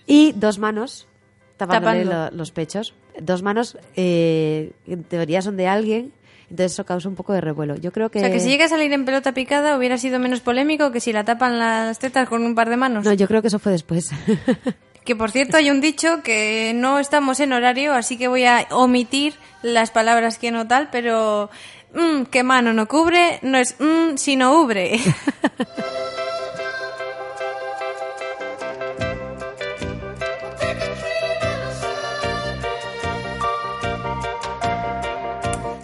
Y 0.06 0.34
dos 0.34 0.60
manos 0.60 1.08
tapándole 1.56 2.04
lo- 2.04 2.30
los 2.32 2.52
pechos. 2.52 2.94
Dos 3.22 3.42
manos, 3.42 3.78
eh, 3.96 4.72
en 4.86 5.04
teoría 5.06 5.42
son 5.42 5.56
de 5.56 5.68
alguien, 5.70 6.12
entonces 6.50 6.74
eso 6.74 6.86
causa 6.86 7.08
un 7.08 7.16
poco 7.16 7.34
de 7.34 7.42
revuelo. 7.42 7.76
Yo 7.76 7.92
creo 7.92 8.10
que... 8.10 8.20
O 8.20 8.22
sea, 8.22 8.32
que 8.32 8.40
si 8.40 8.50
llega 8.50 8.66
a 8.66 8.70
salir 8.70 8.92
en 8.94 9.06
pelota 9.06 9.34
picada 9.34 9.78
hubiera 9.78 9.98
sido 9.98 10.20
menos 10.20 10.42
polémico 10.42 10.92
que 10.92 11.00
si 11.00 11.14
la 11.14 11.24
tapan 11.24 11.60
las 11.60 12.00
tetas 12.00 12.28
con 12.28 12.44
un 12.44 12.56
par 12.56 12.70
de 12.70 12.78
manos. 12.78 13.06
No, 13.06 13.14
yo 13.14 13.28
creo 13.28 13.42
que 13.42 13.50
eso 13.50 13.60
fue 13.60 13.72
después. 13.72 14.10
Que 15.10 15.16
por 15.16 15.32
cierto 15.32 15.58
hay 15.58 15.72
un 15.72 15.82
dicho 15.82 16.22
que 16.22 16.72
no 16.76 17.00
estamos 17.00 17.40
en 17.40 17.54
horario, 17.54 17.94
así 17.94 18.16
que 18.16 18.28
voy 18.28 18.44
a 18.46 18.68
omitir 18.70 19.34
las 19.64 19.90
palabras 19.90 20.38
que 20.38 20.52
no 20.52 20.68
tal, 20.68 20.90
pero 20.92 21.50
mm, 21.96 22.26
que 22.26 22.44
mano 22.44 22.74
no 22.74 22.88
cubre 22.88 23.40
no 23.42 23.58
es 23.58 23.76
mm, 23.80 24.18
sino 24.18 24.62
ubre. 24.62 25.00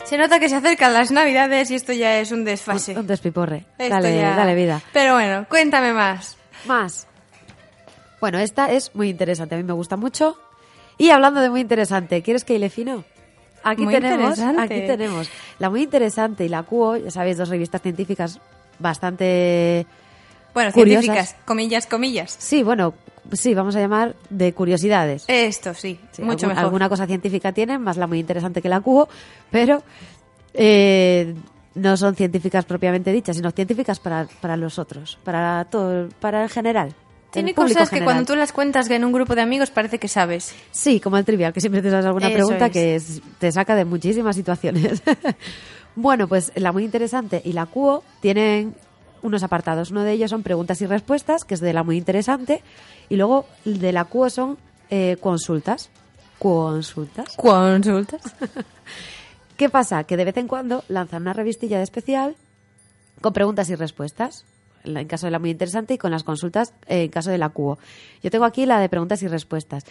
Se 0.06 0.18
nota 0.18 0.40
que 0.40 0.50
se 0.50 0.56
acercan 0.56 0.94
las 0.94 1.12
navidades 1.12 1.72
y 1.72 1.76
esto 1.76 1.92
ya 1.92 2.20
es 2.20 2.32
un 2.32 2.46
desfase. 2.46 2.98
un 2.98 3.08
despiporre. 3.08 3.66
Esto 3.78 3.96
Dale, 3.96 4.16
ya- 4.18 4.36
dale 4.36 4.54
vida. 4.56 4.82
Pero 4.94 5.14
bueno, 5.16 5.46
cuéntame 5.50 5.94
más. 5.94 6.38
Más. 6.66 7.08
Bueno, 8.22 8.38
esta 8.40 8.72
es 8.72 8.94
muy 8.96 9.10
interesante, 9.10 9.56
a 9.56 9.58
mí 9.58 9.64
me 9.64 9.74
gusta 9.74 9.98
mucho. 9.98 10.38
Y 10.98 11.10
hablando 11.10 11.42
de 11.42 11.50
muy 11.50 11.60
interesante, 11.62 12.22
¿quieres 12.22 12.44
que 12.46 12.54
hile 12.56 12.70
fino? 12.70 13.04
Aquí 13.64 13.82
Muy 13.84 13.94
tenemos, 13.96 14.40
aquí 14.40 14.82
tenemos 14.86 15.28
la 15.58 15.72
muy 15.72 15.82
interesante 15.82 16.46
y 16.46 16.50
la 16.50 16.62
QO, 16.64 16.98
ya 16.98 17.10
sabéis, 17.10 17.38
dos 17.38 17.50
revistas 17.50 17.82
científicas 17.82 18.40
bastante 18.78 19.88
Bueno, 20.54 20.72
Curiosas. 20.72 21.04
científicas, 21.04 21.36
comillas, 21.46 21.88
comillas. 21.88 22.36
Sí, 22.40 22.62
bueno, 22.62 22.94
sí, 23.34 23.54
vamos 23.54 23.76
a 23.76 23.80
llamar 23.80 24.16
de 24.30 24.54
curiosidades. 24.54 25.26
Esto 25.28 25.74
sí, 25.74 26.00
Sí, 26.12 26.22
mucho 26.22 26.46
algún- 26.46 26.50
mejor. 26.50 26.64
Alguna 26.66 26.90
cosa 26.90 27.06
científica 27.08 27.52
tienen, 27.52 27.82
más 27.82 27.98
la 27.98 28.08
muy 28.08 28.20
interesante 28.20 28.62
que 28.62 28.70
la 28.70 28.82
cubo, 28.82 29.08
pero 29.52 29.84
eh, 30.54 31.36
no 31.76 31.98
son 31.98 32.16
científicas 32.16 32.66
propiamente 32.66 33.12
dichas, 33.12 33.36
sino 33.36 33.52
científicas 33.52 34.00
para, 34.00 34.28
para 34.42 34.56
los 34.58 34.80
otros, 34.80 35.18
para 35.24 35.66
todo, 35.66 36.10
para 36.20 36.44
el 36.44 36.50
general. 36.50 36.94
Tiene 37.32 37.54
cosas 37.54 37.90
que 37.90 37.98
general. 37.98 38.06
cuando 38.06 38.26
tú 38.32 38.36
las 38.38 38.54
cuentas 38.54 38.90
en 38.90 39.04
un 39.04 39.12
grupo 39.12 39.36
de 39.36 39.42
amigos 39.42 39.70
parece 39.70 40.00
que 40.00 40.08
sabes. 40.08 40.56
Sí, 40.72 41.02
como 41.02 41.18
el 41.18 41.26
trivial, 41.26 41.52
que 41.52 41.60
siempre 41.60 41.82
te 41.82 41.90
das 41.90 42.06
alguna 42.06 42.28
Eso 42.30 42.36
pregunta 42.36 42.68
es. 42.68 42.72
que 42.72 42.96
es- 42.96 43.22
te 43.40 43.52
saca 43.52 43.76
de 43.76 43.84
muchísimas 43.84 44.38
situaciones. 44.38 45.04
bueno, 45.98 46.30
pues 46.30 46.54
la 46.56 46.72
muy 46.72 46.86
interesante 46.86 47.42
y 47.44 47.52
la 47.52 47.66
QO 47.66 48.04
tienen 48.22 48.74
unos 49.26 49.44
apartados. 49.44 49.92
Uno 49.92 50.04
de 50.04 50.14
ellos 50.14 50.30
son 50.30 50.44
preguntas 50.44 50.82
y 50.82 50.86
respuestas, 50.86 51.44
que 51.44 51.56
es 51.56 51.60
de 51.60 51.74
la 51.74 51.84
muy 51.84 51.98
interesante, 51.98 52.62
y 53.10 53.16
luego 53.16 53.46
de 53.66 53.92
la 53.92 54.06
QO 54.06 54.30
son 54.30 54.58
eh, 54.90 55.18
consultas. 55.20 55.90
Consultas. 56.40 57.36
Consultas. 57.36 58.22
¿Qué 59.58 59.70
pasa? 59.70 60.04
Que 60.04 60.18
de 60.18 60.26
vez 60.26 60.38
en 60.38 60.48
cuando 60.48 60.84
lanzan 60.90 61.24
una 61.24 61.34
revistilla 61.34 61.78
de 61.78 61.84
especial 61.84 62.36
con 63.22 63.34
preguntas 63.34 63.70
y 63.70 63.76
respuestas. 63.76 64.46
En 64.84 65.08
caso 65.08 65.26
de 65.26 65.32
la 65.32 65.40
muy 65.40 65.50
interesante 65.50 65.96
y 65.96 65.98
con 65.98 66.12
las 66.12 66.24
consultas 66.24 66.74
eh, 66.88 67.04
en 67.04 67.10
caso 67.10 67.32
de 67.32 67.40
la 67.40 67.50
QO. 67.50 67.80
Yo 68.22 68.30
tengo 68.30 68.46
aquí 68.46 68.66
la 68.66 68.80
de 68.80 68.90
preguntas 68.90 69.24
y 69.24 69.28
respuestas. 69.28 69.84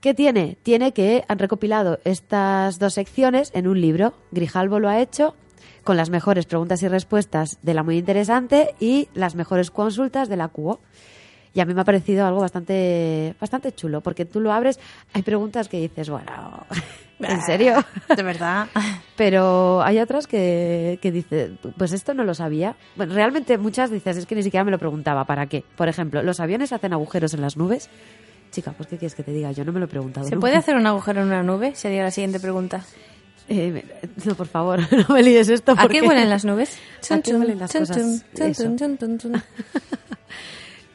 ¿Qué 0.00 0.14
tiene? 0.14 0.56
Tiene 0.64 0.92
que 0.92 1.24
han 1.28 1.38
recopilado 1.38 2.00
estas 2.04 2.80
dos 2.80 2.94
secciones 2.94 3.52
en 3.54 3.68
un 3.68 3.80
libro. 3.80 4.14
Grijalvo 4.32 4.80
lo 4.80 4.88
ha 4.88 5.00
hecho 5.00 5.36
con 5.84 5.96
las 5.96 6.10
mejores 6.10 6.46
preguntas 6.46 6.82
y 6.82 6.88
respuestas 6.88 7.58
de 7.62 7.74
la 7.74 7.82
muy 7.82 7.98
interesante 7.98 8.74
y 8.80 9.08
las 9.14 9.34
mejores 9.34 9.70
consultas 9.70 10.28
de 10.28 10.36
la 10.36 10.48
QO. 10.48 10.80
Y 11.54 11.60
a 11.60 11.66
mí 11.66 11.74
me 11.74 11.82
ha 11.82 11.84
parecido 11.84 12.26
algo 12.26 12.40
bastante, 12.40 13.34
bastante 13.38 13.72
chulo, 13.72 14.00
porque 14.00 14.24
tú 14.24 14.40
lo 14.40 14.52
abres, 14.52 14.80
hay 15.12 15.22
preguntas 15.22 15.68
que 15.68 15.78
dices, 15.80 16.08
bueno, 16.08 16.64
¿En 17.22 17.42
serio? 17.42 17.84
De 18.14 18.22
verdad. 18.22 18.68
Pero 19.16 19.82
hay 19.82 19.98
otras 20.00 20.26
que, 20.26 20.98
que 21.00 21.12
dice, 21.12 21.52
pues 21.76 21.92
esto 21.92 22.14
no 22.14 22.24
lo 22.24 22.34
sabía. 22.34 22.76
Bueno, 22.96 23.14
realmente 23.14 23.58
muchas 23.58 23.90
dices, 23.90 24.16
es 24.16 24.26
que 24.26 24.34
ni 24.34 24.42
siquiera 24.42 24.64
me 24.64 24.70
lo 24.70 24.78
preguntaba, 24.78 25.24
¿para 25.24 25.46
qué? 25.46 25.64
Por 25.76 25.88
ejemplo, 25.88 26.22
¿los 26.22 26.40
aviones 26.40 26.72
hacen 26.72 26.92
agujeros 26.92 27.34
en 27.34 27.40
las 27.40 27.56
nubes? 27.56 27.88
Chica, 28.50 28.72
pues 28.72 28.88
¿qué 28.88 28.98
quieres 28.98 29.14
que 29.14 29.22
te 29.22 29.32
diga? 29.32 29.52
Yo 29.52 29.64
no 29.64 29.72
me 29.72 29.78
lo 29.78 29.86
he 29.86 29.88
preguntado. 29.88 30.26
¿Se 30.26 30.34
nunca. 30.34 30.42
puede 30.42 30.56
hacer 30.56 30.76
un 30.76 30.86
agujero 30.86 31.22
en 31.22 31.28
una 31.28 31.42
nube? 31.42 31.74
Sería 31.74 32.02
la 32.02 32.10
siguiente 32.10 32.38
pregunta. 32.38 32.84
Eh, 33.48 33.84
no, 34.24 34.34
por 34.34 34.46
favor, 34.46 34.80
no 35.08 35.14
me 35.14 35.22
líes 35.22 35.48
esto. 35.48 35.72
¿A 35.72 35.76
porque- 35.76 36.00
qué 36.00 36.06
huelen 36.06 36.30
las 36.30 36.44
nubes? 36.44 36.76
¿A 37.10 37.20
qué 37.20 37.34
huelen 37.34 37.58
las 37.58 37.72
Chun, 37.72 37.80
cosas? 37.86 38.24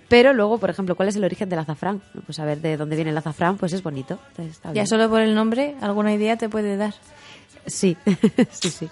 Pero 0.09 0.33
luego, 0.33 0.57
por 0.57 0.69
ejemplo, 0.69 0.95
¿cuál 0.95 1.09
es 1.09 1.17
el 1.17 1.23
origen 1.25 1.49
del 1.49 1.59
azafrán? 1.59 2.01
Pues 2.25 2.37
saber 2.37 2.61
de 2.61 2.77
dónde 2.77 2.95
viene 2.95 3.11
el 3.11 3.17
azafrán, 3.17 3.57
pues 3.57 3.73
es 3.73 3.83
bonito. 3.83 4.19
Ya 4.73 4.85
solo 4.85 5.09
por 5.09 5.21
el 5.21 5.35
nombre, 5.35 5.75
alguna 5.81 6.13
idea 6.13 6.37
te 6.37 6.47
puede 6.47 6.77
dar. 6.77 6.93
Sí, 7.65 7.97
sí, 8.51 8.69
sí. 8.69 8.89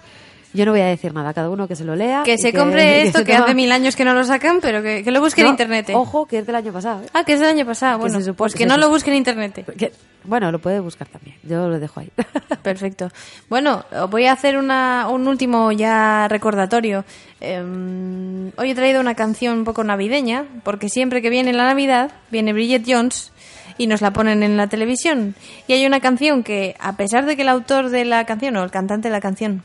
Yo 0.56 0.64
no 0.64 0.72
voy 0.72 0.80
a 0.80 0.86
decir 0.86 1.12
nada, 1.12 1.34
cada 1.34 1.50
uno 1.50 1.68
que 1.68 1.76
se 1.76 1.84
lo 1.84 1.94
lea. 1.94 2.22
Que 2.24 2.38
se 2.38 2.52
compre 2.52 3.02
esto, 3.06 3.24
que 3.24 3.34
hace 3.34 3.54
mil 3.54 3.70
años 3.70 3.94
que 3.94 4.06
no 4.06 4.14
lo 4.14 4.24
sacan, 4.24 4.60
pero 4.62 4.82
que, 4.82 5.04
que 5.04 5.10
lo 5.10 5.20
busque 5.20 5.42
en 5.42 5.48
internet. 5.48 5.90
Ojo, 5.92 6.24
que 6.24 6.38
es 6.38 6.46
del 6.46 6.56
año 6.56 6.72
pasado. 6.72 7.02
¿eh? 7.02 7.08
Ah, 7.12 7.24
que 7.24 7.34
es 7.34 7.40
del 7.40 7.50
año 7.50 7.66
pasado. 7.66 7.98
Bueno, 7.98 8.18
supone 8.20 8.36
pues 8.36 8.54
que 8.54 8.64
no 8.64 8.78
lo 8.78 8.88
busque 8.88 9.10
en 9.10 9.16
internet. 9.18 9.64
Bueno, 10.28 10.50
lo 10.50 10.58
puede 10.58 10.80
buscar 10.80 11.06
también. 11.06 11.36
Yo 11.44 11.68
lo 11.68 11.78
dejo 11.78 12.00
ahí. 12.00 12.10
Perfecto. 12.64 13.12
Bueno, 13.48 13.84
voy 14.10 14.26
a 14.26 14.32
hacer 14.32 14.58
una, 14.58 15.06
un 15.08 15.28
último 15.28 15.70
ya 15.70 16.26
recordatorio. 16.26 17.04
Em, 17.40 18.48
hoy 18.56 18.70
he 18.72 18.74
traído 18.74 19.00
una 19.00 19.14
canción 19.14 19.58
un 19.58 19.64
poco 19.64 19.84
navideña, 19.84 20.44
porque 20.64 20.88
siempre 20.88 21.22
que 21.22 21.30
viene 21.30 21.52
la 21.52 21.66
Navidad, 21.66 22.10
viene 22.32 22.52
Bridget 22.52 22.82
Jones 22.84 23.30
y 23.78 23.86
nos 23.86 24.00
la 24.00 24.12
ponen 24.12 24.42
en 24.42 24.56
la 24.56 24.66
televisión. 24.66 25.36
Y 25.68 25.74
hay 25.74 25.86
una 25.86 26.00
canción 26.00 26.42
que, 26.42 26.74
a 26.80 26.96
pesar 26.96 27.24
de 27.24 27.36
que 27.36 27.42
el 27.42 27.48
autor 27.48 27.90
de 27.90 28.04
la 28.04 28.24
canción 28.24 28.56
o 28.56 28.64
el 28.64 28.72
cantante 28.72 29.06
de 29.06 29.12
la 29.12 29.20
canción 29.20 29.62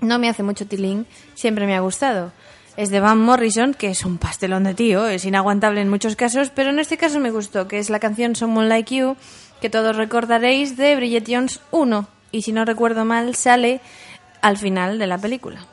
no 0.00 0.18
me 0.18 0.28
hace 0.28 0.42
mucho 0.42 0.66
tilín, 0.66 1.06
siempre 1.34 1.66
me 1.66 1.74
ha 1.74 1.80
gustado. 1.80 2.32
Es 2.76 2.90
de 2.90 3.00
Van 3.00 3.18
Morrison, 3.18 3.72
que 3.72 3.88
es 3.88 4.04
un 4.04 4.18
pastelón 4.18 4.64
de 4.64 4.74
tío, 4.74 5.06
es 5.06 5.24
inaguantable 5.24 5.80
en 5.80 5.88
muchos 5.88 6.14
casos, 6.14 6.50
pero 6.54 6.70
en 6.70 6.78
este 6.78 6.98
caso 6.98 7.20
me 7.20 7.30
gustó, 7.30 7.68
que 7.68 7.78
es 7.78 7.88
la 7.88 8.00
canción 8.00 8.36
Someone 8.36 8.68
Like 8.68 8.94
You, 8.94 9.16
que 9.60 9.70
todos 9.70 9.96
recordaréis 9.96 10.76
de 10.76 10.96
Bridget 10.96 11.24
Jones 11.26 11.60
1, 11.70 12.06
y 12.32 12.42
si 12.42 12.52
no 12.52 12.64
recuerdo 12.64 13.04
mal, 13.04 13.34
sale 13.34 13.80
al 14.42 14.58
final 14.58 14.98
de 14.98 15.06
la 15.06 15.16
película. 15.16 15.66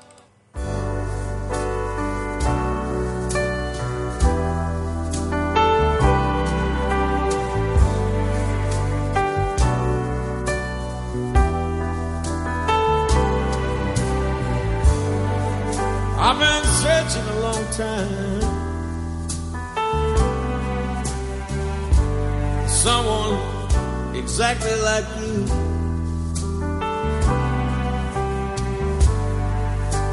Exactly 24.33 24.75
like 24.81 25.05
you. 25.21 25.45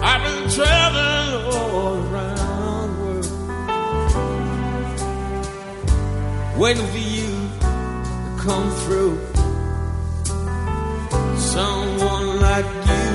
I've 0.02 0.22
been 0.26 0.44
traveling 0.50 1.30
all 1.54 1.94
around 2.04 2.88
the 2.92 3.00
world, 3.00 3.28
waiting 6.58 6.88
for 6.88 7.04
you 7.16 7.32
to 7.60 8.30
come 8.44 8.66
through. 8.82 9.16
Someone 11.38 12.26
like 12.42 12.68
you 12.90 13.08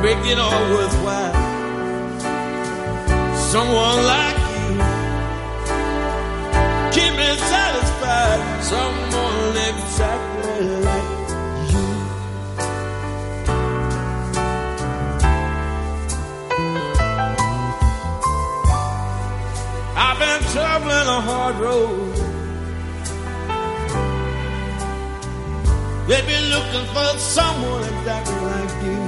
make 0.00 0.24
it 0.30 0.38
all 0.38 0.62
worthwhile. 0.76 1.34
Someone 3.50 3.98
like 4.14 4.38
you, 4.54 4.68
keep 6.94 7.12
me 7.18 7.28
satisfied. 7.36 8.62
Someone 8.62 9.07
I've 20.20 20.40
been 20.40 20.52
traveling 20.52 21.06
a 21.06 21.20
hard 21.20 21.60
road. 21.60 22.14
They've 26.08 26.26
been 26.26 26.50
looking 26.50 26.86
for 26.92 27.18
someone 27.18 27.84
exactly 27.84 28.34
like 28.34 28.84
you. 28.84 28.98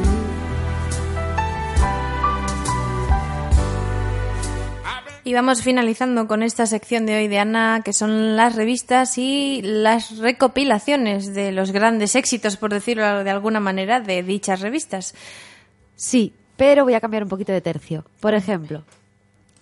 Y 5.24 5.34
vamos 5.34 5.62
finalizando 5.62 6.28
con 6.28 6.44
esta 6.44 6.66
sección 6.66 7.06
de 7.06 7.16
hoy 7.16 7.28
de 7.28 7.40
Ana, 7.40 7.82
que 7.84 7.92
son 7.92 8.36
las 8.36 8.54
revistas 8.54 9.18
y 9.18 9.62
las 9.62 10.18
recopilaciones 10.18 11.34
de 11.34 11.50
los 11.50 11.72
grandes 11.72 12.14
éxitos, 12.14 12.56
por 12.56 12.72
decirlo 12.72 13.24
de 13.24 13.30
alguna 13.30 13.58
manera, 13.58 14.00
de 14.00 14.22
dichas 14.22 14.60
revistas. 14.60 15.14
Sí, 15.96 16.34
pero 16.56 16.84
voy 16.84 16.94
a 16.94 17.00
cambiar 17.00 17.24
un 17.24 17.28
poquito 17.28 17.52
de 17.52 17.60
tercio. 17.60 18.04
Por 18.20 18.34
ejemplo, 18.34 18.84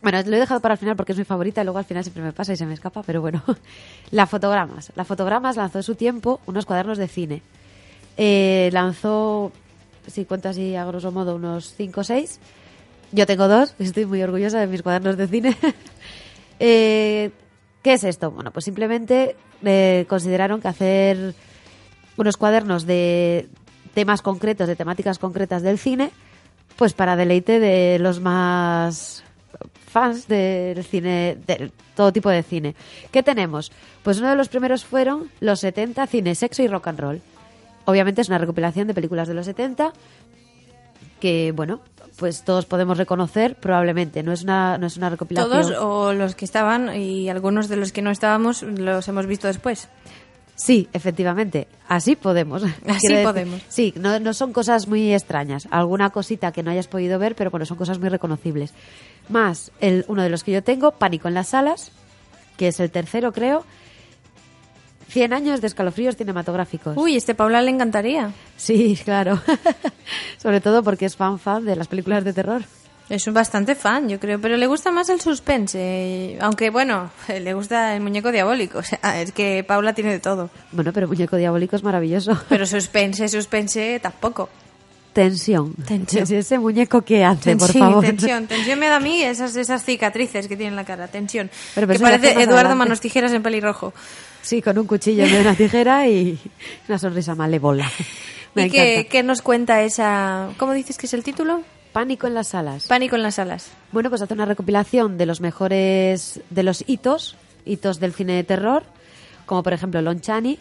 bueno, 0.00 0.22
lo 0.24 0.36
he 0.36 0.40
dejado 0.40 0.60
para 0.60 0.74
el 0.74 0.78
final 0.78 0.96
porque 0.96 1.12
es 1.12 1.18
mi 1.18 1.24
favorita 1.24 1.60
y 1.60 1.64
luego 1.64 1.78
al 1.78 1.84
final 1.84 2.04
siempre 2.04 2.22
me 2.22 2.32
pasa 2.32 2.52
y 2.52 2.56
se 2.56 2.66
me 2.66 2.74
escapa, 2.74 3.02
pero 3.02 3.20
bueno. 3.20 3.42
La 4.10 4.26
Fotogramas. 4.26 4.92
La 4.94 5.04
Fotogramas 5.04 5.56
lanzó 5.56 5.78
en 5.78 5.82
su 5.82 5.96
tiempo 5.96 6.40
unos 6.46 6.66
cuadernos 6.66 6.98
de 6.98 7.08
cine. 7.08 7.42
Eh, 8.16 8.70
lanzó, 8.72 9.52
si 10.06 10.24
cuento 10.24 10.48
así 10.48 10.76
a 10.76 10.84
grosso 10.84 11.10
modo, 11.10 11.34
unos 11.34 11.74
5 11.74 12.00
o 12.00 12.04
6. 12.04 12.40
Yo 13.10 13.26
tengo 13.26 13.48
dos, 13.48 13.74
estoy 13.78 14.06
muy 14.06 14.22
orgullosa 14.22 14.60
de 14.60 14.66
mis 14.68 14.82
cuadernos 14.82 15.16
de 15.16 15.26
cine. 15.28 15.56
Eh, 16.60 17.30
¿Qué 17.84 17.92
es 17.92 18.02
esto? 18.02 18.32
Bueno, 18.32 18.50
pues 18.50 18.64
simplemente 18.64 19.36
eh, 19.64 20.06
consideraron 20.08 20.60
que 20.60 20.66
hacer 20.66 21.36
unos 22.16 22.36
cuadernos 22.36 22.84
de 22.84 23.48
temas 23.94 24.22
concretos, 24.22 24.66
de 24.66 24.74
temáticas 24.74 25.20
concretas 25.20 25.62
del 25.62 25.78
cine, 25.78 26.10
pues 26.74 26.94
para 26.94 27.14
deleite 27.14 27.60
de 27.60 28.00
los 28.00 28.18
más 28.18 29.22
fans 29.88 30.28
del 30.28 30.84
cine, 30.84 31.36
de 31.46 31.72
todo 31.96 32.12
tipo 32.12 32.30
de 32.30 32.42
cine. 32.42 32.74
¿Qué 33.10 33.22
tenemos? 33.22 33.72
Pues 34.02 34.18
uno 34.18 34.30
de 34.30 34.36
los 34.36 34.48
primeros 34.48 34.84
fueron 34.84 35.30
los 35.40 35.60
70 35.60 36.06
cine, 36.06 36.34
sexo 36.34 36.62
y 36.62 36.68
rock 36.68 36.88
and 36.88 37.00
roll. 37.00 37.20
Obviamente 37.84 38.20
es 38.20 38.28
una 38.28 38.38
recopilación 38.38 38.86
de 38.86 38.94
películas 38.94 39.28
de 39.28 39.34
los 39.34 39.46
70 39.46 39.92
que, 41.20 41.52
bueno, 41.52 41.80
pues 42.16 42.42
todos 42.42 42.66
podemos 42.66 42.98
reconocer 42.98 43.54
probablemente. 43.56 44.22
No 44.22 44.32
es 44.32 44.42
una, 44.42 44.76
no 44.78 44.86
es 44.86 44.96
una 44.96 45.08
recopilación. 45.08 45.50
Todos 45.50 45.76
o 45.78 46.12
los 46.12 46.34
que 46.34 46.44
estaban 46.44 46.94
y 46.94 47.30
algunos 47.30 47.68
de 47.68 47.76
los 47.76 47.92
que 47.92 48.02
no 48.02 48.10
estábamos 48.10 48.62
los 48.62 49.08
hemos 49.08 49.26
visto 49.26 49.46
después. 49.46 49.88
Sí, 50.58 50.88
efectivamente. 50.92 51.68
Así 51.86 52.16
podemos. 52.16 52.64
Así 52.64 53.14
podemos. 53.22 53.62
Sí, 53.68 53.94
no, 53.96 54.18
no 54.18 54.34
son 54.34 54.52
cosas 54.52 54.88
muy 54.88 55.14
extrañas. 55.14 55.68
Alguna 55.70 56.10
cosita 56.10 56.50
que 56.50 56.64
no 56.64 56.72
hayas 56.72 56.88
podido 56.88 57.18
ver, 57.18 57.36
pero 57.36 57.50
bueno, 57.50 57.64
son 57.64 57.76
cosas 57.76 58.00
muy 58.00 58.08
reconocibles. 58.08 58.74
Más 59.28 59.70
el, 59.80 60.04
uno 60.08 60.22
de 60.22 60.30
los 60.30 60.42
que 60.42 60.50
yo 60.50 60.62
tengo, 60.64 60.90
Pánico 60.90 61.28
en 61.28 61.34
las 61.34 61.48
salas, 61.48 61.92
que 62.56 62.68
es 62.68 62.80
el 62.80 62.90
tercero, 62.90 63.32
creo. 63.32 63.64
100 65.10 65.32
años 65.32 65.60
de 65.60 65.68
escalofríos 65.68 66.16
cinematográficos. 66.16 66.96
Uy, 66.96 67.16
este 67.16 67.36
Paula 67.36 67.62
le 67.62 67.70
encantaría. 67.70 68.32
Sí, 68.56 68.98
claro. 69.02 69.40
Sobre 70.38 70.60
todo 70.60 70.82
porque 70.82 71.06
es 71.06 71.16
fan 71.16 71.38
fan 71.38 71.64
de 71.64 71.76
las 71.76 71.86
películas 71.86 72.24
de 72.24 72.32
terror. 72.32 72.62
Es 73.08 73.26
un 73.26 73.32
bastante 73.32 73.74
fan, 73.74 74.08
yo 74.08 74.20
creo, 74.20 74.38
pero 74.38 74.56
le 74.58 74.66
gusta 74.66 74.90
más 74.90 75.08
el 75.08 75.20
suspense. 75.20 76.36
Aunque, 76.40 76.68
bueno, 76.70 77.10
le 77.28 77.54
gusta 77.54 77.94
el 77.94 78.02
muñeco 78.02 78.30
diabólico. 78.30 78.78
O 78.78 78.82
sea, 78.82 79.20
es 79.22 79.32
que 79.32 79.64
Paula 79.64 79.94
tiene 79.94 80.10
de 80.12 80.18
todo. 80.18 80.50
Bueno, 80.72 80.92
pero 80.92 81.08
Muñeco 81.08 81.36
Diabólico 81.36 81.76
es 81.76 81.82
maravilloso. 81.82 82.38
Pero 82.48 82.66
suspense, 82.66 83.28
suspense 83.28 83.98
tampoco. 84.00 84.48
Tensión. 85.14 85.74
Tensión. 85.74 86.26
Ese 86.30 86.58
muñeco 86.58 87.02
que 87.02 87.24
hace, 87.24 87.56
por 87.56 87.66
Tensión, 87.66 87.88
favor. 87.88 88.04
tensión, 88.04 88.46
tensión 88.46 88.78
me 88.78 88.88
da 88.88 88.96
a 88.96 89.00
mí 89.00 89.22
esas, 89.22 89.56
esas 89.56 89.82
cicatrices 89.84 90.46
que 90.46 90.56
tiene 90.56 90.68
en 90.70 90.76
la 90.76 90.84
cara, 90.84 91.08
tensión. 91.08 91.50
Pero 91.74 91.86
que 91.88 91.94
ya 91.94 91.98
fue 91.98 92.10
parece 92.10 92.32
Eduardo 92.34 92.52
adelante. 92.52 92.74
Manos 92.76 93.00
Tijeras 93.00 93.32
en 93.32 93.42
pelirrojo. 93.42 93.92
Sí, 94.42 94.60
con 94.62 94.78
un 94.78 94.86
cuchillo 94.86 95.26
de 95.26 95.40
una 95.40 95.54
tijera 95.54 96.06
y 96.06 96.38
una 96.88 96.98
sonrisa 96.98 97.34
malévola. 97.34 97.90
Me 98.54 98.66
¿Y 98.66 98.70
qué, 98.70 99.08
qué 99.10 99.22
nos 99.22 99.42
cuenta 99.42 99.82
esa... 99.82 100.50
¿Cómo 100.56 100.72
dices 100.72 100.96
que 100.98 101.06
es 101.06 101.14
el 101.14 101.24
título? 101.24 101.62
Pánico 101.92 102.26
en 102.26 102.34
las 102.34 102.48
salas. 102.48 102.86
Pánico 102.86 103.16
en 103.16 103.22
las 103.22 103.36
salas. 103.36 103.70
Bueno, 103.92 104.10
pues 104.10 104.22
hace 104.22 104.34
una 104.34 104.44
recopilación 104.44 105.18
de 105.18 105.26
los 105.26 105.40
mejores, 105.40 106.40
de 106.50 106.62
los 106.62 106.84
hitos, 106.86 107.36
hitos 107.64 108.00
del 108.00 108.12
cine 108.12 108.34
de 108.34 108.44
terror, 108.44 108.82
como 109.46 109.62
por 109.62 109.72
ejemplo 109.72 110.02
Lon 110.02 110.20
Chaney 110.20 110.58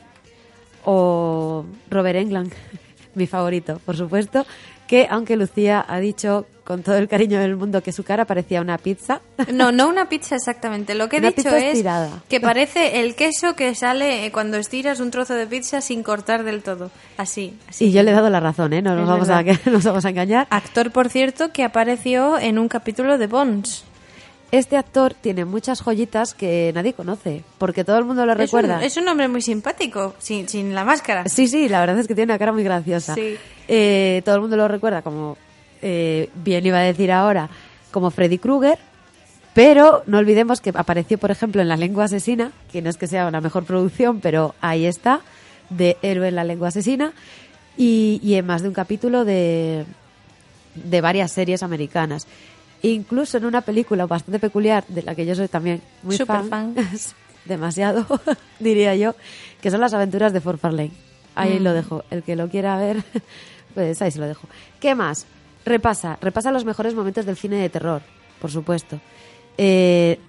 o 0.86 1.66
Robert 1.90 2.18
Englund, 2.18 2.54
mi 3.16 3.28
favorito, 3.28 3.82
por 3.86 3.98
supuesto, 3.98 4.46
que 4.88 5.08
aunque 5.10 5.36
Lucía 5.36 5.86
ha 5.88 6.00
dicho 6.00 6.48
con 6.68 6.84
todo 6.84 6.98
el 6.98 7.08
cariño 7.08 7.40
del 7.40 7.56
mundo 7.56 7.82
que 7.82 7.94
su 7.94 8.04
cara 8.04 8.26
parecía 8.26 8.60
una 8.60 8.78
pizza, 8.78 9.22
No, 9.54 9.72
no 9.72 9.88
una 9.88 10.10
pizza 10.10 10.36
exactamente. 10.36 10.96
Lo 10.96 11.08
que 11.08 11.16
he 11.16 11.20
Una 11.20 11.30
dicho 11.30 11.44
pizza 11.44 11.58
es 11.60 11.64
estirada. 11.64 12.22
que 12.28 12.42
parece 12.42 13.00
el 13.00 13.16
queso 13.16 13.56
que 13.56 13.74
sale 13.74 14.26
eh, 14.26 14.32
cuando 14.34 14.58
estiras 14.58 15.00
un 15.00 15.10
trozo 15.10 15.34
de 15.36 15.48
pizza 15.48 15.80
sin 15.80 16.04
cortar 16.04 16.44
del 16.44 16.62
todo. 16.64 16.92
Así, 17.18 17.54
así. 17.70 17.86
y 17.86 17.92
yo 17.94 18.04
le 18.04 18.12
he 18.12 18.14
dado 18.14 18.30
la 18.30 18.42
razón, 18.42 18.74
¿eh? 18.74 18.82
No 18.82 18.94
nos, 18.96 19.04
Es 19.04 19.08
vamos 19.08 19.30
a, 19.30 19.44
nos 19.72 19.84
vamos 19.86 20.06
a 20.06 20.10
engañar. 20.10 20.48
Actor, 20.50 20.92
por 20.92 21.08
cierto, 21.08 21.54
que 21.54 21.64
apareció 21.64 22.38
en 22.38 22.60
un 22.60 22.68
capítulo 22.68 23.18
de 23.18 23.28
Bones. 23.28 23.86
Este 24.52 24.78
actor 24.78 25.14
tiene 25.14 25.44
muchas 25.46 25.82
joyitas 25.82 26.34
que 26.34 26.72
nadie 26.76 26.94
conoce, 26.94 27.44
porque 27.58 27.84
todo 27.84 27.98
el 27.98 28.06
mundo 28.06 28.26
lo 28.26 28.32
Es 28.34 28.38
un, 28.38 28.42
recuerda. 28.46 28.84
es 28.84 28.96
un 28.98 29.08
hombre 29.08 29.28
muy 29.28 29.42
simpático, 29.42 30.16
sin, 30.20 30.48
sin 30.50 30.74
la 30.76 30.84
máscara. 30.86 31.28
Sí, 31.28 31.48
sí, 31.48 31.68
la 31.70 31.80
verdad 31.82 32.00
es 32.00 32.08
que 32.08 32.16
tiene 32.16 32.32
una 32.34 32.40
cara 32.40 32.52
muy 32.54 32.64
graciosa. 32.64 33.14
Sí. 33.16 33.36
Eh, 33.68 34.22
todo 34.24 34.36
el 34.36 34.42
mundo 34.42 34.56
lo 34.56 34.68
recuerda 34.70 35.02
como, 35.02 35.38
eh, 35.82 36.30
bien 36.44 36.66
iba 36.66 36.78
a 36.80 36.82
decir 36.84 37.12
ahora, 37.12 37.50
como 37.92 38.12
Freddy 38.12 38.38
Krueger, 38.38 38.78
pero 39.54 40.04
no 40.06 40.18
olvidemos 40.20 40.62
que 40.62 40.72
apareció, 40.74 41.18
por 41.18 41.32
ejemplo, 41.32 41.62
en 41.62 41.68
La 41.68 41.78
Lengua 41.78 42.06
Asesina, 42.06 42.52
que 42.72 42.82
no 42.82 42.90
es 42.90 42.98
que 42.98 43.08
sea 43.08 43.28
una 43.28 43.42
mejor 43.42 43.64
producción, 43.66 44.20
pero 44.20 44.54
ahí 44.62 44.86
está, 44.86 45.22
de 45.70 45.98
Héroe 46.02 46.28
en 46.28 46.36
la 46.36 46.44
Lengua 46.44 46.68
Asesina, 46.68 47.14
y, 47.76 48.20
y 48.24 48.36
en 48.36 48.46
más 48.46 48.62
de 48.62 48.68
un 48.68 48.74
capítulo 48.74 49.26
de, 49.26 49.86
de 50.76 51.02
varias 51.02 51.32
series 51.32 51.64
americanas. 51.64 52.28
Incluso 52.84 53.38
en 53.38 53.46
una 53.46 53.62
película 53.62 54.06
bastante 54.06 54.40
peculiar, 54.40 54.84
de 54.88 55.02
la 55.02 55.16
que 55.16 55.26
yo 55.26 55.34
soy 55.36 55.48
también 55.48 55.82
muy 56.04 56.16
Súper 56.18 56.44
fan, 56.44 56.76
fan. 56.76 56.76
demasiado, 57.46 58.06
diría 58.60 58.96
yo, 58.96 59.16
que 59.62 59.72
son 59.72 59.82
las 59.82 59.94
aventuras 59.94 60.34
de 60.34 60.42
Fort 60.42 60.60
Farlane. 60.60 60.92
Ahí 61.34 61.60
Mm. 61.60 61.64
lo 61.64 61.74
dejo. 61.74 62.04
El 62.12 62.22
que 62.24 62.36
lo 62.36 62.50
quiera 62.50 62.78
ver, 62.78 63.04
pues 63.74 64.00
ahí 64.02 64.12
se 64.12 64.20
lo 64.20 64.28
dejo. 64.28 64.48
¿Qué 64.80 64.94
más? 64.96 65.26
Repasa, 65.68 66.18
repasa 66.22 66.52
los 66.52 66.66
mejores 66.66 66.94
momentos 66.94 67.26
del 67.26 67.36
cine 67.36 67.58
de 67.58 67.70
terror, 67.70 68.02
por 68.40 68.52
supuesto. 68.52 69.00
Eh, 69.58 70.20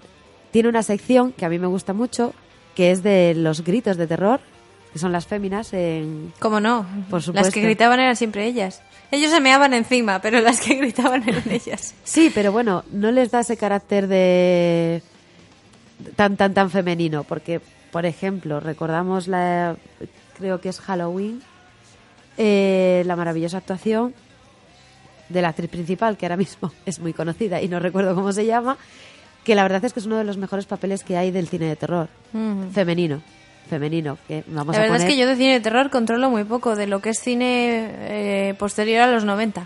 tiene 0.51 0.69
una 0.69 0.83
sección 0.83 1.31
que 1.31 1.45
a 1.45 1.49
mí 1.49 1.59
me 1.59 1.67
gusta 1.67 1.93
mucho, 1.93 2.33
que 2.75 2.91
es 2.91 3.03
de 3.03 3.33
los 3.35 3.63
gritos 3.63 3.97
de 3.97 4.07
terror, 4.07 4.41
que 4.91 4.99
son 4.99 5.11
las 5.11 5.27
féminas 5.27 5.71
en... 5.73 6.33
¿Cómo 6.39 6.59
no? 6.59 6.85
Por 7.09 7.21
supuesto. 7.21 7.47
Las 7.47 7.53
que 7.53 7.61
gritaban 7.61 7.99
eran 7.99 8.15
siempre 8.15 8.45
ellas. 8.45 8.81
Ellos 9.11 9.31
se 9.31 9.39
meaban 9.39 9.73
encima, 9.73 10.19
pero 10.19 10.41
las 10.41 10.59
que 10.59 10.75
gritaban 10.77 11.27
eran 11.27 11.49
ellas. 11.49 11.93
Sí, 12.03 12.31
pero 12.33 12.51
bueno, 12.51 12.83
no 12.91 13.11
les 13.11 13.31
da 13.31 13.41
ese 13.41 13.55
carácter 13.55 14.07
de 14.07 15.03
tan 16.15 16.37
tan 16.37 16.53
tan 16.53 16.69
femenino, 16.69 17.23
porque 17.23 17.61
por 17.91 18.05
ejemplo 18.05 18.59
recordamos 18.59 19.27
la, 19.27 19.77
creo 20.37 20.61
que 20.61 20.69
es 20.69 20.79
Halloween, 20.79 21.41
eh, 22.37 23.03
la 23.05 23.15
maravillosa 23.15 23.57
actuación 23.57 24.13
de 25.29 25.41
la 25.41 25.49
actriz 25.49 25.69
principal, 25.69 26.17
que 26.17 26.25
ahora 26.25 26.37
mismo 26.37 26.71
es 26.85 26.99
muy 26.99 27.13
conocida 27.13 27.61
y 27.61 27.67
no 27.67 27.79
recuerdo 27.79 28.15
cómo 28.15 28.31
se 28.33 28.45
llama, 28.45 28.77
que 29.43 29.55
la 29.55 29.63
verdad 29.63 29.83
es 29.85 29.93
que 29.93 29.99
es 29.99 30.05
uno 30.05 30.17
de 30.17 30.23
los 30.25 30.37
mejores 30.37 30.65
papeles 30.65 31.03
que 31.03 31.17
hay 31.17 31.31
del 31.31 31.47
cine 31.47 31.65
de 31.67 31.75
terror 31.75 32.07
femenino, 32.73 33.21
femenino, 33.69 34.17
que 34.27 34.43
vamos 34.47 34.75
la 34.75 34.79
a 34.79 34.81
verdad 34.83 34.95
poner. 34.97 35.07
es 35.09 35.13
que 35.15 35.19
yo 35.19 35.27
de 35.27 35.35
cine 35.35 35.53
de 35.53 35.59
terror 35.61 35.89
controlo 35.89 36.29
muy 36.29 36.43
poco 36.43 36.75
de 36.75 36.87
lo 36.87 37.01
que 37.01 37.09
es 37.11 37.19
cine 37.19 37.87
eh, 38.49 38.55
posterior 38.59 39.01
a 39.03 39.07
los 39.11 39.23
90. 39.25 39.65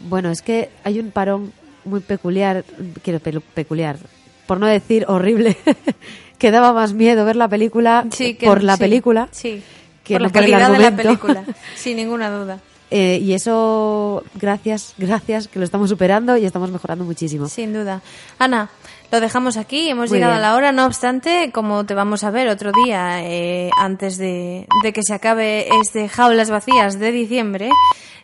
Bueno, 0.00 0.30
es 0.30 0.42
que 0.42 0.70
hay 0.84 0.98
un 0.98 1.10
parón 1.12 1.52
muy 1.84 2.00
peculiar, 2.00 2.64
quiero 3.02 3.20
peculiar, 3.20 3.98
por 4.46 4.58
no 4.58 4.66
decir 4.66 5.04
horrible, 5.08 5.56
que 6.38 6.50
daba 6.50 6.72
más 6.72 6.92
miedo 6.92 7.24
ver 7.24 7.36
la 7.36 7.48
película 7.48 8.06
Sí, 8.10 8.34
que- 8.34 8.46
por 8.46 8.62
la 8.64 8.74
sí, 8.76 8.80
película 8.80 9.28
sí, 9.30 9.62
que 10.02 10.14
por 10.14 10.22
no 10.22 10.26
la 10.28 10.32
por 10.32 10.42
el 10.42 10.50
calidad 10.50 10.72
de 10.72 10.78
la 10.78 10.96
película, 10.96 11.44
sin 11.76 11.96
ninguna 11.96 12.30
duda. 12.30 12.58
Eh, 12.94 13.20
y 13.22 13.32
eso, 13.32 14.22
gracias, 14.34 14.92
gracias, 14.98 15.48
que 15.48 15.58
lo 15.58 15.64
estamos 15.64 15.88
superando 15.88 16.36
y 16.36 16.44
estamos 16.44 16.70
mejorando 16.70 17.04
muchísimo. 17.04 17.48
Sin 17.48 17.72
duda. 17.72 18.02
Ana, 18.38 18.68
lo 19.10 19.18
dejamos 19.18 19.56
aquí, 19.56 19.88
hemos 19.88 20.10
Muy 20.10 20.18
llegado 20.18 20.34
bien. 20.34 20.44
a 20.44 20.48
la 20.50 20.56
hora, 20.56 20.72
no 20.72 20.84
obstante, 20.84 21.52
como 21.54 21.86
te 21.86 21.94
vamos 21.94 22.22
a 22.22 22.30
ver 22.30 22.48
otro 22.48 22.70
día, 22.84 23.22
eh, 23.24 23.70
antes 23.78 24.18
de, 24.18 24.66
de 24.82 24.92
que 24.92 25.02
se 25.02 25.14
acabe 25.14 25.68
este 25.80 26.06
Jaulas 26.10 26.50
Vacías 26.50 26.98
de 26.98 27.12
diciembre, 27.12 27.70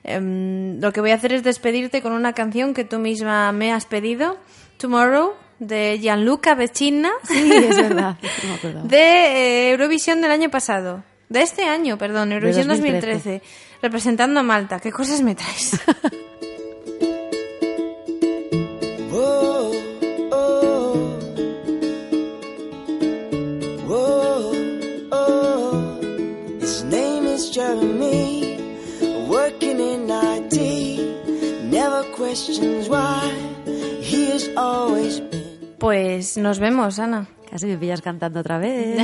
em, 0.05 0.79
lo 0.83 0.93
que 0.93 1.01
voy 1.01 1.13
a 1.13 1.15
hacer 1.15 1.33
es 1.33 1.43
despedirte 1.43 2.03
con 2.03 2.13
una 2.13 2.35
canción 2.35 2.75
que 2.75 2.85
tú 2.85 2.99
misma 2.99 3.51
me 3.53 3.73
has 3.73 3.87
pedido, 3.87 4.37
Tomorrow, 4.77 5.33
de 5.61 5.99
Gianluca 5.99 6.55
Vecina, 6.55 7.11
Sí, 7.23 7.51
es 7.53 7.75
verdad, 7.75 8.19
no 8.63 8.83
me 8.83 8.89
de 8.89 8.99
eh, 8.99 9.71
Eurovisión 9.71 10.21
del 10.21 10.31
año 10.31 10.51
pasado. 10.51 11.05
De 11.31 11.43
este 11.43 11.65
año, 11.65 11.99
perdón, 11.99 12.33
Eurovisión 12.33 12.69
2013. 12.69 13.13
2013, 13.13 13.43
representando 13.83 14.41
a 14.41 14.43
Malta. 14.43 14.81
¿Qué 14.81 14.91
cosas 14.93 15.23
me 15.23 15.35
traes? 15.35 15.81
Whoa. 19.11 19.73
Whoa. 25.11 25.99
His 26.61 26.85
name 26.85 27.27
is 27.27 27.51
Jeremy, 27.51 28.59
working 29.29 29.81
in 29.81 30.11
IT. 30.11 30.57
Never 31.65 32.05
questions 32.15 32.89
why. 32.89 33.33
He 34.03 34.31
has 34.31 34.49
always 34.57 35.21
been. 35.21 35.77
Pues 35.79 36.37
nos 36.37 36.59
vemos, 36.59 36.99
Ana. 36.99 37.29
Casi 37.51 37.67
me 37.67 37.79
pillas 37.79 38.03
cantando 38.03 38.41
otra 38.41 38.59
vez. 38.59 38.99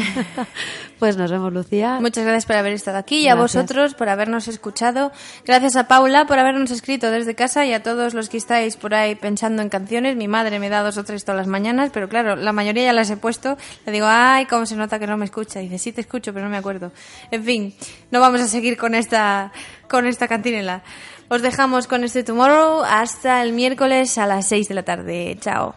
pues 0.98 1.16
nos 1.16 1.30
vemos, 1.30 1.52
Lucía. 1.52 1.98
Muchas 2.00 2.24
gracias 2.24 2.46
por 2.46 2.56
haber 2.56 2.72
estado 2.72 2.98
aquí 2.98 3.18
y 3.18 3.28
a 3.28 3.34
vosotros 3.34 3.94
por 3.94 4.08
habernos 4.08 4.48
escuchado. 4.48 5.12
Gracias 5.44 5.76
a 5.76 5.88
Paula 5.88 6.26
por 6.26 6.38
habernos 6.38 6.70
escrito 6.70 7.10
desde 7.10 7.34
casa 7.34 7.64
y 7.66 7.72
a 7.72 7.82
todos 7.82 8.14
los 8.14 8.28
que 8.28 8.36
estáis 8.36 8.76
por 8.76 8.94
ahí 8.94 9.14
pensando 9.14 9.62
en 9.62 9.68
canciones. 9.68 10.16
Mi 10.16 10.28
madre 10.28 10.58
me 10.58 10.68
da 10.68 10.82
dos 10.82 10.96
o 10.98 11.04
tres 11.04 11.24
todas 11.24 11.38
las 11.38 11.46
mañanas, 11.46 11.90
pero 11.92 12.08
claro, 12.08 12.36
la 12.36 12.52
mayoría 12.52 12.84
ya 12.84 12.92
las 12.92 13.10
he 13.10 13.16
puesto. 13.16 13.56
Le 13.86 13.92
digo, 13.92 14.06
ay, 14.08 14.46
cómo 14.46 14.66
se 14.66 14.76
nota 14.76 14.98
que 14.98 15.06
no 15.06 15.16
me 15.16 15.24
escucha. 15.24 15.60
dice, 15.60 15.78
sí 15.78 15.92
te 15.92 16.00
escucho, 16.00 16.32
pero 16.32 16.44
no 16.44 16.50
me 16.50 16.56
acuerdo. 16.58 16.92
En 17.30 17.44
fin, 17.44 17.74
no 18.10 18.20
vamos 18.20 18.40
a 18.40 18.46
seguir 18.46 18.76
con 18.76 18.94
esta, 18.94 19.52
con 19.88 20.06
esta 20.06 20.28
cantinela. 20.28 20.82
Os 21.28 21.42
dejamos 21.42 21.86
con 21.86 22.04
este 22.04 22.22
Tomorrow 22.22 22.84
hasta 22.84 23.42
el 23.42 23.52
miércoles 23.52 24.18
a 24.18 24.26
las 24.26 24.46
6 24.48 24.68
de 24.68 24.74
la 24.74 24.82
tarde. 24.82 25.38
Chao. 25.40 25.74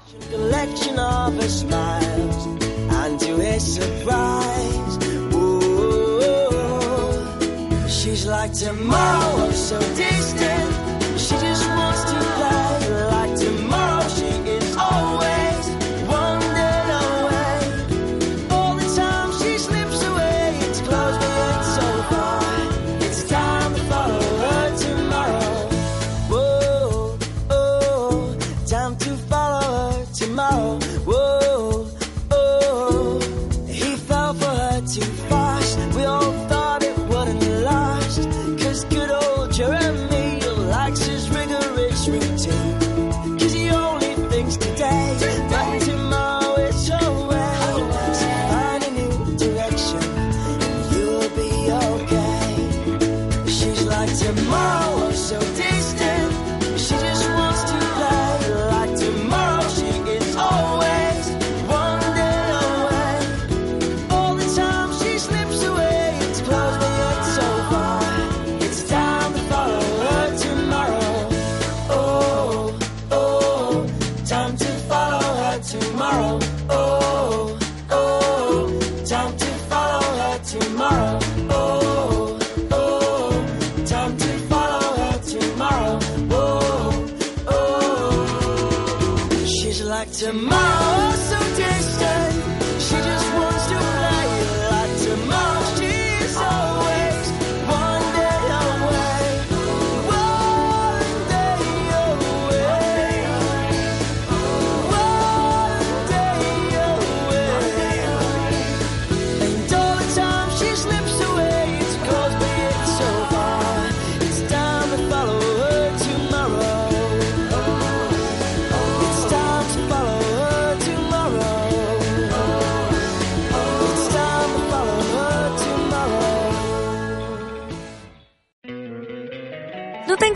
She's 8.08 8.26
like 8.26 8.53
tomorrow, 8.53 9.51
so 9.51 9.78
distant. 9.95 10.57